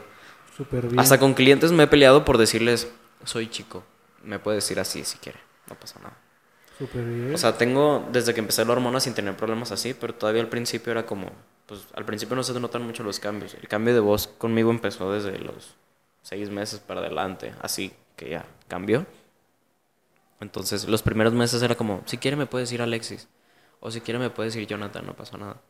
Súper 0.56 0.88
bien. 0.88 1.00
Hasta 1.00 1.20
con 1.20 1.34
clientes 1.34 1.72
me 1.72 1.84
he 1.84 1.88
peleado 1.88 2.26
por 2.26 2.38
decirles, 2.38 2.92
soy 3.24 3.48
chico. 3.48 3.84
Me 4.24 4.40
puede 4.40 4.58
decir 4.58 4.80
así 4.80 5.04
si 5.04 5.18
quiere, 5.18 5.40
no 5.70 5.76
pasa 5.76 6.00
nada. 6.00 6.18
Súper 6.78 7.04
bien. 7.06 7.34
O 7.34 7.38
sea, 7.38 7.58
tengo 7.58 8.08
desde 8.12 8.34
que 8.34 8.40
empecé 8.40 8.66
la 8.66 8.74
hormona 8.74 9.00
sin 9.00 9.14
tener 9.14 9.36
problemas 9.36 9.72
así, 9.72 9.94
pero 9.94 10.16
todavía 10.16 10.42
al 10.42 10.50
principio 10.50 10.92
era 10.92 11.06
como, 11.06 11.32
pues 11.66 11.88
al 11.94 12.06
principio 12.06 12.36
no 12.36 12.44
se 12.44 12.60
notan 12.60 12.84
mucho 12.86 13.04
los 13.04 13.20
cambios. 13.20 13.54
El 13.54 13.68
cambio 13.68 13.94
de 13.94 14.00
voz 14.00 14.28
conmigo 14.28 14.72
empezó 14.72 15.12
desde 15.12 15.38
los 15.40 15.76
seis 16.22 16.50
meses 16.50 16.80
para 16.80 17.02
adelante, 17.02 17.54
así 17.62 17.94
que 18.16 18.30
ya 18.30 18.46
cambió. 18.68 19.06
Entonces, 20.40 20.88
los 20.88 21.04
primeros 21.04 21.34
meses 21.34 21.62
era 21.62 21.76
como, 21.76 22.02
si 22.06 22.18
quiere 22.18 22.36
me 22.36 22.48
puede 22.48 22.64
decir 22.64 22.82
Alexis, 22.82 23.28
o 23.80 23.92
si 23.92 24.02
quiere 24.02 24.20
me 24.20 24.32
puede 24.32 24.50
decir 24.50 24.66
Jonathan, 24.68 25.06
no 25.06 25.16
pasa 25.16 25.38
nada. 25.38 25.62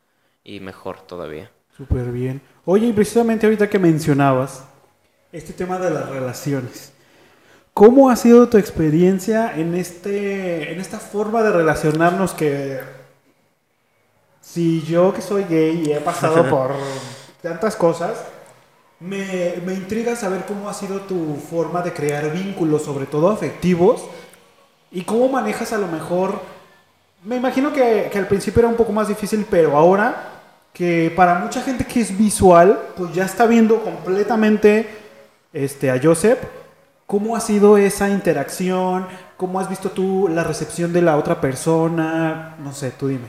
Y 0.44 0.60
mejor 0.62 1.02
todavía. 1.02 1.52
Súper 1.76 2.12
bien. 2.12 2.42
Oye, 2.66 2.88
y 2.88 2.94
precisamente 2.94 3.46
ahorita 3.46 3.70
que 3.70 3.80
mencionabas 3.80 4.66
este 5.32 5.54
tema 5.54 5.80
de 5.80 5.92
las 5.92 6.10
relaciones, 6.10 6.92
¿cómo 7.74 8.10
ha 8.10 8.16
sido 8.16 8.50
tu 8.50 8.58
experiencia 8.58 9.56
en, 9.56 9.76
este, 9.76 10.72
en 10.74 10.80
esta 10.80 11.00
forma 11.00 11.42
de 11.44 11.52
relacionarnos 11.52 12.34
que 12.34 12.80
si 14.42 14.82
yo 14.84 15.14
que 15.14 15.22
soy 15.22 15.46
gay 15.46 15.84
y 15.86 15.92
he 15.94 16.00
pasado 16.00 16.50
por 16.50 16.72
tantas 17.42 17.76
cosas, 17.76 18.18
me, 19.00 19.56
me 19.66 19.74
intriga 19.74 20.16
saber 20.16 20.46
cómo 20.46 20.70
ha 20.70 20.74
sido 20.74 21.02
tu 21.02 21.36
forma 21.36 21.82
de 21.82 21.94
crear 21.94 22.32
vínculos, 22.32 22.84
sobre 22.84 23.06
todo 23.06 23.30
afectivos, 23.30 24.04
¿Y 24.92 25.04
cómo 25.04 25.30
manejas 25.30 25.72
a 25.72 25.78
lo 25.78 25.88
mejor? 25.88 26.42
Me 27.24 27.38
imagino 27.38 27.72
que, 27.72 28.10
que 28.12 28.18
al 28.18 28.28
principio 28.28 28.60
era 28.60 28.68
un 28.68 28.76
poco 28.76 28.92
más 28.92 29.08
difícil, 29.08 29.46
pero 29.50 29.78
ahora 29.78 30.28
que 30.74 31.12
para 31.16 31.36
mucha 31.36 31.62
gente 31.62 31.86
que 31.86 32.02
es 32.02 32.18
visual, 32.18 32.78
pues 32.98 33.14
ya 33.14 33.26
está 33.26 33.46
viendo 33.46 33.82
completamente 33.82 34.88
este, 35.54 35.92
a 35.92 36.00
Joseph. 36.02 36.40
¿Cómo 37.06 37.36
ha 37.36 37.42
sido 37.42 37.78
esa 37.78 38.10
interacción? 38.10 39.08
¿Cómo 39.38 39.60
has 39.60 39.70
visto 39.70 39.90
tú 39.92 40.30
la 40.30 40.44
recepción 40.44 40.94
de 40.94 41.02
la 41.02 41.18
otra 41.18 41.42
persona? 41.42 42.56
No 42.60 42.74
sé, 42.74 42.92
tú 42.92 43.08
dime. 43.10 43.28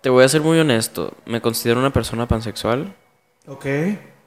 Te 0.00 0.10
voy 0.10 0.24
a 0.24 0.28
ser 0.28 0.40
muy 0.40 0.58
honesto. 0.58 1.12
Me 1.24 1.40
considero 1.40 1.78
una 1.80 1.92
persona 1.92 2.26
pansexual. 2.26 2.94
Ok. 3.46 3.66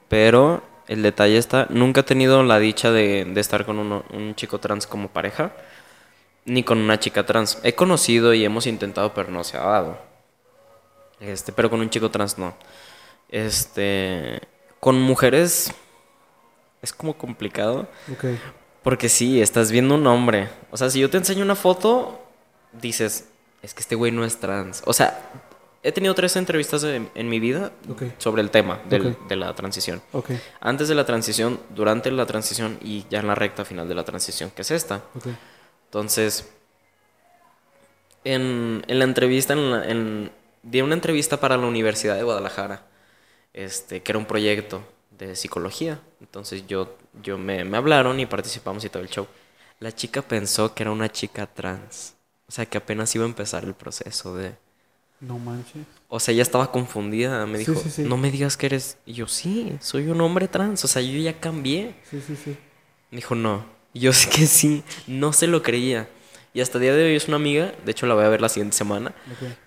Pero 0.08 0.62
el 0.88 1.02
detalle 1.02 1.36
está, 1.38 1.66
nunca 1.70 2.00
he 2.00 2.04
tenido 2.04 2.42
la 2.42 2.58
dicha 2.58 2.90
de, 2.90 3.24
de 3.24 3.40
estar 3.40 3.64
con 3.64 3.78
uno- 3.78 4.04
un 4.12 4.34
chico 4.34 4.58
trans 4.58 4.86
como 4.86 5.08
pareja, 5.08 5.52
ni 6.44 6.62
con 6.64 6.78
una 6.78 6.98
chica 6.98 7.26
trans. 7.26 7.58
He 7.62 7.74
conocido 7.74 8.34
y 8.34 8.44
hemos 8.44 8.66
intentado, 8.66 9.14
pero 9.14 9.30
no 9.30 9.44
se 9.44 9.56
ha 9.56 9.60
dado. 9.60 9.98
Este, 11.20 11.52
pero 11.52 11.70
con 11.70 11.80
un 11.80 11.90
chico 11.90 12.10
trans 12.10 12.38
no. 12.38 12.54
Este, 13.28 14.40
con 14.80 15.00
mujeres 15.00 15.72
es 16.82 16.92
como 16.92 17.14
complicado, 17.16 17.88
Ok. 18.12 18.24
porque 18.82 19.08
sí, 19.08 19.40
estás 19.42 19.70
viendo 19.70 19.94
un 19.94 20.06
hombre. 20.06 20.48
O 20.70 20.76
sea, 20.76 20.90
si 20.90 21.00
yo 21.00 21.10
te 21.10 21.16
enseño 21.18 21.42
una 21.44 21.54
foto, 21.56 22.20
dices, 22.72 23.28
es 23.62 23.74
que 23.74 23.80
este 23.80 23.94
güey 23.94 24.12
no 24.12 24.24
es 24.24 24.38
trans. 24.40 24.82
O 24.86 24.92
sea, 24.92 25.30
he 25.82 25.92
tenido 25.92 26.14
tres 26.14 26.36
entrevistas 26.36 26.82
en, 26.84 27.10
en 27.14 27.28
mi 27.28 27.40
vida 27.40 27.72
sobre 28.18 28.42
el 28.42 28.50
tema 28.50 28.80
del- 28.88 29.16
de 29.28 29.36
la 29.36 29.54
transición. 29.54 30.00
Antes 30.60 30.88
de 30.88 30.94
la 30.94 31.04
transición, 31.04 31.60
durante 31.74 32.10
la 32.10 32.26
transición 32.26 32.78
y 32.82 33.04
ya 33.10 33.20
en 33.20 33.26
la 33.26 33.34
recta 33.34 33.64
final 33.64 33.88
de 33.88 33.94
la 33.94 34.04
transición, 34.04 34.50
que 34.50 34.62
es 34.62 34.70
esta. 34.70 35.02
Entonces, 35.86 36.48
en, 38.24 38.84
en 38.86 38.98
la 38.98 39.04
entrevista, 39.04 39.52
en, 39.54 39.70
la- 39.70 39.84
en- 39.84 40.32
di 40.62 40.80
una 40.82 40.94
entrevista 40.94 41.38
para 41.40 41.56
la 41.56 41.66
Universidad 41.66 42.16
de 42.16 42.22
Guadalajara, 42.22 42.82
este, 43.54 44.02
que 44.02 44.12
era 44.12 44.18
un 44.18 44.26
proyecto 44.26 44.82
de 45.26 45.36
psicología. 45.36 46.00
Entonces 46.20 46.66
yo, 46.66 46.96
yo 47.22 47.38
me, 47.38 47.64
me 47.64 47.76
hablaron 47.76 48.18
y 48.20 48.26
participamos 48.26 48.84
y 48.84 48.88
todo 48.88 49.02
el 49.02 49.08
show. 49.08 49.26
La 49.78 49.92
chica 49.92 50.22
pensó 50.22 50.74
que 50.74 50.82
era 50.82 50.92
una 50.92 51.10
chica 51.10 51.46
trans. 51.46 52.14
O 52.48 52.52
sea, 52.52 52.66
que 52.66 52.78
apenas 52.78 53.14
iba 53.14 53.24
a 53.24 53.28
empezar 53.28 53.64
el 53.64 53.74
proceso 53.74 54.34
de... 54.36 54.54
No 55.20 55.38
manches. 55.38 55.84
O 56.08 56.18
sea, 56.18 56.32
ella 56.32 56.42
estaba 56.42 56.72
confundida. 56.72 57.46
Me 57.46 57.58
dijo, 57.58 57.74
sí, 57.74 57.90
sí. 57.90 58.02
no 58.02 58.16
me 58.16 58.30
digas 58.30 58.56
que 58.56 58.66
eres... 58.66 58.98
Y 59.06 59.14
yo, 59.14 59.26
sí, 59.28 59.76
soy 59.80 60.08
un 60.08 60.20
hombre 60.20 60.48
trans. 60.48 60.84
O 60.84 60.88
sea, 60.88 61.00
yo 61.00 61.18
ya 61.18 61.38
cambié. 61.38 61.94
Sí, 62.10 62.20
sí, 62.26 62.36
sí. 62.36 62.56
Me 63.10 63.16
dijo, 63.16 63.34
no. 63.34 63.64
Y 63.92 64.00
yo 64.00 64.12
sé 64.14 64.28
que 64.28 64.46
sí, 64.46 64.82
no 65.06 65.32
se 65.32 65.46
lo 65.46 65.62
creía. 65.62 66.08
Y 66.52 66.60
hasta 66.60 66.78
el 66.78 66.82
día 66.82 66.94
de 66.94 67.04
hoy 67.04 67.14
es 67.14 67.28
una 67.28 67.36
amiga, 67.36 67.72
de 67.84 67.92
hecho 67.92 68.06
la 68.06 68.14
voy 68.14 68.24
a 68.24 68.28
ver 68.28 68.40
la 68.40 68.48
siguiente 68.48 68.76
semana, 68.76 69.14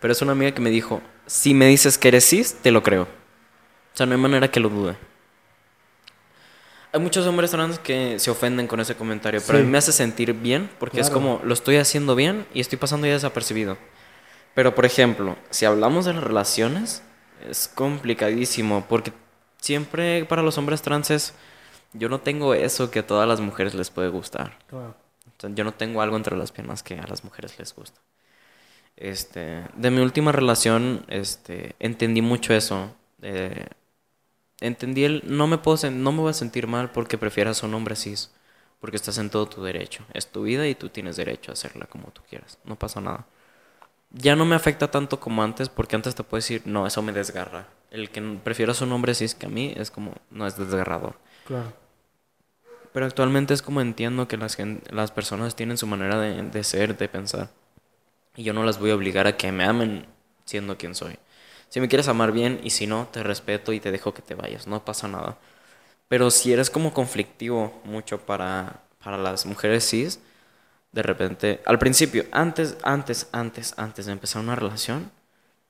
pero 0.01 0.11
es 0.11 0.21
una 0.21 0.33
amiga 0.33 0.53
que 0.53 0.59
me 0.59 0.69
dijo, 0.69 1.01
si 1.25 1.53
me 1.53 1.67
dices 1.67 1.97
que 1.97 2.09
eres 2.09 2.27
cis, 2.27 2.55
te 2.61 2.71
lo 2.71 2.83
creo. 2.83 3.03
O 3.03 3.95
sea, 3.95 4.05
no 4.05 4.15
hay 4.15 4.19
manera 4.19 4.51
que 4.51 4.59
lo 4.59 4.67
dude. 4.67 4.97
Hay 6.93 6.99
muchos 7.01 7.25
hombres 7.25 7.49
trans 7.51 7.79
que 7.79 8.19
se 8.19 8.29
ofenden 8.29 8.67
con 8.67 8.79
ese 8.79 8.95
comentario, 8.95 9.41
pero 9.45 9.57
a 9.57 9.61
Sí. 9.61 9.65
mí 9.65 9.71
me 9.71 9.79
hace 9.79 9.91
sentir 9.91 10.33
bien 10.33 10.69
porque 10.79 10.99
es 11.01 11.07
Claro. 11.09 11.21
como, 11.21 11.41
lo 11.43 11.53
estoy 11.53 11.77
haciendo 11.77 12.15
bien 12.15 12.45
y 12.53 12.59
estoy 12.61 12.77
pasando 12.77 13.07
ya 13.07 13.13
desapercibido. 13.13 13.77
Pero, 14.53 14.75
por 14.75 14.85
ejemplo, 14.85 15.35
si 15.49 15.65
hablamos 15.65 16.05
de 16.05 16.13
las 16.13 16.23
relaciones, 16.23 17.01
es 17.49 17.67
complicadísimo 17.67 18.85
porque 18.87 19.11
siempre 19.57 20.23
para 20.25 20.43
los 20.43 20.57
hombres 20.59 20.83
trans 20.83 21.09
es, 21.09 21.33
yo 21.93 22.09
no 22.09 22.19
tengo 22.21 22.53
eso 22.53 22.91
que 22.91 22.99
a 22.99 23.07
todas 23.07 23.27
las 23.27 23.39
mujeres 23.39 23.73
les 23.73 23.89
puede 23.89 24.09
gustar. 24.09 24.57
Claro. 24.67 24.95
Yo 25.55 25.63
no 25.63 25.73
tengo 25.73 26.01
algo 26.01 26.15
entre 26.15 26.37
las 26.37 26.51
piernas 26.51 26.83
que 26.83 26.99
a 26.99 27.07
las 27.07 27.23
mujeres 27.23 27.57
les 27.57 27.73
gusta. 27.75 27.99
Este, 28.95 29.63
de 29.75 29.89
mi 29.91 29.99
última 30.01 30.31
relación, 30.31 31.03
este, 31.07 31.75
entendí 31.79 32.21
mucho 32.21 32.53
eso. 32.53 32.95
eh, 33.25 33.65
entendí 34.63 35.03
el, 35.03 35.23
no 35.25 35.45
me 35.47 35.57
puedo, 35.57 35.91
no 35.91 36.11
me 36.11 36.21
voy 36.21 36.29
a 36.31 36.33
sentir 36.33 36.67
mal 36.67 36.91
porque 36.91 37.17
prefieras 37.17 37.61
a 37.61 37.67
un 37.67 37.73
hombre 37.73 37.95
cis, 37.95 38.31
porque 38.79 38.95
estás 38.95 39.17
en 39.17 39.29
todo 39.29 39.47
tu 39.47 39.61
derecho. 39.61 40.05
Es 40.13 40.27
tu 40.27 40.43
vida 40.43 40.67
y 40.67 40.75
tú 40.75 40.89
tienes 40.89 41.17
derecho 41.17 41.51
a 41.51 41.53
hacerla 41.53 41.85
como 41.85 42.11
tú 42.11 42.21
quieras. 42.29 42.57
No 42.63 42.75
pasa 42.77 43.01
nada. 43.01 43.25
Ya 44.11 44.35
no 44.35 44.45
me 44.45 44.55
afecta 44.55 44.89
tanto 44.89 45.19
como 45.19 45.43
antes, 45.43 45.69
porque 45.69 45.95
antes 45.95 46.15
te 46.15 46.23
puedo 46.23 46.39
decir, 46.39 46.61
no, 46.65 46.87
eso 46.87 47.01
me 47.01 47.11
desgarra. 47.11 47.67
El 47.91 48.09
que 48.09 48.21
prefieras 48.43 48.81
a 48.81 48.85
un 48.85 48.93
hombre 48.93 49.13
cis 49.15 49.35
que 49.35 49.47
a 49.47 49.49
mí 49.49 49.73
es 49.75 49.91
como, 49.91 50.13
no 50.31 50.47
es 50.47 50.57
desgarrador. 50.57 51.15
Claro. 51.45 51.73
Pero 52.93 53.05
actualmente 53.05 53.53
es 53.53 53.61
como 53.61 53.81
entiendo 53.81 54.27
que 54.27 54.37
las, 54.37 54.57
las 54.91 55.11
personas 55.11 55.55
tienen 55.55 55.77
su 55.77 55.87
manera 55.87 56.19
de, 56.19 56.43
de 56.43 56.63
ser, 56.63 56.95
de 56.95 57.09
pensar. 57.09 57.49
Y 58.35 58.43
yo 58.43 58.53
no 58.53 58.63
las 58.63 58.79
voy 58.79 58.91
a 58.91 58.95
obligar 58.95 59.27
a 59.27 59.35
que 59.35 59.51
me 59.51 59.65
amen 59.65 60.05
siendo 60.45 60.77
quien 60.77 60.95
soy. 60.95 61.17
Si 61.73 61.81
me 61.81 61.87
quieres 61.87 62.07
amar 62.07 62.31
bien 62.31 62.61
y 62.63 62.69
si 62.69 62.85
no, 62.85 63.07
te 63.11 63.23
respeto 63.23 63.73
y 63.73 63.79
te 63.79 63.91
dejo 63.91 64.13
que 64.13 64.21
te 64.21 64.35
vayas. 64.35 64.67
No 64.67 64.85
pasa 64.85 65.07
nada. 65.07 65.39
Pero 66.07 66.29
si 66.29 66.53
eres 66.53 66.69
como 66.69 66.93
conflictivo 66.93 67.81
mucho 67.83 68.19
para, 68.19 68.83
para 69.03 69.17
las 69.17 69.47
mujeres 69.47 69.89
cis, 69.89 70.19
de 70.91 71.01
repente, 71.01 71.61
al 71.65 71.79
principio, 71.79 72.25
antes, 72.31 72.77
antes, 72.83 73.27
antes, 73.31 73.73
antes 73.75 74.05
de 74.05 74.11
empezar 74.11 74.43
una 74.43 74.55
relación, 74.55 75.09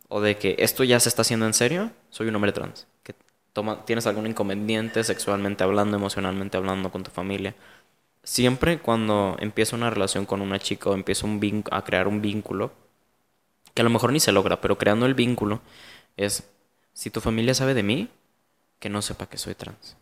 o 0.10 0.20
de 0.20 0.38
que 0.38 0.58
esto 0.60 0.84
ya 0.84 1.00
se 1.00 1.08
está 1.08 1.22
haciendo 1.22 1.46
en 1.46 1.54
serio, 1.54 1.90
soy 2.10 2.28
un 2.28 2.36
hombre 2.36 2.52
trans. 2.52 2.86
Que 3.04 3.16
toma, 3.54 3.86
tienes 3.86 4.06
algún 4.06 4.28
inconveniente 4.28 5.06
sexualmente 5.06 5.64
hablando, 5.64 5.96
emocionalmente 5.96 6.58
hablando 6.58 6.92
con 6.92 7.04
tu 7.04 7.12
familia. 7.12 7.56
Siempre 8.24 8.80
cuando 8.80 9.38
empiezo 9.40 9.78
una 9.78 9.90
relación 9.90 10.26
con 10.26 10.42
una 10.42 10.60
chica 10.60 10.90
o 10.90 10.96
empiezo 10.96 11.30
a 11.72 11.84
crear 11.86 12.10
un 12.10 12.22
vínculo, 12.22 12.74
que 13.74 13.82
a 13.82 13.86
lo 13.86 13.90
mejor 13.90 14.12
ni 14.12 14.20
se 14.20 14.32
logra, 14.32 14.62
pero 14.62 14.78
creando 14.78 15.06
el 15.06 15.14
vínculo, 15.14 15.62
es, 16.18 16.44
si 16.94 17.10
tu 17.10 17.22
familia 17.22 17.54
sabe 17.54 17.74
de 17.74 17.84
mí, 17.84 18.10
que 18.80 18.90
no 18.90 19.02
sepa 19.02 19.28
que 19.28 19.38
soy 19.38 19.56
trans. 19.56 19.96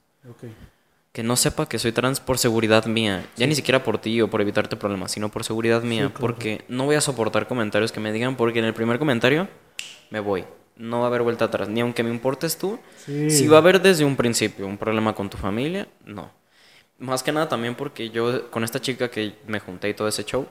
Que 1.11 1.23
no 1.23 1.35
sepa 1.35 1.67
que 1.67 1.77
soy 1.77 1.91
trans 1.91 2.19
por 2.19 2.37
seguridad 2.37 2.85
mía. 2.85 3.25
Ya 3.37 3.47
ni 3.47 3.55
siquiera 3.55 3.83
por 3.83 3.97
ti 3.99 4.21
o 4.21 4.29
por 4.29 4.41
evitarte 4.41 4.75
problemas, 4.75 5.11
sino 5.11 5.29
por 5.29 5.43
seguridad 5.43 5.83
mía. 5.83 6.09
claro. 6.09 6.19
Porque 6.19 6.65
no 6.67 6.85
voy 6.85 6.95
a 6.95 7.01
soportar 7.01 7.47
comentarios 7.47 7.91
que 7.91 7.99
me 7.99 8.11
digan, 8.11 8.35
porque 8.35 8.59
en 8.59 8.65
el 8.65 8.73
primer 8.73 8.97
comentario 8.97 9.47
me 10.09 10.19
voy. 10.19 10.45
No 10.77 10.99
va 10.99 11.05
a 11.05 11.07
haber 11.07 11.21
vuelta 11.21 11.45
atrás. 11.45 11.69
Ni 11.69 11.81
aunque 11.81 12.01
me 12.01 12.09
importes 12.09 12.57
tú. 12.57 12.79
Sí. 13.05 13.29
Si 13.29 13.47
va 13.47 13.57
a 13.57 13.59
haber 13.59 13.81
desde 13.81 14.05
un 14.05 14.15
principio 14.15 14.65
un 14.65 14.77
problema 14.77 15.13
con 15.13 15.29
tu 15.29 15.37
familia, 15.37 15.87
no. 16.05 16.31
Más 16.97 17.23
que 17.23 17.31
nada 17.31 17.49
también 17.49 17.75
porque 17.75 18.09
yo, 18.09 18.49
con 18.49 18.63
esta 18.63 18.79
chica 18.79 19.09
que 19.09 19.35
me 19.47 19.59
junté 19.59 19.89
y 19.89 19.93
todo 19.93 20.07
ese 20.07 20.23
show, 20.23 20.47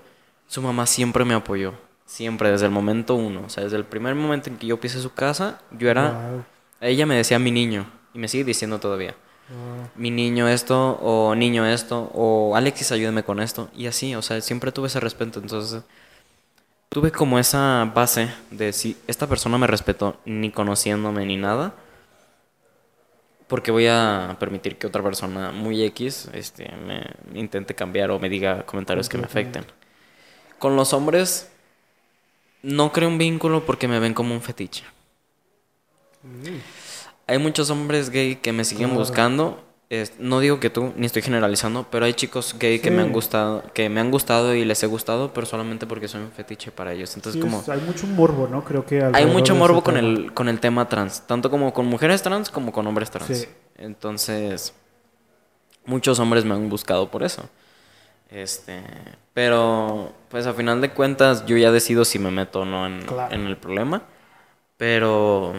su 0.46 0.60
mamá 0.60 0.86
siempre 0.86 1.24
me 1.24 1.34
apoyó. 1.34 1.74
Siempre, 2.10 2.50
desde 2.50 2.66
el 2.66 2.72
momento 2.72 3.14
uno. 3.14 3.42
O 3.46 3.48
sea, 3.48 3.62
desde 3.62 3.76
el 3.76 3.84
primer 3.84 4.16
momento 4.16 4.50
en 4.50 4.56
que 4.56 4.66
yo 4.66 4.80
pisé 4.80 5.00
su 5.00 5.14
casa, 5.14 5.60
yo 5.70 5.88
era... 5.88 6.10
Wow. 6.10 6.44
Ella 6.80 7.06
me 7.06 7.14
decía 7.14 7.38
mi 7.38 7.52
niño. 7.52 7.86
Y 8.12 8.18
me 8.18 8.26
sigue 8.26 8.42
diciendo 8.42 8.80
todavía 8.80 9.14
Wow. 9.50 9.88
mi 9.96 10.10
niño 10.10 10.48
esto 10.48 10.92
o 11.02 11.34
niño 11.34 11.66
esto 11.66 12.10
o 12.14 12.54
Alexis 12.54 12.92
ayúdame 12.92 13.24
con 13.24 13.40
esto 13.40 13.68
y 13.76 13.88
así, 13.88 14.14
o 14.14 14.22
sea, 14.22 14.40
siempre 14.40 14.70
tuve 14.70 14.86
ese 14.86 15.00
respeto, 15.00 15.40
entonces 15.40 15.82
tuve 16.88 17.10
como 17.10 17.36
esa 17.36 17.90
base 17.92 18.30
de 18.52 18.72
si 18.72 18.96
esta 19.08 19.26
persona 19.26 19.58
me 19.58 19.66
respetó 19.66 20.18
ni 20.24 20.52
conociéndome 20.52 21.26
ni 21.26 21.36
nada, 21.36 21.74
porque 23.48 23.72
voy 23.72 23.88
a 23.88 24.36
permitir 24.38 24.78
que 24.78 24.86
otra 24.86 25.02
persona 25.02 25.50
muy 25.50 25.82
X 25.82 26.30
este, 26.32 26.70
me 26.86 27.04
intente 27.34 27.74
cambiar 27.74 28.12
o 28.12 28.20
me 28.20 28.28
diga 28.28 28.64
comentarios 28.66 29.08
que 29.08 29.18
me 29.18 29.24
afecten. 29.24 29.64
Con 30.60 30.76
los 30.76 30.92
hombres 30.92 31.49
no 32.62 32.92
creo 32.92 33.08
un 33.08 33.18
vínculo 33.18 33.64
porque 33.64 33.88
me 33.88 33.98
ven 33.98 34.14
como 34.14 34.34
un 34.34 34.42
fetiche. 34.42 34.84
Hay 37.26 37.38
muchos 37.38 37.70
hombres 37.70 38.10
gay 38.10 38.36
que 38.36 38.52
me 38.52 38.64
siguen 38.64 38.94
buscando. 38.94 39.64
Es- 39.88 40.12
no 40.20 40.38
digo 40.38 40.60
que 40.60 40.70
tú, 40.70 40.92
ni 40.96 41.06
estoy 41.06 41.22
generalizando, 41.22 41.84
pero 41.90 42.04
hay 42.04 42.14
chicos 42.14 42.54
gay 42.60 42.78
que 42.78 42.92
me 42.92 43.02
han 43.02 43.12
gustado, 43.12 43.64
que 43.74 43.88
me 43.88 43.98
han 44.00 44.12
gustado 44.12 44.54
y 44.54 44.64
les 44.64 44.80
he 44.84 44.86
gustado, 44.86 45.32
pero 45.32 45.46
solamente 45.46 45.84
porque 45.86 46.06
soy 46.06 46.20
un 46.22 46.30
fetiche 46.30 46.70
para 46.70 46.92
ellos. 46.92 47.16
Entonces 47.16 47.40
Sí, 47.42 47.48
como 47.48 47.60
es- 47.60 47.68
hay 47.68 47.80
mucho 47.80 48.06
morbo, 48.06 48.46
¿no? 48.46 48.62
Creo 48.64 48.86
que 48.86 49.02
hay 49.02 49.26
mucho 49.26 49.56
morbo 49.56 49.82
con 49.82 49.94
tema. 49.94 50.06
el 50.06 50.32
con 50.32 50.48
el 50.48 50.60
tema 50.60 50.88
trans, 50.88 51.26
tanto 51.26 51.50
como 51.50 51.72
con 51.72 51.86
mujeres 51.86 52.22
trans 52.22 52.50
como 52.50 52.70
con 52.70 52.86
hombres 52.86 53.10
trans. 53.10 53.36
Sí. 53.36 53.46
Entonces 53.78 54.74
muchos 55.86 56.20
hombres 56.20 56.44
me 56.44 56.54
han 56.54 56.68
buscado 56.68 57.10
por 57.10 57.24
eso. 57.24 57.48
Este, 58.30 58.82
pero 59.34 60.12
pues 60.28 60.46
a 60.46 60.52
final 60.54 60.80
de 60.80 60.90
cuentas 60.90 61.44
yo 61.46 61.56
ya 61.56 61.72
decido 61.72 62.04
si 62.04 62.18
me 62.18 62.30
meto 62.30 62.60
o 62.60 62.64
no 62.64 62.86
en, 62.86 63.02
Claro. 63.02 63.34
en 63.34 63.46
el 63.46 63.56
problema, 63.56 64.02
pero 64.76 65.54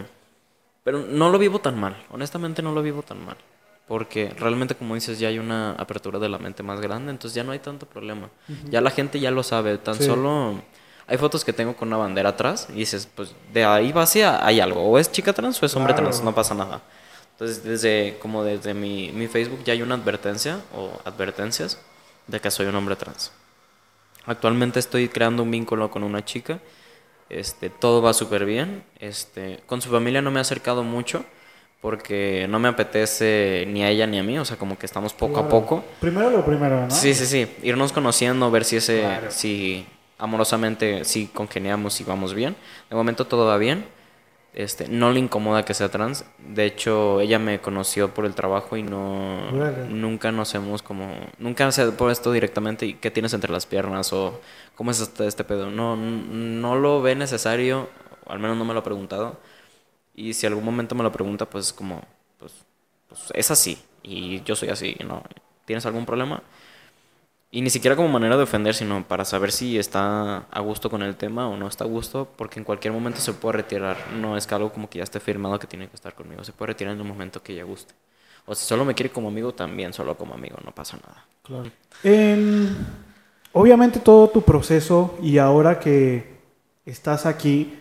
pero 0.84 1.00
no 1.00 1.30
lo 1.30 1.38
vivo 1.38 1.60
tan 1.60 1.80
mal, 1.80 1.96
honestamente 2.10 2.62
no 2.64 2.72
lo 2.74 2.82
vivo 2.82 3.04
tan 3.04 3.24
mal, 3.24 3.36
porque 3.88 4.30
realmente 4.40 4.74
como 4.74 4.96
dices 4.96 5.20
ya 5.20 5.28
hay 5.28 5.38
una 5.38 5.74
apertura 5.74 6.18
de 6.18 6.28
la 6.30 6.40
mente 6.40 6.64
más 6.64 6.82
grande, 6.82 7.12
entonces 7.12 7.36
ya 7.36 7.44
no 7.44 7.52
hay 7.52 7.60
tanto 7.60 7.86
problema. 7.86 8.30
Ya 8.70 8.82
la 8.82 8.90
gente 8.90 9.20
ya 9.20 9.30
lo 9.32 9.44
sabe, 9.44 9.78
tan 9.78 9.96
Sí. 9.96 10.06
solo 10.06 10.56
hay 11.08 11.18
fotos 11.18 11.44
que 11.46 11.54
tengo 11.54 11.76
con 11.76 11.90
una 11.90 11.98
bandera 11.98 12.30
atrás 12.30 12.68
y 12.72 12.78
dices, 12.80 13.08
pues 13.14 13.36
de 13.54 13.64
ahí 13.66 13.92
va 13.92 14.04
hacia 14.04 14.44
hay 14.46 14.60
algo, 14.60 14.82
o 14.82 14.98
es 14.98 15.12
chica 15.12 15.34
trans 15.34 15.62
o 15.62 15.66
es 15.68 15.76
hombre 15.76 15.94
Claro. 15.94 16.10
trans, 16.10 16.24
no 16.24 16.34
pasa 16.34 16.56
nada. 16.56 16.82
Entonces, 17.34 17.64
desde 17.64 18.18
como 18.20 18.44
desde 18.44 18.74
mi, 18.74 19.12
mi 19.12 19.28
Facebook 19.28 19.64
ya 19.66 19.74
hay 19.74 19.82
una 19.84 19.96
advertencia 19.96 20.60
o 20.76 21.00
advertencias 21.06 21.80
de 22.28 22.40
que 22.40 22.52
soy 22.52 22.68
un 22.68 22.76
hombre 22.76 22.96
trans. 22.96 23.32
Actualmente 24.26 24.80
estoy 24.80 25.10
creando 25.10 25.44
un 25.44 25.52
vínculo 25.52 25.90
con 25.90 26.04
una 26.04 26.24
chica. 26.24 26.60
Este, 27.30 27.70
todo 27.70 28.02
va 28.02 28.14
súper 28.14 28.46
bien. 28.46 28.84
Este, 29.00 29.60
con 29.66 29.82
su 29.82 29.90
familia 29.90 30.22
no 30.22 30.32
me 30.32 30.40
he 30.40 30.42
acercado 30.42 30.84
mucho 30.84 31.26
porque 31.82 32.46
no 32.48 32.60
me 32.60 32.68
apetece 32.68 33.66
ni 33.68 33.84
a 33.84 33.90
ella 33.90 34.06
ni 34.06 34.20
a 34.20 34.24
mí, 34.24 34.38
o 34.38 34.46
sea, 34.46 34.56
como 34.56 34.78
que 34.78 34.86
estamos 34.86 35.14
poco 35.14 35.40
a 35.40 35.50
poco. 35.50 35.84
Primero 36.00 36.30
lo 36.30 36.46
primero, 36.46 36.82
¿no? 36.82 36.92
Sí, 36.92 37.16
sí, 37.16 37.26
sí, 37.26 37.52
irnos 37.64 37.92
conociendo, 37.92 38.52
ver 38.52 38.66
si 38.66 38.76
ese, 38.76 39.04
si 39.30 39.88
amorosamente, 40.20 41.04
si 41.04 41.26
congeniamos, 41.26 41.96
si 41.96 42.04
vamos 42.04 42.36
bien. 42.36 42.56
De 42.90 42.96
momento 42.96 43.26
todo 43.26 43.48
va 43.48 43.58
bien. 43.58 43.84
Este, 44.54 44.90
no 44.90 45.12
le 45.12 45.20
incomoda 45.20 45.64
que 45.64 45.74
sea 45.74 45.90
trans. 45.90 46.26
De 46.38 46.66
hecho, 46.66 47.22
ella 47.22 47.40
me 47.40 47.62
conoció 47.62 48.14
por 48.14 48.26
el 48.26 48.36
trabajo 48.36 48.76
y 48.76 48.84
no 48.84 49.50
nunca 49.90 50.32
nos 50.34 50.54
hemos 50.56 50.82
como 50.82 51.10
nunca 51.40 51.72
se 51.72 51.84
ha 51.84 51.92
puesto 51.92 52.34
directamente 52.34 52.86
y 52.86 52.96
qué 52.96 53.12
tienes 53.12 53.34
entre 53.34 53.52
las 53.52 53.66
piernas 53.66 54.12
o 54.12 54.42
cómo 54.76 54.92
es 54.92 55.00
este, 55.00 55.26
este 55.26 55.46
pedo. 55.46 55.72
No 55.72 55.96
no 55.96 56.76
lo 56.76 57.02
ve 57.02 57.16
necesario, 57.16 57.90
al 58.28 58.40
menos 58.40 58.58
no 58.58 58.66
me 58.66 58.74
lo 58.74 58.82
ha 58.82 58.84
preguntado. 58.84 59.40
Y 60.16 60.34
si 60.34 60.46
algún 60.48 60.66
momento 60.66 60.96
me 60.96 61.04
lo 61.04 61.12
pregunta, 61.12 61.50
pues 61.50 61.72
como 61.72 62.02
pues, 62.38 62.54
pues 63.08 63.22
es 63.34 63.52
así 63.52 63.78
y 64.04 64.42
yo 64.44 64.56
soy 64.56 64.70
así, 64.70 64.98
¿no? 65.06 65.24
¿Tienes 65.66 65.86
algún 65.86 66.06
problema? 66.06 66.44
Y 67.54 67.62
ni 67.62 67.70
siquiera 67.70 67.98
como 67.98 68.08
manera 68.08 68.38
de 68.38 68.44
ofender, 68.44 68.74
sino 68.74 69.04
para 69.06 69.26
saber 69.26 69.52
si 69.52 69.78
está 69.78 70.46
a 70.50 70.60
gusto 70.62 70.90
con 70.90 71.02
el 71.02 71.18
tema 71.18 71.50
o 71.50 71.58
no 71.58 71.68
está 71.68 71.84
a 71.84 71.88
gusto, 71.88 72.26
porque 72.38 72.60
en 72.60 72.64
cualquier 72.64 72.94
momento 72.94 73.20
se 73.20 73.34
puede 73.34 73.58
retirar. 73.58 73.98
No 74.16 74.38
es 74.38 74.48
que 74.48 74.56
algo 74.56 74.72
como 74.72 74.90
que 74.90 75.00
ya 75.00 75.04
esté 75.04 75.20
firmado 75.20 75.60
que 75.60 75.68
tiene 75.68 75.90
que 75.90 75.96
estar 75.96 76.16
conmigo. 76.16 76.46
Se 76.46 76.54
puede 76.54 76.72
retirar 76.72 76.94
en 76.94 77.02
el 77.02 77.08
momento 77.08 77.44
que 77.44 77.52
ella 77.52 77.66
guste. 77.66 77.94
O 78.46 78.56
si 78.56 78.66
solo 78.66 78.86
me 78.86 78.96
quiere 78.96 79.12
como 79.12 79.28
amigo, 79.28 79.54
también 79.54 79.92
solo 79.92 80.16
como 80.16 80.34
amigo, 80.34 80.58
no 80.64 80.72
pasa 80.72 80.98
nada. 80.98 81.26
Claro. 81.44 81.70
obviamente 83.52 84.00
todo 84.00 84.30
tu 84.30 84.42
proceso 84.44 85.18
y 85.22 85.38
ahora 85.38 85.78
que 85.78 86.40
estás 86.86 87.26
aquí 87.26 87.78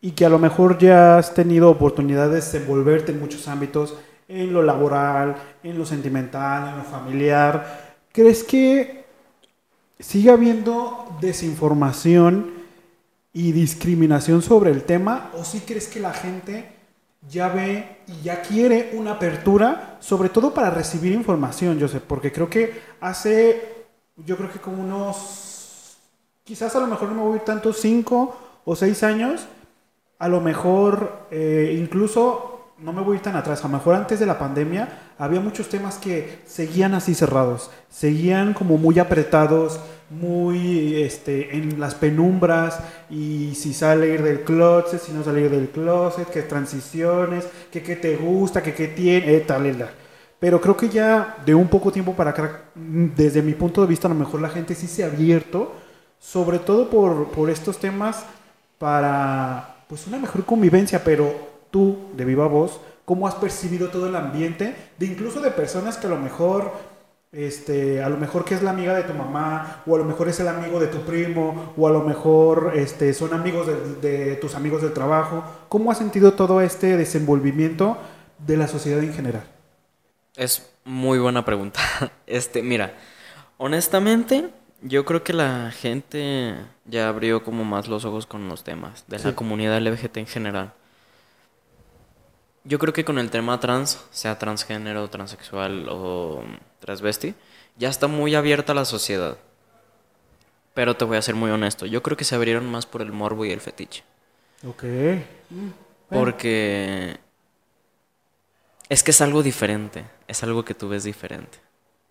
y 0.00 0.12
que 0.12 0.24
a 0.24 0.30
lo 0.30 0.38
mejor 0.38 0.78
ya 0.78 1.18
has 1.18 1.34
tenido 1.34 1.68
oportunidad 1.68 2.28
de 2.28 2.36
desenvolverte 2.36 3.12
en 3.12 3.20
muchos 3.20 3.46
ámbitos, 3.46 3.94
en 4.26 4.54
lo 4.54 4.62
laboral, 4.62 5.36
en 5.62 5.78
lo 5.78 5.84
sentimental, 5.84 6.70
en 6.70 6.78
lo 6.78 6.84
familiar, 6.84 7.91
¿Crees 8.12 8.44
que 8.44 9.06
sigue 9.98 10.30
habiendo 10.30 11.16
desinformación 11.22 12.52
y 13.32 13.52
discriminación 13.52 14.42
sobre 14.42 14.70
el 14.70 14.82
tema? 14.82 15.30
¿O 15.34 15.44
sí 15.44 15.62
crees 15.66 15.88
que 15.88 15.98
la 15.98 16.12
gente 16.12 16.66
ya 17.26 17.48
ve 17.48 18.00
y 18.06 18.22
ya 18.22 18.42
quiere 18.42 18.90
una 18.94 19.12
apertura, 19.12 19.96
sobre 20.00 20.28
todo 20.28 20.52
para 20.52 20.68
recibir 20.68 21.12
información, 21.12 21.78
yo 21.78 21.88
sé, 21.88 22.00
porque 22.00 22.30
creo 22.30 22.50
que 22.50 22.82
hace, 23.00 23.86
yo 24.16 24.36
creo 24.36 24.52
que 24.52 24.58
como 24.58 24.82
unos, 24.82 25.96
quizás 26.44 26.76
a 26.76 26.80
lo 26.80 26.88
mejor 26.88 27.08
no 27.08 27.14
me 27.14 27.22
voy 27.22 27.32
a 27.32 27.36
ir 27.36 27.42
tanto, 27.44 27.72
cinco 27.72 28.36
o 28.66 28.76
seis 28.76 29.02
años, 29.02 29.46
a 30.18 30.28
lo 30.28 30.42
mejor 30.42 31.26
eh, 31.30 31.78
incluso 31.78 32.51
no 32.82 32.92
me 32.92 33.00
voy 33.00 33.14
a 33.14 33.16
ir 33.16 33.22
tan 33.22 33.36
atrás, 33.36 33.60
a 33.60 33.68
lo 33.68 33.76
mejor 33.76 33.94
antes 33.94 34.18
de 34.18 34.26
la 34.26 34.38
pandemia 34.38 34.88
había 35.18 35.40
muchos 35.40 35.68
temas 35.68 35.98
que 35.98 36.40
seguían 36.46 36.94
así 36.94 37.14
cerrados, 37.14 37.70
seguían 37.88 38.54
como 38.54 38.76
muy 38.76 38.98
apretados, 38.98 39.78
muy 40.10 41.00
este, 41.02 41.56
en 41.56 41.80
las 41.80 41.94
penumbras 41.94 42.80
y 43.08 43.54
si 43.54 43.72
salir 43.72 44.22
del 44.22 44.42
closet, 44.42 45.00
si 45.00 45.12
no 45.12 45.22
salir 45.22 45.50
del 45.50 45.70
closet, 45.70 46.28
qué 46.28 46.42
transiciones, 46.42 47.46
qué, 47.70 47.80
te 47.80 48.16
gusta, 48.16 48.62
qué, 48.62 48.72
tiene, 48.88 49.36
eh, 49.36 49.40
tal, 49.40 49.76
tal. 49.76 49.90
Pero 50.38 50.60
creo 50.60 50.76
que 50.76 50.88
ya 50.88 51.36
de 51.46 51.54
un 51.54 51.68
poco 51.68 51.92
tiempo 51.92 52.14
para 52.14 52.30
acá, 52.30 52.62
desde 52.74 53.42
mi 53.42 53.52
punto 53.52 53.80
de 53.80 53.86
vista, 53.86 54.08
a 54.08 54.10
lo 54.12 54.16
mejor 54.16 54.40
la 54.40 54.50
gente 54.50 54.74
sí 54.74 54.88
se 54.88 55.04
ha 55.04 55.06
abierto, 55.06 55.72
sobre 56.18 56.58
todo 56.58 56.90
por, 56.90 57.28
por 57.28 57.48
estos 57.48 57.78
temas, 57.78 58.24
para 58.78 59.76
pues 59.88 60.06
una 60.08 60.18
mejor 60.18 60.44
convivencia, 60.44 61.02
pero 61.04 61.51
tú, 61.72 61.96
de 62.16 62.24
viva 62.24 62.46
voz, 62.46 62.80
cómo 63.04 63.26
has 63.26 63.34
percibido 63.34 63.88
todo 63.88 64.06
el 64.06 64.14
ambiente, 64.14 64.76
de 64.98 65.06
incluso 65.06 65.40
de 65.40 65.50
personas 65.50 65.96
que 65.96 66.06
a 66.06 66.10
lo 66.10 66.18
mejor, 66.18 66.72
este, 67.32 68.02
a 68.02 68.08
lo 68.08 68.16
mejor 68.16 68.44
que 68.44 68.54
es 68.54 68.62
la 68.62 68.70
amiga 68.70 68.94
de 68.94 69.02
tu 69.02 69.14
mamá, 69.14 69.82
o 69.86 69.96
a 69.96 69.98
lo 69.98 70.04
mejor 70.04 70.28
es 70.28 70.38
el 70.38 70.46
amigo 70.46 70.78
de 70.78 70.86
tu 70.86 70.98
primo, 70.98 71.74
o 71.76 71.88
a 71.88 71.90
lo 71.90 72.02
mejor 72.02 72.72
este, 72.76 73.12
son 73.14 73.34
amigos 73.34 73.66
de, 74.00 74.36
tus 74.36 74.54
amigos 74.54 74.82
del 74.82 74.92
trabajo. 74.92 75.42
¿Cómo 75.68 75.90
has 75.90 75.98
sentido 75.98 76.34
todo 76.34 76.60
este 76.60 76.96
desenvolvimiento 76.96 77.98
de 78.38 78.56
la 78.56 78.68
sociedad 78.68 79.02
en 79.02 79.12
general? 79.12 79.44
Es 80.36 80.70
muy 80.84 81.18
buena 81.18 81.44
pregunta. 81.44 81.80
Este, 82.26 82.62
mira, 82.62 82.94
honestamente, 83.58 84.48
yo 84.80 85.04
creo 85.04 85.22
que 85.22 85.34
la 85.34 85.70
gente 85.70 86.54
ya 86.86 87.08
abrió 87.08 87.44
como 87.44 87.62
más 87.64 87.88
los 87.88 88.06
ojos 88.06 88.24
con 88.24 88.48
los 88.48 88.64
temas 88.64 89.04
de 89.06 89.18
la 89.18 89.34
comunidad 89.34 89.82
LGBT 89.82 90.16
en 90.16 90.26
general. 90.26 90.72
Yo 92.64 92.78
creo 92.78 92.92
que 92.92 93.04
con 93.04 93.18
el 93.18 93.30
tema 93.30 93.58
trans, 93.58 94.04
sea 94.10 94.38
transgénero, 94.38 95.08
transexual 95.08 95.88
o 95.90 96.44
transvesti, 96.78 97.34
ya 97.76 97.88
está 97.88 98.06
muy 98.06 98.34
abierta 98.34 98.74
la 98.74 98.84
sociedad. 98.84 99.36
Pero 100.74 100.96
te 100.96 101.04
voy 101.04 101.16
a 101.16 101.22
ser 101.22 101.34
muy 101.34 101.50
honesto, 101.50 101.86
yo 101.86 102.02
creo 102.02 102.16
que 102.16 102.24
se 102.24 102.34
abrieron 102.34 102.70
más 102.70 102.86
por 102.86 103.02
el 103.02 103.12
morbo 103.12 103.44
y 103.44 103.50
el 103.50 103.60
fetiche. 103.60 104.04
Ok. 104.66 104.84
Mm, 105.50 105.68
Porque 106.08 107.18
es 108.88 109.02
que 109.02 109.10
es 109.10 109.20
algo 109.20 109.42
diferente, 109.42 110.04
es 110.28 110.42
algo 110.42 110.64
que 110.64 110.74
tú 110.74 110.88
ves 110.88 111.04
diferente. 111.04 111.58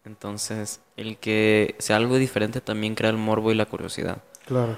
Entonces, 0.03 0.81
el 0.97 1.17
que 1.17 1.75
sea 1.79 1.95
algo 1.95 2.17
diferente 2.17 2.59
también 2.59 2.95
crea 2.95 3.11
el 3.11 3.17
morbo 3.17 3.51
y 3.51 3.55
la 3.55 3.67
curiosidad. 3.67 4.17
Claro. 4.45 4.77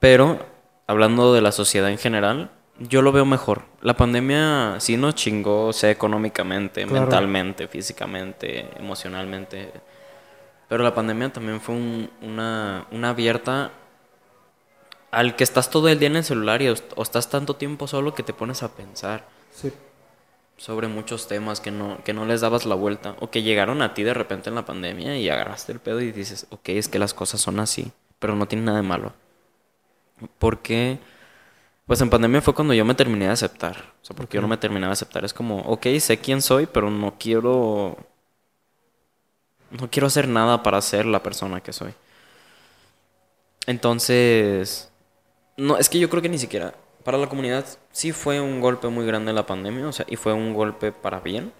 Pero, 0.00 0.44
hablando 0.86 1.32
de 1.32 1.42
la 1.42 1.52
sociedad 1.52 1.90
en 1.90 1.98
general, 1.98 2.50
yo 2.80 3.02
lo 3.02 3.12
veo 3.12 3.24
mejor. 3.24 3.62
La 3.82 3.94
pandemia 3.94 4.76
sí 4.78 4.96
nos 4.96 5.14
chingó, 5.14 5.72
sea 5.72 5.90
económicamente, 5.90 6.86
mentalmente, 6.86 7.68
físicamente, 7.68 8.70
emocionalmente. 8.78 9.70
Pero 10.68 10.82
la 10.82 10.94
pandemia 10.94 11.32
también 11.32 11.60
fue 11.60 11.74
una, 12.22 12.86
una 12.90 13.10
abierta 13.10 13.72
al 15.10 15.36
que 15.36 15.44
estás 15.44 15.70
todo 15.70 15.88
el 15.88 15.98
día 15.98 16.08
en 16.08 16.16
el 16.16 16.24
celular 16.24 16.62
y 16.62 16.68
o, 16.68 17.02
estás 17.02 17.28
tanto 17.28 17.56
tiempo 17.56 17.86
solo 17.86 18.14
que 18.14 18.22
te 18.22 18.32
pones 18.32 18.62
a 18.62 18.74
pensar 18.74 19.24
sobre 20.56 20.88
muchos 20.88 21.26
temas 21.26 21.60
que 21.60 21.70
no, 21.70 21.98
que 22.04 22.12
no 22.12 22.26
les 22.26 22.42
dabas 22.42 22.66
la 22.66 22.76
vuelta 22.76 23.16
o 23.20 23.30
que 23.30 23.42
llegaron 23.42 23.82
a 23.82 23.94
ti 23.94 24.04
de 24.04 24.14
repente 24.14 24.48
en 24.48 24.54
la 24.54 24.64
pandemia 24.64 25.18
y 25.18 25.28
agarraste 25.28 25.72
el 25.72 25.80
pedo 25.80 26.00
y 26.00 26.12
dices, 26.12 26.46
ok, 26.50 26.68
es 26.70 26.88
que 26.88 26.98
las 26.98 27.14
cosas 27.14 27.40
son 27.40 27.60
así, 27.60 27.90
pero 28.18 28.36
no 28.36 28.46
tiene 28.46 28.66
nada 28.66 28.78
de 28.78 28.86
malo. 28.86 29.12
¿Por 30.38 30.58
qué? 30.58 30.98
Pues 31.90 32.00
en 32.02 32.08
pandemia 32.08 32.40
fue 32.40 32.54
cuando 32.54 32.72
yo 32.72 32.84
me 32.84 32.94
terminé 32.94 33.24
de 33.24 33.32
aceptar. 33.32 33.76
O 34.00 34.04
sea, 34.04 34.14
porque 34.14 34.36
yo 34.36 34.40
no 34.40 34.46
me 34.46 34.56
terminé 34.56 34.86
de 34.86 34.92
aceptar. 34.92 35.24
Es 35.24 35.34
como, 35.34 35.58
ok, 35.62 35.88
sé 35.98 36.18
quién 36.18 36.40
soy, 36.40 36.66
pero 36.66 36.88
no 36.88 37.16
quiero. 37.18 37.96
No 39.72 39.90
quiero 39.90 40.06
hacer 40.06 40.28
nada 40.28 40.62
para 40.62 40.80
ser 40.82 41.04
la 41.04 41.20
persona 41.20 41.60
que 41.60 41.72
soy. 41.72 41.92
Entonces. 43.66 44.92
No, 45.56 45.78
es 45.78 45.88
que 45.88 45.98
yo 45.98 46.08
creo 46.08 46.22
que 46.22 46.28
ni 46.28 46.38
siquiera. 46.38 46.74
Para 47.02 47.18
la 47.18 47.28
comunidad 47.28 47.66
sí 47.90 48.12
fue 48.12 48.40
un 48.40 48.60
golpe 48.60 48.86
muy 48.86 49.04
grande 49.04 49.32
la 49.32 49.46
pandemia, 49.46 49.88
o 49.88 49.92
sea, 49.92 50.06
y 50.08 50.14
fue 50.14 50.32
un 50.32 50.54
golpe 50.54 50.92
para 50.92 51.18
bien. 51.18 51.52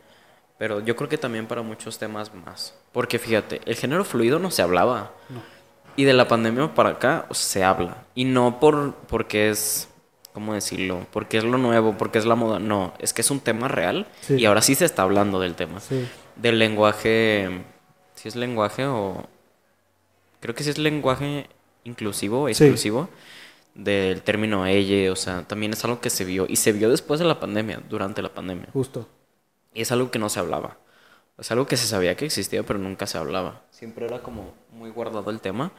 Pero 0.59 0.79
yo 0.79 0.95
creo 0.95 1.09
que 1.09 1.19
también 1.19 1.49
para 1.49 1.63
muchos 1.63 1.99
temas 1.99 2.33
más. 2.33 2.79
Porque 2.93 3.19
fíjate, 3.19 3.63
el 3.65 3.75
género 3.75 4.05
fluido 4.05 4.39
no 4.39 4.53
se 4.53 4.63
hablaba. 4.63 5.11
Y 5.97 6.05
de 6.05 6.13
la 6.13 6.29
pandemia 6.29 6.73
para 6.73 6.91
acá 6.91 7.27
se 7.33 7.65
habla. 7.65 8.05
Y 8.15 8.27
no 8.27 8.61
por 8.61 8.95
porque 9.09 9.51
es 9.51 9.90
¿cómo 10.33 10.55
decirlo? 10.55 11.07
Porque 11.13 11.39
es 11.39 11.45
lo 11.45 11.59
nuevo, 11.59 11.97
porque 11.97 12.19
es 12.19 12.27
la 12.27 12.35
moda. 12.35 12.59
No, 12.59 12.95
es 12.99 13.13
que 13.13 13.23
es 13.23 13.31
un 13.31 13.41
tema 13.41 13.69
real 13.69 14.07
y 14.29 14.45
ahora 14.45 14.63
sí 14.63 14.75
se 14.75 14.85
está 14.85 15.03
hablando 15.03 15.41
del 15.41 15.55
tema. 15.55 15.81
Del 16.37 16.59
lenguaje, 16.59 17.65
si 18.15 18.29
es 18.29 18.37
lenguaje 18.37 18.87
o... 18.87 19.29
Creo 20.41 20.55
que 20.55 20.65
sí 20.65 20.71
es 20.71 20.79
lenguaje 20.79 21.49
inclusivo, 21.85 22.49
exclusivo. 22.49 23.09
Del 23.75 24.23
término 24.23 24.67
ella, 24.67 25.13
o 25.13 25.17
sea, 25.17 25.47
también 25.47 25.73
es 25.73 25.85
algo 25.85 26.01
que 26.01 26.11
se 26.11 26.25
vio. 26.25 26.47
Y 26.49 26.57
se 26.57 26.73
vio 26.73 26.91
después 26.91 27.21
de 27.21 27.27
la 27.27 27.39
pandemia, 27.39 27.83
durante 27.89 28.23
la 28.23 28.33
pandemia. 28.33 28.69
Justo. 28.73 29.09
Y 29.75 29.83
es 29.83 29.93
algo 29.93 30.11
que 30.11 30.19
no 30.19 30.29
se 30.29 30.41
hablaba. 30.41 30.79
Es 31.39 31.51
algo 31.51 31.67
que 31.67 31.77
se 31.77 31.87
sabía 31.87 32.17
que 32.17 32.27
existía, 32.27 32.63
pero 32.63 32.79
nunca 32.79 33.07
se 33.07 33.17
hablaba. 33.17 33.63
Siempre 33.71 34.07
era 34.07 34.21
como 34.21 34.55
muy 34.73 34.91
guardado 34.91 35.31
el 35.31 35.41
tema 35.41 35.73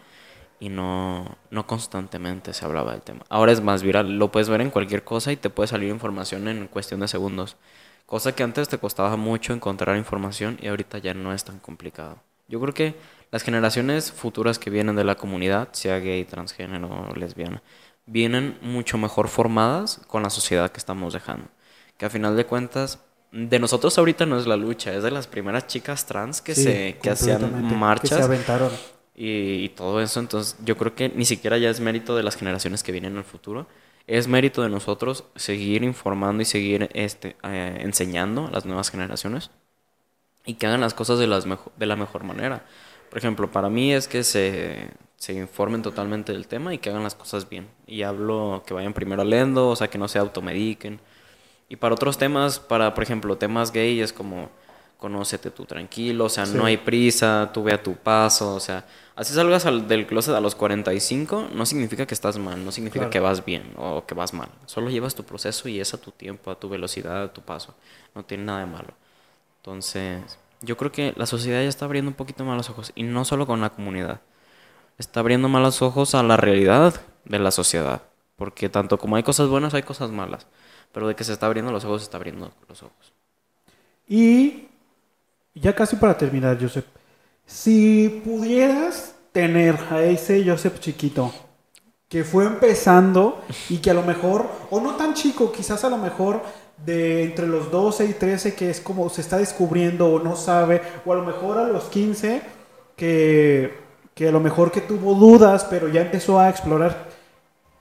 y 0.62 0.70
no, 0.70 1.40
no 1.50 1.66
constantemente 1.66 2.54
se 2.54 2.64
hablaba 2.64 2.92
del 2.92 3.02
tema. 3.02 3.26
Ahora 3.30 3.52
es 3.52 3.62
más 3.62 3.82
viral, 3.82 4.20
lo 4.20 4.32
puedes 4.32 4.48
ver 4.48 4.62
en 4.62 4.70
cualquier 4.70 5.04
cosa 5.04 5.32
y 5.32 5.36
te 5.36 5.50
puede 5.50 5.66
salir 5.66 5.90
información 5.90 6.48
en 6.48 6.68
cuestión 6.68 7.00
de 7.00 7.08
segundos. 7.08 7.58
Cosa 8.06 8.36
que 8.36 8.44
antes 8.44 8.70
te 8.70 8.78
costaba 8.78 9.18
mucho 9.18 9.54
encontrar 9.54 9.98
información 9.98 10.60
y 10.62 10.68
ahorita 10.68 11.00
ya 11.00 11.16
no 11.16 11.34
es 11.34 11.44
tan 11.44 11.58
complicado. 11.58 12.20
Yo 12.48 12.62
creo 12.62 12.76
que 12.76 12.96
las 13.32 13.42
generaciones 13.42 14.12
futuras 14.12 14.60
que 14.60 14.70
vienen 14.70 14.96
de 14.96 15.04
la 15.04 15.16
comunidad, 15.16 15.70
sea 15.72 15.98
gay, 15.98 16.26
transgénero 16.26 17.08
o 17.10 17.16
lesbiana, 17.16 17.64
vienen 18.06 18.60
mucho 18.62 19.00
mejor 19.00 19.30
formadas 19.30 20.02
con 20.06 20.22
la 20.22 20.30
sociedad 20.30 20.72
que 20.72 20.78
estamos 20.78 21.14
dejando. 21.14 21.48
Que 21.98 22.06
a 22.06 22.12
final 22.12 22.36
de 22.36 22.46
cuentas, 22.46 23.00
de 23.32 23.58
nosotros 23.58 23.98
ahorita 23.98 24.28
no 24.28 24.38
es 24.38 24.46
la 24.46 24.58
lucha, 24.58 24.94
es 24.94 25.02
de 25.02 25.10
las 25.10 25.26
primeras 25.26 25.66
chicas 25.66 26.06
trans 26.06 26.40
que 26.40 26.54
se 26.54 27.00
que 27.02 27.10
hacían 27.10 27.80
marchas. 27.80 28.10
Que 28.10 28.16
se 28.18 28.22
aventaron 28.22 28.70
y, 29.16 29.70
todo 29.70 30.02
eso. 30.02 30.20
Entonces 30.20 30.58
yo 30.64 30.78
creo 30.78 30.96
que 30.96 31.10
ni 31.10 31.26
siquiera 31.26 31.58
ya 31.58 31.70
es 31.70 31.80
mérito 31.80 32.16
de 32.16 32.24
las 32.24 32.36
generaciones 32.36 32.84
que 32.84 32.92
vienen 32.92 33.14
en 33.14 33.18
el 33.20 33.24
futuro. 33.24 33.68
Es 34.08 34.28
mérito 34.28 34.62
de 34.64 34.70
nosotros 34.70 35.26
seguir 35.36 35.84
informando 35.84 36.42
y 36.42 36.46
seguir 36.46 36.90
este, 36.94 37.36
eh, 37.44 37.78
enseñando 37.82 38.48
a 38.48 38.52
las 38.52 38.66
nuevas 38.66 38.90
generaciones 38.90 39.52
y 40.46 40.56
que 40.56 40.68
hagan 40.68 40.82
las 40.82 40.94
cosas 40.94 41.20
de, 41.20 41.28
las 41.28 41.46
de 41.78 41.86
la 41.86 41.96
mejor 41.96 42.24
manera. 42.24 42.66
Por 43.10 43.20
ejemplo, 43.20 43.52
para 43.52 43.70
mí 43.70 43.94
es 43.94 44.08
que 44.08 44.24
se, 44.24 44.90
se 45.18 45.34
informen 45.34 45.82
totalmente 45.82 46.32
del 46.32 46.48
tema 46.48 46.74
y 46.74 46.80
que 46.80 46.90
hagan 46.90 47.04
las 47.04 47.16
cosas 47.16 47.48
bien. 47.50 47.68
Y 47.86 48.04
hablo 48.04 48.64
que 48.66 48.74
vayan 48.74 48.94
primero 48.94 49.24
leyendo, 49.24 49.70
o 49.70 49.76
sea, 49.76 49.90
que 49.90 49.98
no 49.98 50.08
se 50.08 50.18
automediquen. 50.20 51.00
Y 51.70 51.76
para 51.76 51.96
otros 51.96 52.18
temas, 52.18 52.60
para, 52.60 52.94
por 52.94 53.04
ejemplo, 53.04 53.38
temas 53.38 53.72
gay, 53.72 54.02
es 54.02 54.14
como 54.14 54.50
conócete 55.02 55.50
tú 55.50 55.66
tranquilo, 55.66 56.26
o 56.26 56.30
sea, 56.30 56.46
no 56.46 56.64
hay 56.64 56.78
prisa, 56.78 57.50
tú 57.52 57.64
ve 57.64 57.74
a 57.74 57.82
tu 57.82 57.96
paso, 57.96 58.54
o 58.54 58.60
sea, 58.60 58.86
así 59.16 59.34
salgas 59.34 59.66
del 59.88 60.06
closet 60.06 60.36
a 60.36 60.40
los 60.40 60.54
45, 60.54 61.50
no 61.56 61.66
significa 61.66 62.06
que 62.06 62.14
estás 62.14 62.38
mal, 62.38 62.64
no 62.64 62.72
significa 62.72 63.10
que 63.10 63.20
vas 63.20 63.44
bien 63.44 63.74
o 63.78 64.06
que 64.06 64.14
vas 64.14 64.32
mal, 64.32 64.50
solo 64.68 64.92
llevas 64.92 65.16
tu 65.16 65.24
proceso 65.24 65.68
y 65.68 65.80
es 65.80 65.96
a 65.96 65.98
tu 66.00 66.12
tiempo, 66.12 66.52
a 66.52 66.60
tu 66.60 66.70
velocidad, 66.70 67.24
a 67.24 67.34
tu 67.34 67.42
paso, 67.42 67.74
no 68.14 68.24
tiene 68.24 68.44
nada 68.44 68.60
de 68.60 68.68
malo. 68.68 68.94
Entonces, 69.58 70.38
yo 70.62 70.78
creo 70.78 70.92
que 70.92 71.16
la 71.18 71.26
sociedad 71.26 71.64
ya 71.64 71.70
está 71.70 71.86
abriendo 71.86 72.10
un 72.10 72.16
poquito 72.16 72.46
más 72.46 72.56
los 72.56 72.70
ojos, 72.70 72.92
y 72.94 73.02
no 73.02 73.26
solo 73.26 73.48
con 73.48 73.60
la 73.60 73.72
comunidad, 73.72 74.22
está 75.00 75.22
abriendo 75.22 75.50
más 75.50 75.64
los 75.64 75.82
ojos 75.82 76.14
a 76.14 76.22
la 76.22 76.38
realidad 76.38 77.02
de 77.26 77.40
la 77.40 77.50
sociedad, 77.50 78.04
porque 78.36 78.70
tanto 78.70 79.00
como 79.00 79.16
hay 79.16 79.24
cosas 79.24 79.48
buenas, 79.48 79.74
hay 79.74 79.82
cosas 79.82 80.12
malas, 80.12 80.46
pero 80.92 81.08
de 81.08 81.16
que 81.16 81.24
se 81.24 81.34
está 81.34 81.48
abriendo 81.48 81.72
los 81.72 81.86
ojos, 81.86 82.02
se 82.02 82.06
está 82.06 82.18
abriendo 82.18 82.52
los 82.70 82.84
ojos. 82.84 83.14
Y 84.08 84.68
ya 85.54 85.74
casi 85.76 85.96
para 85.96 86.18
terminar, 86.18 86.58
Joseph, 86.60 86.86
si 87.46 88.22
pudieras 88.24 89.16
tener 89.32 89.78
a 89.90 90.02
ese 90.04 90.44
Joseph 90.46 90.80
chiquito, 90.80 91.34
que 92.08 92.24
fue 92.24 92.46
empezando 92.46 93.42
y 93.70 93.78
que 93.78 93.90
a 93.90 93.94
lo 93.94 94.04
mejor, 94.04 94.46
o 94.70 94.82
no 94.82 94.96
tan 94.96 95.14
chico, 95.14 95.52
quizás 95.52 95.84
a 95.86 95.90
lo 95.90 95.98
mejor 95.98 96.42
de 96.86 97.24
entre 97.24 97.48
los 97.48 97.72
12 97.72 98.06
y 98.06 98.14
13 98.14 98.56
que 98.56 98.70
es 98.70 98.82
como 98.82 99.10
se 99.10 99.22
está 99.22 99.38
descubriendo 99.38 100.08
o 100.12 100.20
no 100.20 100.36
sabe, 100.36 100.82
o 101.06 101.14
a 101.14 101.16
lo 101.16 101.24
mejor 101.24 101.58
a 101.58 101.68
los 101.68 101.86
15 101.86 102.42
que, 102.98 103.78
que 104.14 104.28
a 104.28 104.32
lo 104.32 104.42
mejor 104.42 104.72
que 104.72 104.82
tuvo 104.82 105.16
dudas, 105.16 105.66
pero 105.70 105.88
ya 105.88 106.02
empezó 106.02 106.40
a 106.40 106.50
explorar 106.50 107.08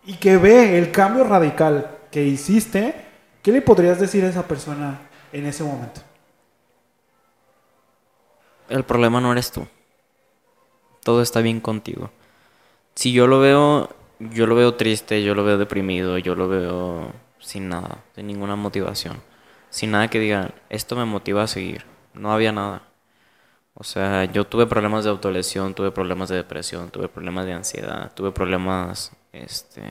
y 0.07 0.15
que 0.15 0.37
ve 0.37 0.79
el 0.79 0.93
cambio 0.93 1.25
radical 1.25 1.99
que 2.11 2.25
hiciste, 2.25 2.95
¿qué 3.43 3.53
le 3.53 3.63
podrías 3.63 3.99
decir 3.99 4.25
a 4.25 4.29
esa 4.29 4.47
persona 4.47 5.01
en 5.33 5.47
ese 5.47 5.65
momento? 5.65 6.03
El 8.71 8.85
problema 8.85 9.21
no 9.21 9.33
eres 9.33 9.53
tú. 9.53 9.67
Todo 11.03 11.23
está 11.23 11.41
bien 11.41 11.61
contigo. 11.61 12.11
Si 12.95 13.13
yo 13.13 13.27
lo 13.27 13.41
veo, 13.41 13.91
yo 14.19 14.47
lo 14.47 14.55
veo 14.55 14.75
triste, 14.75 15.23
yo 15.23 15.35
lo 15.35 15.45
veo 15.45 15.59
deprimido, 15.59 16.19
yo 16.19 16.35
lo 16.35 16.49
veo 16.49 17.13
sin 17.39 17.69
nada, 17.69 18.05
sin 18.15 18.27
ninguna 18.27 18.57
motivación. 18.57 19.23
Sin 19.71 19.93
nada 19.93 20.09
que 20.09 20.19
diga, 20.19 20.53
esto 20.69 20.97
me 20.97 21.05
motiva 21.05 21.43
a 21.43 21.47
seguir. 21.47 21.85
No 22.15 22.33
había 22.33 22.53
nada. 22.53 22.83
O 23.75 23.85
sea, 23.85 24.25
yo 24.25 24.47
tuve 24.47 24.67
problemas 24.67 25.05
de 25.05 25.11
autolesión, 25.11 25.75
tuve 25.75 25.91
problemas 25.91 26.29
de 26.29 26.37
depresión, 26.37 26.91
tuve 26.91 27.09
problemas 27.09 27.47
de 27.47 27.55
ansiedad, 27.55 28.13
tuve 28.15 28.33
problemas, 28.33 29.13
este, 29.33 29.83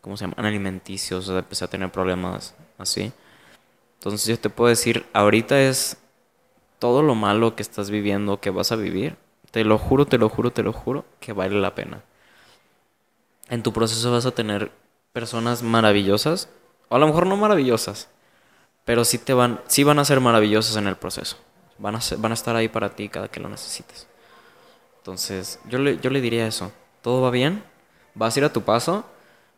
¿cómo 0.00 0.16
se 0.16 0.24
llaman? 0.24 0.44
Alimenticios, 0.44 1.28
o 1.28 1.32
sea, 1.32 1.38
empecé 1.38 1.64
a 1.64 1.68
tener 1.68 1.92
problemas 1.92 2.54
así. 2.78 3.12
Entonces 3.98 4.26
yo 4.26 4.38
te 4.38 4.50
puedo 4.50 4.68
decir, 4.68 5.06
ahorita 5.12 5.60
es 5.60 5.96
todo 6.82 7.04
lo 7.04 7.14
malo 7.14 7.54
que 7.54 7.62
estás 7.62 7.90
viviendo, 7.90 8.40
que 8.40 8.50
vas 8.50 8.72
a 8.72 8.76
vivir, 8.76 9.16
te 9.52 9.62
lo 9.62 9.78
juro, 9.78 10.04
te 10.04 10.18
lo 10.18 10.28
juro, 10.28 10.50
te 10.50 10.64
lo 10.64 10.72
juro, 10.72 11.04
que 11.20 11.32
vale 11.32 11.60
la 11.60 11.76
pena. 11.76 12.02
En 13.48 13.62
tu 13.62 13.72
proceso 13.72 14.10
vas 14.10 14.26
a 14.26 14.32
tener 14.32 14.72
personas 15.12 15.62
maravillosas, 15.62 16.48
o 16.88 16.96
a 16.96 16.98
lo 16.98 17.06
mejor 17.06 17.28
no 17.28 17.36
maravillosas, 17.36 18.08
pero 18.84 19.04
sí, 19.04 19.18
te 19.18 19.32
van, 19.32 19.60
sí 19.68 19.84
van 19.84 20.00
a 20.00 20.04
ser 20.04 20.18
maravillosas 20.18 20.74
en 20.74 20.88
el 20.88 20.96
proceso. 20.96 21.36
Van 21.78 21.94
a, 21.94 22.00
van 22.18 22.32
a 22.32 22.34
estar 22.34 22.56
ahí 22.56 22.66
para 22.66 22.96
ti 22.96 23.08
cada 23.08 23.28
que 23.28 23.38
lo 23.38 23.48
necesites. 23.48 24.08
Entonces, 24.98 25.60
yo 25.68 25.78
le, 25.78 25.98
yo 25.98 26.10
le 26.10 26.20
diría 26.20 26.48
eso. 26.48 26.72
Todo 27.00 27.22
va 27.22 27.30
bien, 27.30 27.62
vas 28.16 28.34
a 28.34 28.40
ir 28.40 28.44
a 28.44 28.52
tu 28.52 28.62
paso, 28.62 29.04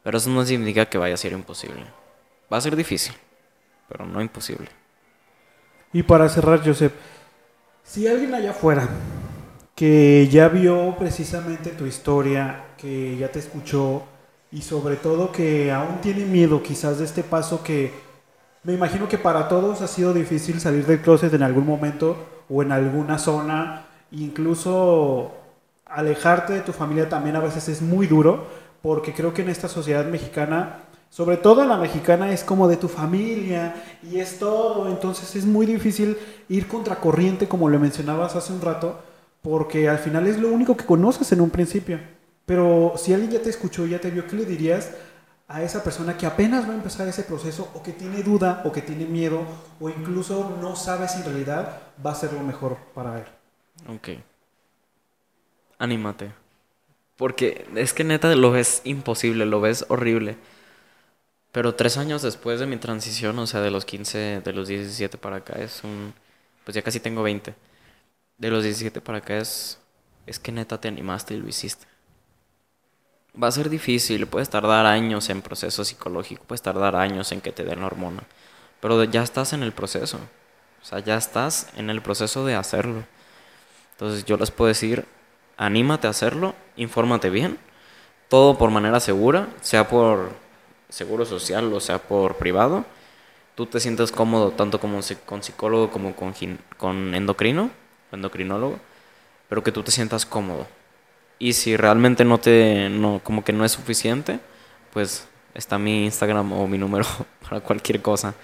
pero 0.03 0.19
eso 0.19 0.29
no 0.29 0.45
significa 0.45 0.85
que 0.85 0.99
vaya 0.99 1.15
a 1.15 1.17
ser 1.17 1.33
imposible. 1.33 1.87
Va 2.53 2.59
a 2.59 2.61
ser 2.61 2.77
difícil, 2.77 3.15
pero 3.89 4.05
no 4.05 4.21
imposible. 4.21 4.69
Y 5.95 6.03
para 6.03 6.29
cerrar, 6.29 6.61
Joseph, 6.63 6.93
si 7.85 8.09
alguien 8.09 8.35
allá 8.35 8.51
afuera 8.51 8.89
que 9.77 10.29
ya 10.29 10.49
vio 10.49 10.97
precisamente 10.99 11.71
tu 11.71 11.87
historia, 11.87 12.65
que 12.77 13.17
ya 13.17 13.31
te 13.31 13.39
escuchó 13.39 14.03
y 14.51 14.63
sobre 14.63 14.97
todo 14.97 15.31
que 15.31 15.71
aún 15.71 16.01
tiene 16.01 16.25
miedo 16.25 16.63
quizás 16.63 16.99
de 16.99 17.05
este 17.05 17.23
paso 17.23 17.63
que 17.63 17.93
me 18.63 18.73
imagino 18.73 19.09
que 19.09 19.19
para 19.19 19.49
todos 19.49 19.83
ha 19.83 19.87
sido 19.89 20.15
difícil 20.15 20.61
salir 20.61 20.87
del 20.87 21.01
closet 21.01 21.33
en 21.35 21.43
algún 21.43 21.67
momento 21.67 22.17
o 22.49 22.63
en 22.63 22.73
alguna 22.73 23.19
zona, 23.19 23.87
incluso 24.11 25.33
alejarte 25.85 26.55
de 26.55 26.61
tu 26.61 26.73
familia 26.73 27.09
también 27.09 27.37
a 27.37 27.41
veces 27.41 27.69
es 27.69 27.83
muy 27.83 28.07
duro, 28.07 28.47
porque 28.83 29.13
creo 29.13 29.35
que 29.35 29.43
en 29.43 29.51
esta 29.51 29.69
sociedad 29.69 30.07
mexicana 30.07 30.79
sobre 31.15 31.37
todo 31.37 31.63
en 31.63 31.69
la 31.69 31.77
mexicana 31.77 32.33
es 32.33 32.43
como 32.43 32.67
de 32.67 32.77
tu 32.77 32.89
familia 32.89 33.73
y 34.03 34.19
es 34.19 34.41
todo, 34.41 34.89
entonces 34.89 35.37
es 35.37 35.47
muy 35.47 35.65
difícil 35.65 36.19
ir 36.49 36.67
contracorriente 36.67 37.47
como 37.47 37.69
lo 37.69 37.79
mencionabas 37.79 38.35
hace 38.35 38.53
un 38.53 38.61
rato, 38.61 38.99
porque 39.41 39.89
al 39.89 40.01
final 40.01 40.27
es 40.27 40.41
lo 40.41 40.49
único 40.49 40.77
que 40.77 40.85
conoces 40.85 41.31
en 41.31 41.41
un 41.41 41.51
principio. 41.51 42.01
Pero 42.47 42.95
si 42.97 43.15
alguien 43.15 43.31
ya 43.31 43.41
te 43.41 43.49
escuchó, 43.49 43.87
ya 43.87 44.01
te 44.01 44.11
vio, 44.11 44.27
¿qué 44.27 44.35
le 44.35 44.45
dirías 44.45 44.91
a 45.47 45.63
esa 45.63 45.85
persona 45.85 46.17
que 46.17 46.27
apenas 46.27 46.69
va 46.69 46.73
a 46.73 46.79
empezar 46.79 47.07
ese 47.07 47.23
proceso 47.23 47.71
o 47.75 47.83
que 47.85 47.93
tiene 47.93 48.25
duda 48.25 48.63
o 48.65 48.73
que 48.73 48.83
tiene 48.83 49.05
miedo 49.05 49.43
o 49.79 49.91
incluso 49.91 50.57
no 50.61 50.75
sabe 50.75 51.07
si 51.07 51.19
en 51.19 51.27
realidad 51.27 51.79
va 52.05 52.11
a 52.11 52.17
ser 52.17 52.33
lo 52.33 52.41
mejor 52.41 52.77
para 52.93 53.19
él? 53.19 53.27
Ok. 53.87 54.09
Anímate. 55.79 56.33
Porque 57.15 57.69
es 57.77 57.93
que 57.93 58.03
neta 58.03 58.35
lo 58.35 58.51
ves 58.51 58.81
imposible, 58.83 59.47
lo 59.47 59.61
ves 59.61 59.87
horrible. 59.89 60.39
Pero 61.55 61.77
tres 61.77 61.99
años 61.99 62.21
después 62.21 62.59
de 62.59 62.67
mi 62.67 62.79
transición, 62.79 63.39
o 63.39 63.47
sea, 63.47 63.61
de 63.61 63.71
los 63.71 63.85
15, 63.85 64.41
de 64.41 64.53
los 64.53 64.67
17 64.67 65.19
para 65.19 65.37
acá, 65.37 65.53
es 65.63 65.85
un... 65.85 66.13
Pues 66.65 66.75
ya 66.75 66.83
casi 66.83 66.99
tengo 66.99 67.23
20. 67.23 67.55
De 68.39 68.51
los 68.51 68.65
17 68.65 69.01
para 69.01 69.19
acá 69.19 69.37
es... 69.37 69.79
Es 70.27 70.41
que 70.41 70.51
neta 70.51 70.81
te 70.81 70.89
animaste 70.89 71.35
y 71.35 71.37
lo 71.37 71.47
hiciste. 71.47 71.87
Va 73.41 73.47
a 73.47 73.53
ser 73.53 73.71
difícil, 73.71 74.27
puedes 74.27 74.51
tardar 74.51 74.85
años 74.85 75.31
en 75.31 75.43
proceso 75.43 75.85
psicológico, 75.85 76.43
puedes 76.45 76.63
tardar 76.63 76.97
años 76.97 77.31
en 77.31 77.41
que 77.41 77.53
te 77.53 77.63
den 77.63 77.79
la 77.79 77.87
hormona. 77.87 78.25
Pero 78.81 79.05
ya 79.05 79.23
estás 79.23 79.53
en 79.53 79.63
el 79.63 79.71
proceso. 79.71 80.19
O 80.83 80.85
sea, 80.85 80.99
ya 80.99 81.17
estás 81.17 81.69
en 81.77 81.89
el 81.89 82.03
proceso 82.03 82.45
de 82.45 82.57
hacerlo. 82.57 83.05
Entonces 83.93 84.25
yo 84.25 84.37
les 84.39 84.51
puedo 84.51 84.67
decir, 84.67 85.07
anímate 85.57 86.09
a 86.09 86.11
hacerlo, 86.11 86.57
infórmate 86.75 87.31
bien, 87.31 87.59
todo 88.29 88.59
por 88.59 88.73
manera 88.73 88.99
segura, 88.99 89.47
sea 89.61 89.87
por 89.87 90.43
seguro 90.95 91.25
social 91.25 91.73
o 91.73 91.81
sea 91.81 91.99
por 91.99 92.37
privado, 92.37 92.85
tú 93.57 93.67
te 93.67 93.81
sientes 93.81 94.13
cómodo 94.13 94.53
tanto 94.53 94.79
como 94.79 95.01
con 95.27 95.43
psicólogo 95.43 95.91
como 95.91 96.15
con, 96.15 96.33
con 96.77 97.15
endocrino, 97.15 97.71
endocrinólogo, 98.13 98.79
pero 99.49 99.63
que 99.65 99.73
tú 99.73 99.83
te 99.83 99.91
sientas 99.91 100.25
cómodo. 100.25 100.67
Y 101.41 101.55
si 101.55 101.77
realmente 101.77 102.25
no 102.25 102.39
te, 102.39 102.89
no, 102.91 103.21
como 103.25 103.43
que 103.43 103.53
no 103.53 103.65
es 103.65 103.73
suficiente, 103.73 104.39
pues 104.93 105.27
está 105.53 105.79
mi 105.79 106.05
Instagram 106.05 106.53
o 106.53 106.69
mi 106.69 106.79
número 106.79 107.05
para 107.49 107.61
cualquier 107.61 108.01
cosa. 108.01 108.35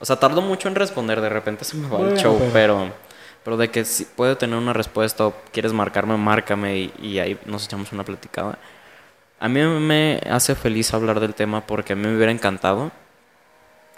O 0.00 0.04
sea, 0.04 0.18
tardo 0.18 0.42
mucho 0.42 0.66
en 0.66 0.74
responder, 0.74 1.20
de 1.20 1.28
repente 1.28 1.64
se 1.64 1.76
me 1.76 1.88
va 1.88 2.00
el 2.00 2.18
show, 2.18 2.36
pero, 2.52 2.90
pero 3.44 3.56
de 3.56 3.70
que 3.70 3.84
si 3.84 4.04
puedo 4.04 4.36
tener 4.36 4.58
una 4.58 4.72
respuesta 4.72 5.28
o 5.28 5.34
quieres 5.52 5.72
marcarme, 5.72 6.16
márcame 6.16 6.76
y, 6.76 6.92
y 7.00 7.18
ahí 7.20 7.38
nos 7.46 7.66
echamos 7.66 7.92
una 7.92 8.04
platicada. 8.04 8.58
A 9.42 9.48
mí 9.48 9.60
me 9.60 10.20
hace 10.30 10.54
feliz 10.54 10.94
hablar 10.94 11.18
del 11.18 11.34
tema 11.34 11.66
porque 11.66 11.94
a 11.94 11.96
mí 11.96 12.06
me 12.06 12.14
hubiera 12.14 12.30
encantado 12.30 12.92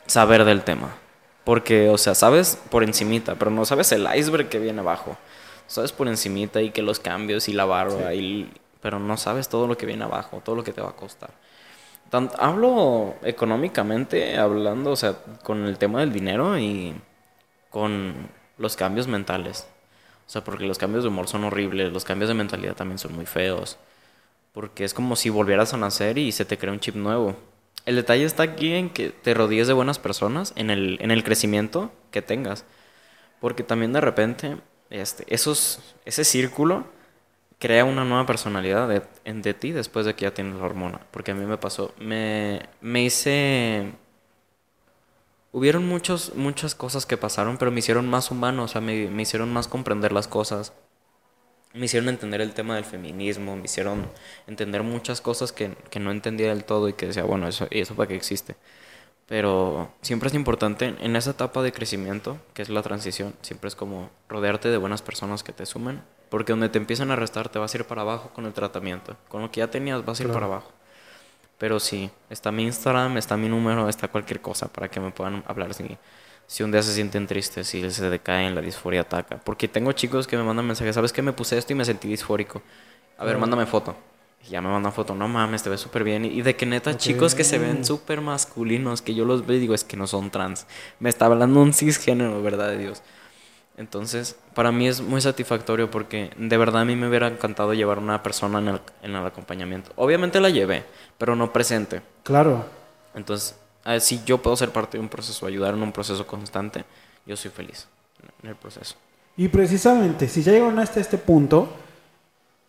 saber 0.06 0.46
del 0.46 0.62
tema. 0.62 0.96
Porque, 1.44 1.90
o 1.90 1.98
sea, 1.98 2.14
sabes 2.14 2.58
por 2.70 2.82
encimita, 2.82 3.34
pero 3.34 3.50
no 3.50 3.66
sabes 3.66 3.92
el 3.92 4.08
iceberg 4.16 4.48
que 4.48 4.58
viene 4.58 4.80
abajo. 4.80 5.18
Sabes 5.66 5.92
por 5.92 6.08
encimita 6.08 6.62
y 6.62 6.70
que 6.70 6.80
los 6.80 6.98
cambios 6.98 7.50
y 7.50 7.52
la 7.52 7.66
barba, 7.66 8.14
y, 8.14 8.50
pero 8.80 8.98
no 8.98 9.18
sabes 9.18 9.50
todo 9.50 9.66
lo 9.66 9.76
que 9.76 9.84
viene 9.84 10.04
abajo, 10.04 10.40
todo 10.42 10.56
lo 10.56 10.64
que 10.64 10.72
te 10.72 10.80
va 10.80 10.88
a 10.88 10.96
costar. 10.96 11.32
hablo 12.38 13.16
económicamente, 13.22 14.38
hablando, 14.38 14.92
o 14.92 14.96
sea, 14.96 15.16
con 15.42 15.66
el 15.66 15.76
tema 15.76 16.00
del 16.00 16.14
dinero 16.14 16.58
y 16.58 16.94
con 17.68 18.30
los 18.56 18.76
cambios 18.76 19.08
mentales. 19.08 19.66
O 20.26 20.30
sea, 20.30 20.42
porque 20.42 20.64
los 20.64 20.78
cambios 20.78 21.04
de 21.04 21.10
humor 21.10 21.28
son 21.28 21.44
horribles, 21.44 21.92
los 21.92 22.06
cambios 22.06 22.28
de 22.28 22.34
mentalidad 22.34 22.74
también 22.74 22.98
son 22.98 23.14
muy 23.14 23.26
feos. 23.26 23.76
Porque 24.54 24.84
es 24.84 24.94
como 24.94 25.16
si 25.16 25.28
volvieras 25.28 25.74
a 25.74 25.76
nacer 25.76 26.16
y 26.16 26.32
se 26.32 26.46
te 26.46 26.56
crea 26.56 26.72
un 26.72 26.80
chip 26.80 26.94
nuevo. 26.94 27.36
El 27.86 27.96
detalle 27.96 28.24
está 28.24 28.44
aquí 28.44 28.72
en 28.72 28.88
que 28.88 29.10
te 29.10 29.34
rodees 29.34 29.66
de 29.66 29.74
buenas 29.74 29.98
personas, 29.98 30.54
en 30.56 30.70
el, 30.70 30.96
en 31.02 31.10
el 31.10 31.24
crecimiento 31.24 31.92
que 32.10 32.22
tengas. 32.22 32.64
Porque 33.40 33.62
también 33.64 33.92
de 33.92 34.00
repente, 34.00 34.56
este, 34.88 35.24
esos, 35.28 35.96
ese 36.06 36.24
círculo 36.24 36.86
crea 37.58 37.84
una 37.84 38.04
nueva 38.04 38.26
personalidad 38.26 38.88
de, 38.88 39.02
de 39.32 39.54
ti 39.54 39.72
después 39.72 40.06
de 40.06 40.14
que 40.14 40.22
ya 40.22 40.34
tienes 40.34 40.54
la 40.54 40.64
hormona. 40.64 41.00
Porque 41.10 41.32
a 41.32 41.34
mí 41.34 41.44
me 41.44 41.58
pasó, 41.58 41.92
me, 41.98 42.62
me 42.80 43.02
hice... 43.02 43.92
Hubieron 45.52 45.86
muchos, 45.86 46.34
muchas 46.34 46.74
cosas 46.74 47.06
que 47.06 47.16
pasaron, 47.16 47.58
pero 47.58 47.70
me 47.70 47.80
hicieron 47.80 48.08
más 48.08 48.30
humano, 48.30 48.64
o 48.64 48.68
sea, 48.68 48.80
me, 48.80 49.08
me 49.08 49.22
hicieron 49.22 49.52
más 49.52 49.68
comprender 49.68 50.12
las 50.12 50.26
cosas. 50.28 50.72
Me 51.74 51.86
hicieron 51.86 52.08
entender 52.08 52.40
el 52.40 52.54
tema 52.54 52.76
del 52.76 52.84
feminismo, 52.84 53.56
me 53.56 53.64
hicieron 53.64 54.08
entender 54.46 54.82
muchas 54.82 55.20
cosas 55.20 55.52
que, 55.52 55.76
que 55.90 56.00
no 56.00 56.12
entendía 56.12 56.48
del 56.48 56.64
todo 56.64 56.88
y 56.88 56.94
que 56.94 57.08
decía, 57.08 57.24
bueno, 57.24 57.48
eso, 57.48 57.66
¿y 57.70 57.80
eso 57.80 57.94
para 57.94 58.08
qué 58.08 58.14
existe? 58.14 58.56
Pero 59.26 59.90
siempre 60.02 60.28
es 60.28 60.34
importante 60.34 60.94
en 61.00 61.16
esa 61.16 61.30
etapa 61.30 61.62
de 61.62 61.72
crecimiento, 61.72 62.38
que 62.52 62.62
es 62.62 62.68
la 62.68 62.82
transición, 62.82 63.34
siempre 63.42 63.68
es 63.68 63.74
como 63.74 64.10
rodearte 64.28 64.68
de 64.68 64.76
buenas 64.76 65.02
personas 65.02 65.42
que 65.42 65.52
te 65.52 65.66
sumen, 65.66 66.02
porque 66.28 66.52
donde 66.52 66.68
te 66.68 66.78
empiezan 66.78 67.10
a 67.10 67.16
restar 67.16 67.48
te 67.48 67.58
vas 67.58 67.74
a 67.74 67.78
ir 67.78 67.84
para 67.86 68.02
abajo 68.02 68.30
con 68.34 68.46
el 68.46 68.52
tratamiento. 68.52 69.16
Con 69.28 69.42
lo 69.42 69.50
que 69.50 69.60
ya 69.60 69.70
tenías 69.70 70.04
vas 70.04 70.20
a 70.20 70.24
ir 70.24 70.30
para 70.32 70.46
abajo. 70.46 70.72
Pero 71.58 71.80
sí, 71.80 72.10
está 72.30 72.52
mi 72.52 72.64
Instagram, 72.64 73.16
está 73.16 73.36
mi 73.36 73.48
número, 73.48 73.88
está 73.88 74.08
cualquier 74.08 74.40
cosa 74.40 74.68
para 74.68 74.90
que 74.90 75.00
me 75.00 75.10
puedan 75.12 75.44
hablar 75.46 75.72
si, 75.74 75.96
si 76.46 76.62
un 76.62 76.70
día 76.70 76.82
se 76.82 76.92
sienten 76.92 77.26
tristes, 77.26 77.66
si 77.66 77.90
se 77.90 78.10
decaen, 78.10 78.54
la 78.54 78.60
disforia 78.60 79.02
ataca. 79.02 79.38
Porque 79.38 79.68
tengo 79.68 79.92
chicos 79.92 80.26
que 80.26 80.36
me 80.36 80.42
mandan 80.42 80.66
mensajes, 80.66 80.94
¿sabes 80.94 81.12
qué? 81.12 81.22
Me 81.22 81.32
puse 81.32 81.56
esto 81.58 81.72
y 81.72 81.76
me 81.76 81.84
sentí 81.84 82.08
disfórico. 82.08 82.62
A 83.18 83.24
ver, 83.24 83.38
mándame 83.38 83.66
foto. 83.66 83.96
Y 84.46 84.50
ya 84.50 84.60
me 84.60 84.68
mandan 84.68 84.92
foto, 84.92 85.14
no 85.14 85.26
mames, 85.26 85.62
te 85.62 85.70
ves 85.70 85.80
súper 85.80 86.04
bien. 86.04 86.24
Y 86.24 86.42
de 86.42 86.54
que 86.54 86.66
neta, 86.66 86.96
chicos 86.96 87.34
que 87.34 87.44
se 87.44 87.58
ven 87.58 87.84
súper 87.84 88.20
masculinos, 88.20 89.00
que 89.00 89.14
yo 89.14 89.24
los 89.24 89.46
veo 89.46 89.56
y 89.56 89.60
digo, 89.60 89.74
es 89.74 89.84
que 89.84 89.96
no 89.96 90.06
son 90.06 90.30
trans. 90.30 90.66
Me 91.00 91.08
está 91.08 91.26
hablando 91.26 91.60
un 91.60 91.72
cisgénero, 91.72 92.42
verdad 92.42 92.68
de 92.68 92.78
Dios. 92.78 93.02
Entonces, 93.76 94.36
para 94.54 94.70
mí 94.70 94.86
es 94.86 95.00
muy 95.00 95.20
satisfactorio 95.20 95.90
porque 95.90 96.30
de 96.36 96.56
verdad 96.56 96.82
a 96.82 96.84
mí 96.84 96.94
me 96.94 97.08
hubiera 97.08 97.26
encantado 97.26 97.74
llevar 97.74 97.98
una 97.98 98.22
persona 98.22 98.58
en 98.60 98.68
el, 98.68 98.80
en 99.02 99.16
el 99.16 99.26
acompañamiento. 99.26 99.90
Obviamente 99.96 100.40
la 100.40 100.50
llevé, 100.50 100.84
pero 101.18 101.34
no 101.34 101.52
presente. 101.52 102.02
Claro. 102.22 102.66
Entonces, 103.14 103.56
si 104.00 104.22
yo 104.24 104.40
puedo 104.40 104.56
ser 104.56 104.70
parte 104.70 104.96
de 104.96 105.02
un 105.02 105.08
proceso, 105.08 105.46
ayudar 105.46 105.74
en 105.74 105.82
un 105.82 105.92
proceso 105.92 106.26
constante, 106.26 106.84
yo 107.26 107.36
soy 107.36 107.50
feliz 107.50 107.86
en 108.42 108.50
el 108.50 108.56
proceso. 108.56 108.96
Y 109.36 109.48
precisamente, 109.48 110.28
si 110.28 110.42
ya 110.42 110.52
llegaron 110.52 110.78
hasta 110.78 111.00
este 111.00 111.18
punto, 111.18 111.68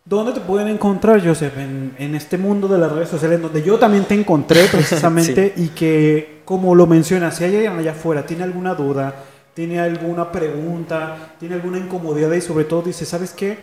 ¿Dónde 0.06 0.32
te 0.32 0.40
pueden 0.40 0.68
encontrar, 0.68 1.20
Joseph? 1.20 1.58
En, 1.58 1.92
en, 1.98 2.14
este 2.14 2.38
mundo 2.38 2.68
de 2.68 2.78
las 2.78 2.92
redes 2.92 3.08
sociales, 3.08 3.42
donde 3.42 3.60
yo 3.60 3.76
también 3.76 4.04
te 4.04 4.14
encontré 4.14 4.64
precisamente 4.70 5.52
y 5.56 5.70
que, 5.70 6.42
como 6.44 6.76
lo 6.76 6.86
mencionas, 6.86 7.36
si 7.36 7.42
hay 7.42 7.56
alguien 7.56 7.76
allá 7.76 7.90
afuera, 7.90 8.24
tiene 8.24 8.44
alguna 8.44 8.76
duda, 8.76 9.12
tiene 9.52 9.80
alguna 9.80 10.30
pregunta, 10.30 11.34
tiene 11.40 11.56
alguna 11.56 11.78
incomodidad 11.78 12.30
y 12.30 12.40
sobre 12.40 12.66
todo 12.66 12.82
dice, 12.82 13.04
¿sabes 13.04 13.32
qué? 13.32 13.58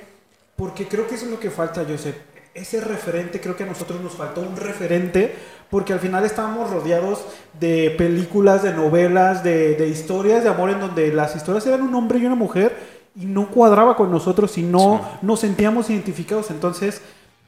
Porque 0.57 0.85
creo 0.85 1.07
que 1.07 1.15
eso 1.15 1.25
es 1.25 1.31
lo 1.31 1.39
que 1.39 1.49
falta, 1.49 1.85
Joseph. 1.87 2.17
Ese 2.53 2.81
referente, 2.81 3.41
creo 3.41 3.55
que 3.55 3.63
a 3.63 3.67
nosotros 3.67 3.99
nos 4.01 4.13
faltó 4.13 4.41
un 4.41 4.55
referente, 4.55 5.35
porque 5.71 5.91
al 5.93 5.99
final 5.99 6.23
estábamos 6.23 6.69
rodeados 6.69 7.25
de 7.59 7.95
películas, 7.97 8.61
de 8.61 8.73
novelas, 8.73 9.43
de, 9.43 9.73
de 9.75 9.87
historias 9.87 10.43
de 10.43 10.49
amor 10.49 10.69
en 10.69 10.79
donde 10.79 11.11
las 11.11 11.35
historias 11.35 11.65
eran 11.65 11.81
un 11.81 11.95
hombre 11.95 12.19
y 12.19 12.25
una 12.25 12.35
mujer 12.35 12.75
y 13.15 13.25
no 13.25 13.47
cuadraba 13.49 13.95
con 13.95 14.11
nosotros 14.11 14.57
y 14.57 14.61
no 14.63 15.01
nos 15.21 15.39
sentíamos 15.39 15.89
identificados. 15.89 16.51
Entonces, 16.51 17.01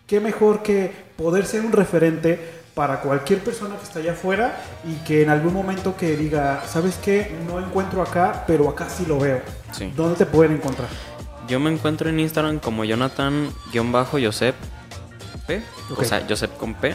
qué 0.07 0.19
mejor 0.19 0.63
que 0.63 0.91
poder 1.17 1.45
ser 1.45 1.61
un 1.61 1.71
referente 1.71 2.39
para 2.73 3.01
cualquier 3.01 3.39
persona 3.39 3.75
que 3.77 3.83
está 3.83 3.99
allá 3.99 4.13
afuera 4.13 4.61
y 4.83 4.95
que 5.05 5.21
en 5.23 5.29
algún 5.29 5.53
momento 5.53 5.95
que 5.95 6.17
diga, 6.17 6.63
¿sabes 6.67 6.97
qué? 6.97 7.33
No 7.47 7.59
encuentro 7.59 8.01
acá, 8.01 8.43
pero 8.45 8.67
acá 8.69 8.89
sí 8.89 9.05
lo 9.07 9.19
veo. 9.19 9.41
¿Dónde 9.95 10.17
te 10.17 10.25
pueden 10.25 10.53
encontrar? 10.53 10.89
Yo 11.47 11.59
me 11.59 11.71
encuentro 11.71 12.09
en 12.09 12.19
Instagram 12.19 12.59
como 12.59 12.83
Jonathan-Josep 12.85 14.55
P. 15.47 15.61
O 15.95 16.03
sea, 16.03 16.25
Josep 16.27 16.55
con 16.57 16.73
P. 16.73 16.93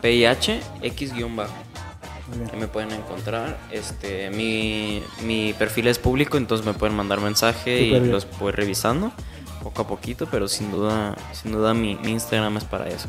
P-I-H 0.00 0.60
X-Bajo 0.82 1.52
que 2.50 2.56
me 2.56 2.68
pueden 2.68 2.92
encontrar. 2.92 3.58
Este, 3.70 4.30
mi, 4.30 5.02
mi, 5.22 5.52
perfil 5.52 5.88
es 5.88 5.98
público, 5.98 6.36
entonces 6.36 6.66
me 6.66 6.72
pueden 6.74 6.96
mandar 6.96 7.20
mensaje 7.20 7.82
y 7.82 8.00
los 8.00 8.26
voy 8.38 8.52
revisando 8.52 9.12
poco 9.62 9.82
a 9.82 9.86
poquito, 9.86 10.26
pero 10.30 10.48
sin 10.48 10.72
duda, 10.72 11.14
sin 11.32 11.52
duda 11.52 11.72
mi, 11.74 11.94
mi, 11.96 12.12
Instagram 12.12 12.56
es 12.56 12.64
para 12.64 12.88
eso. 12.88 13.08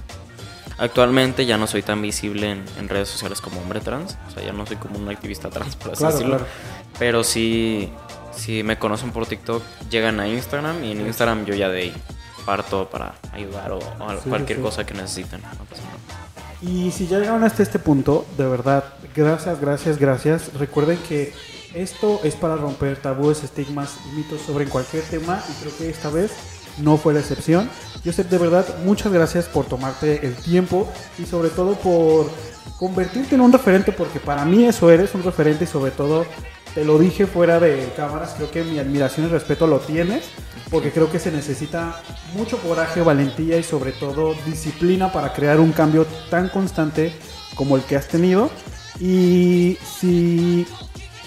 Actualmente 0.77 1.45
ya 1.45 1.57
no 1.57 1.67
soy 1.67 1.83
tan 1.83 2.01
visible 2.01 2.51
en, 2.51 2.89
redes 2.89 3.09
sociales 3.09 3.41
como 3.41 3.61
hombre 3.61 3.79
trans, 3.79 4.17
o 4.27 4.31
sea, 4.31 4.43
ya 4.43 4.53
no 4.53 4.65
soy 4.65 4.77
como 4.77 4.97
un 4.97 5.09
activista 5.09 5.49
trans, 5.49 5.75
por 5.75 5.93
así 5.93 6.05
decirlo. 6.05 6.39
Pero 6.99 7.23
sí, 7.23 7.91
si 8.35 8.63
me 8.63 8.77
conocen 8.77 9.11
por 9.11 9.25
TikTok, 9.25 9.63
llegan 9.89 10.19
a 10.19 10.27
Instagram 10.27 10.83
y 10.83 10.91
en 10.91 11.01
Instagram 11.01 11.45
yo 11.45 11.55
ya 11.55 11.69
de 11.69 11.81
ahí 11.81 11.93
parto 12.45 12.89
para 12.89 13.15
ayudar 13.31 13.71
o, 13.71 13.79
cualquier 14.27 14.61
cosa 14.61 14.85
que 14.85 14.93
necesiten. 14.93 15.41
Y 16.61 16.91
si 16.91 17.07
ya 17.07 17.19
llegaron 17.19 17.43
hasta 17.43 17.63
este 17.63 17.79
punto, 17.79 18.25
de 18.37 18.45
verdad, 18.45 18.83
gracias, 19.15 19.59
gracias, 19.59 19.97
gracias. 19.97 20.53
Recuerden 20.53 20.97
que 21.09 21.33
esto 21.73 22.21
es 22.23 22.35
para 22.35 22.55
romper 22.55 22.97
tabúes, 22.97 23.43
estigmas 23.43 23.97
y 24.07 24.17
mitos 24.17 24.41
sobre 24.41 24.65
cualquier 24.65 25.03
tema 25.03 25.43
y 25.49 25.61
creo 25.61 25.77
que 25.77 25.89
esta 25.89 26.09
vez 26.09 26.31
no 26.77 26.97
fue 26.97 27.13
la 27.13 27.19
excepción. 27.19 27.69
Joseph, 28.05 28.29
de 28.29 28.37
verdad, 28.37 28.65
muchas 28.85 29.11
gracias 29.11 29.45
por 29.45 29.65
tomarte 29.65 30.25
el 30.25 30.35
tiempo 30.35 30.91
y 31.17 31.25
sobre 31.25 31.49
todo 31.49 31.75
por 31.75 32.29
convertirte 32.77 33.35
en 33.35 33.41
un 33.41 33.51
referente, 33.51 33.91
porque 33.91 34.19
para 34.19 34.45
mí 34.45 34.65
eso 34.65 34.89
eres, 34.91 35.13
un 35.15 35.23
referente 35.23 35.63
y 35.63 35.67
sobre 35.67 35.91
todo 35.91 36.25
te 36.73 36.83
lo 36.83 36.97
dije 36.97 37.27
fuera 37.27 37.59
de 37.59 37.91
cámaras, 37.95 38.33
creo 38.35 38.49
que 38.49 38.63
mi 38.63 38.79
admiración 38.79 39.27
y 39.27 39.29
respeto 39.29 39.67
lo 39.67 39.79
tienes, 39.79 40.25
porque 40.71 40.91
creo 40.91 41.11
que 41.11 41.19
se 41.19 41.31
necesita 41.31 42.01
mucho 42.35 42.57
coraje, 42.57 43.01
valentía 43.01 43.57
y 43.57 43.63
sobre 43.63 43.91
todo 43.91 44.33
disciplina 44.45 45.11
para 45.11 45.33
crear 45.33 45.59
un 45.59 45.71
cambio 45.71 46.05
tan 46.29 46.49
constante 46.49 47.13
como 47.55 47.75
el 47.75 47.83
que 47.83 47.95
has 47.95 48.07
tenido. 48.07 48.49
Y 48.99 49.77
si 49.83 50.65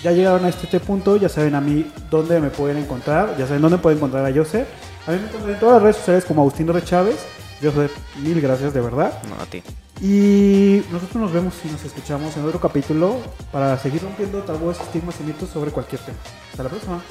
ya 0.03 0.13
llegaron 0.13 0.45
a 0.45 0.49
este, 0.49 0.81
punto, 0.81 1.17
ya 1.17 1.29
saben 1.29 1.55
a 1.55 1.61
mí 1.61 1.91
dónde 2.11 2.41
me 2.41 2.51
pueden 2.51 2.79
encontrar, 2.79 3.37
ya 3.39 3.47
saben 3.47 3.63
dónde 3.63 3.79
pueden 3.79 3.99
encontrar 3.99 4.27
a 4.27 4.35
Joseph. 4.35 4.67
A 5.07 5.13
mí 5.13 5.19
me 5.19 5.27
encuentran 5.27 5.55
en 5.55 5.61
todas 5.61 5.75
las 5.75 5.83
redes 5.83 5.97
sociales 5.97 6.25
como 6.25 6.43
Agustín 6.43 6.67
de 6.67 6.83
Chávez. 6.83 7.25
Joseph, 7.63 7.93
mil 8.23 8.41
gracias 8.41 8.75
de 8.75 8.81
verdad. 8.81 9.23
No, 9.29 9.41
a 9.41 9.47
ti. 9.47 9.63
Y 10.01 10.83
nosotros 10.93 11.17
nos 11.17 11.33
vemos 11.33 11.55
y 11.65 11.69
nos 11.69 11.83
escuchamos 11.85 12.37
en 12.37 12.45
otro 12.45 12.61
capítulo 12.61 13.17
para 13.51 13.79
seguir 13.79 14.03
rompiendo 14.03 14.43
tabúes, 14.43 14.79
estigmas 14.81 15.17
y 15.21 15.25
mitos 15.25 15.49
sobre 15.49 15.71
cualquier 15.71 16.03
tema. 16.03 16.19
Hasta 16.51 16.63
la 16.65 16.69
próxima. 16.69 17.03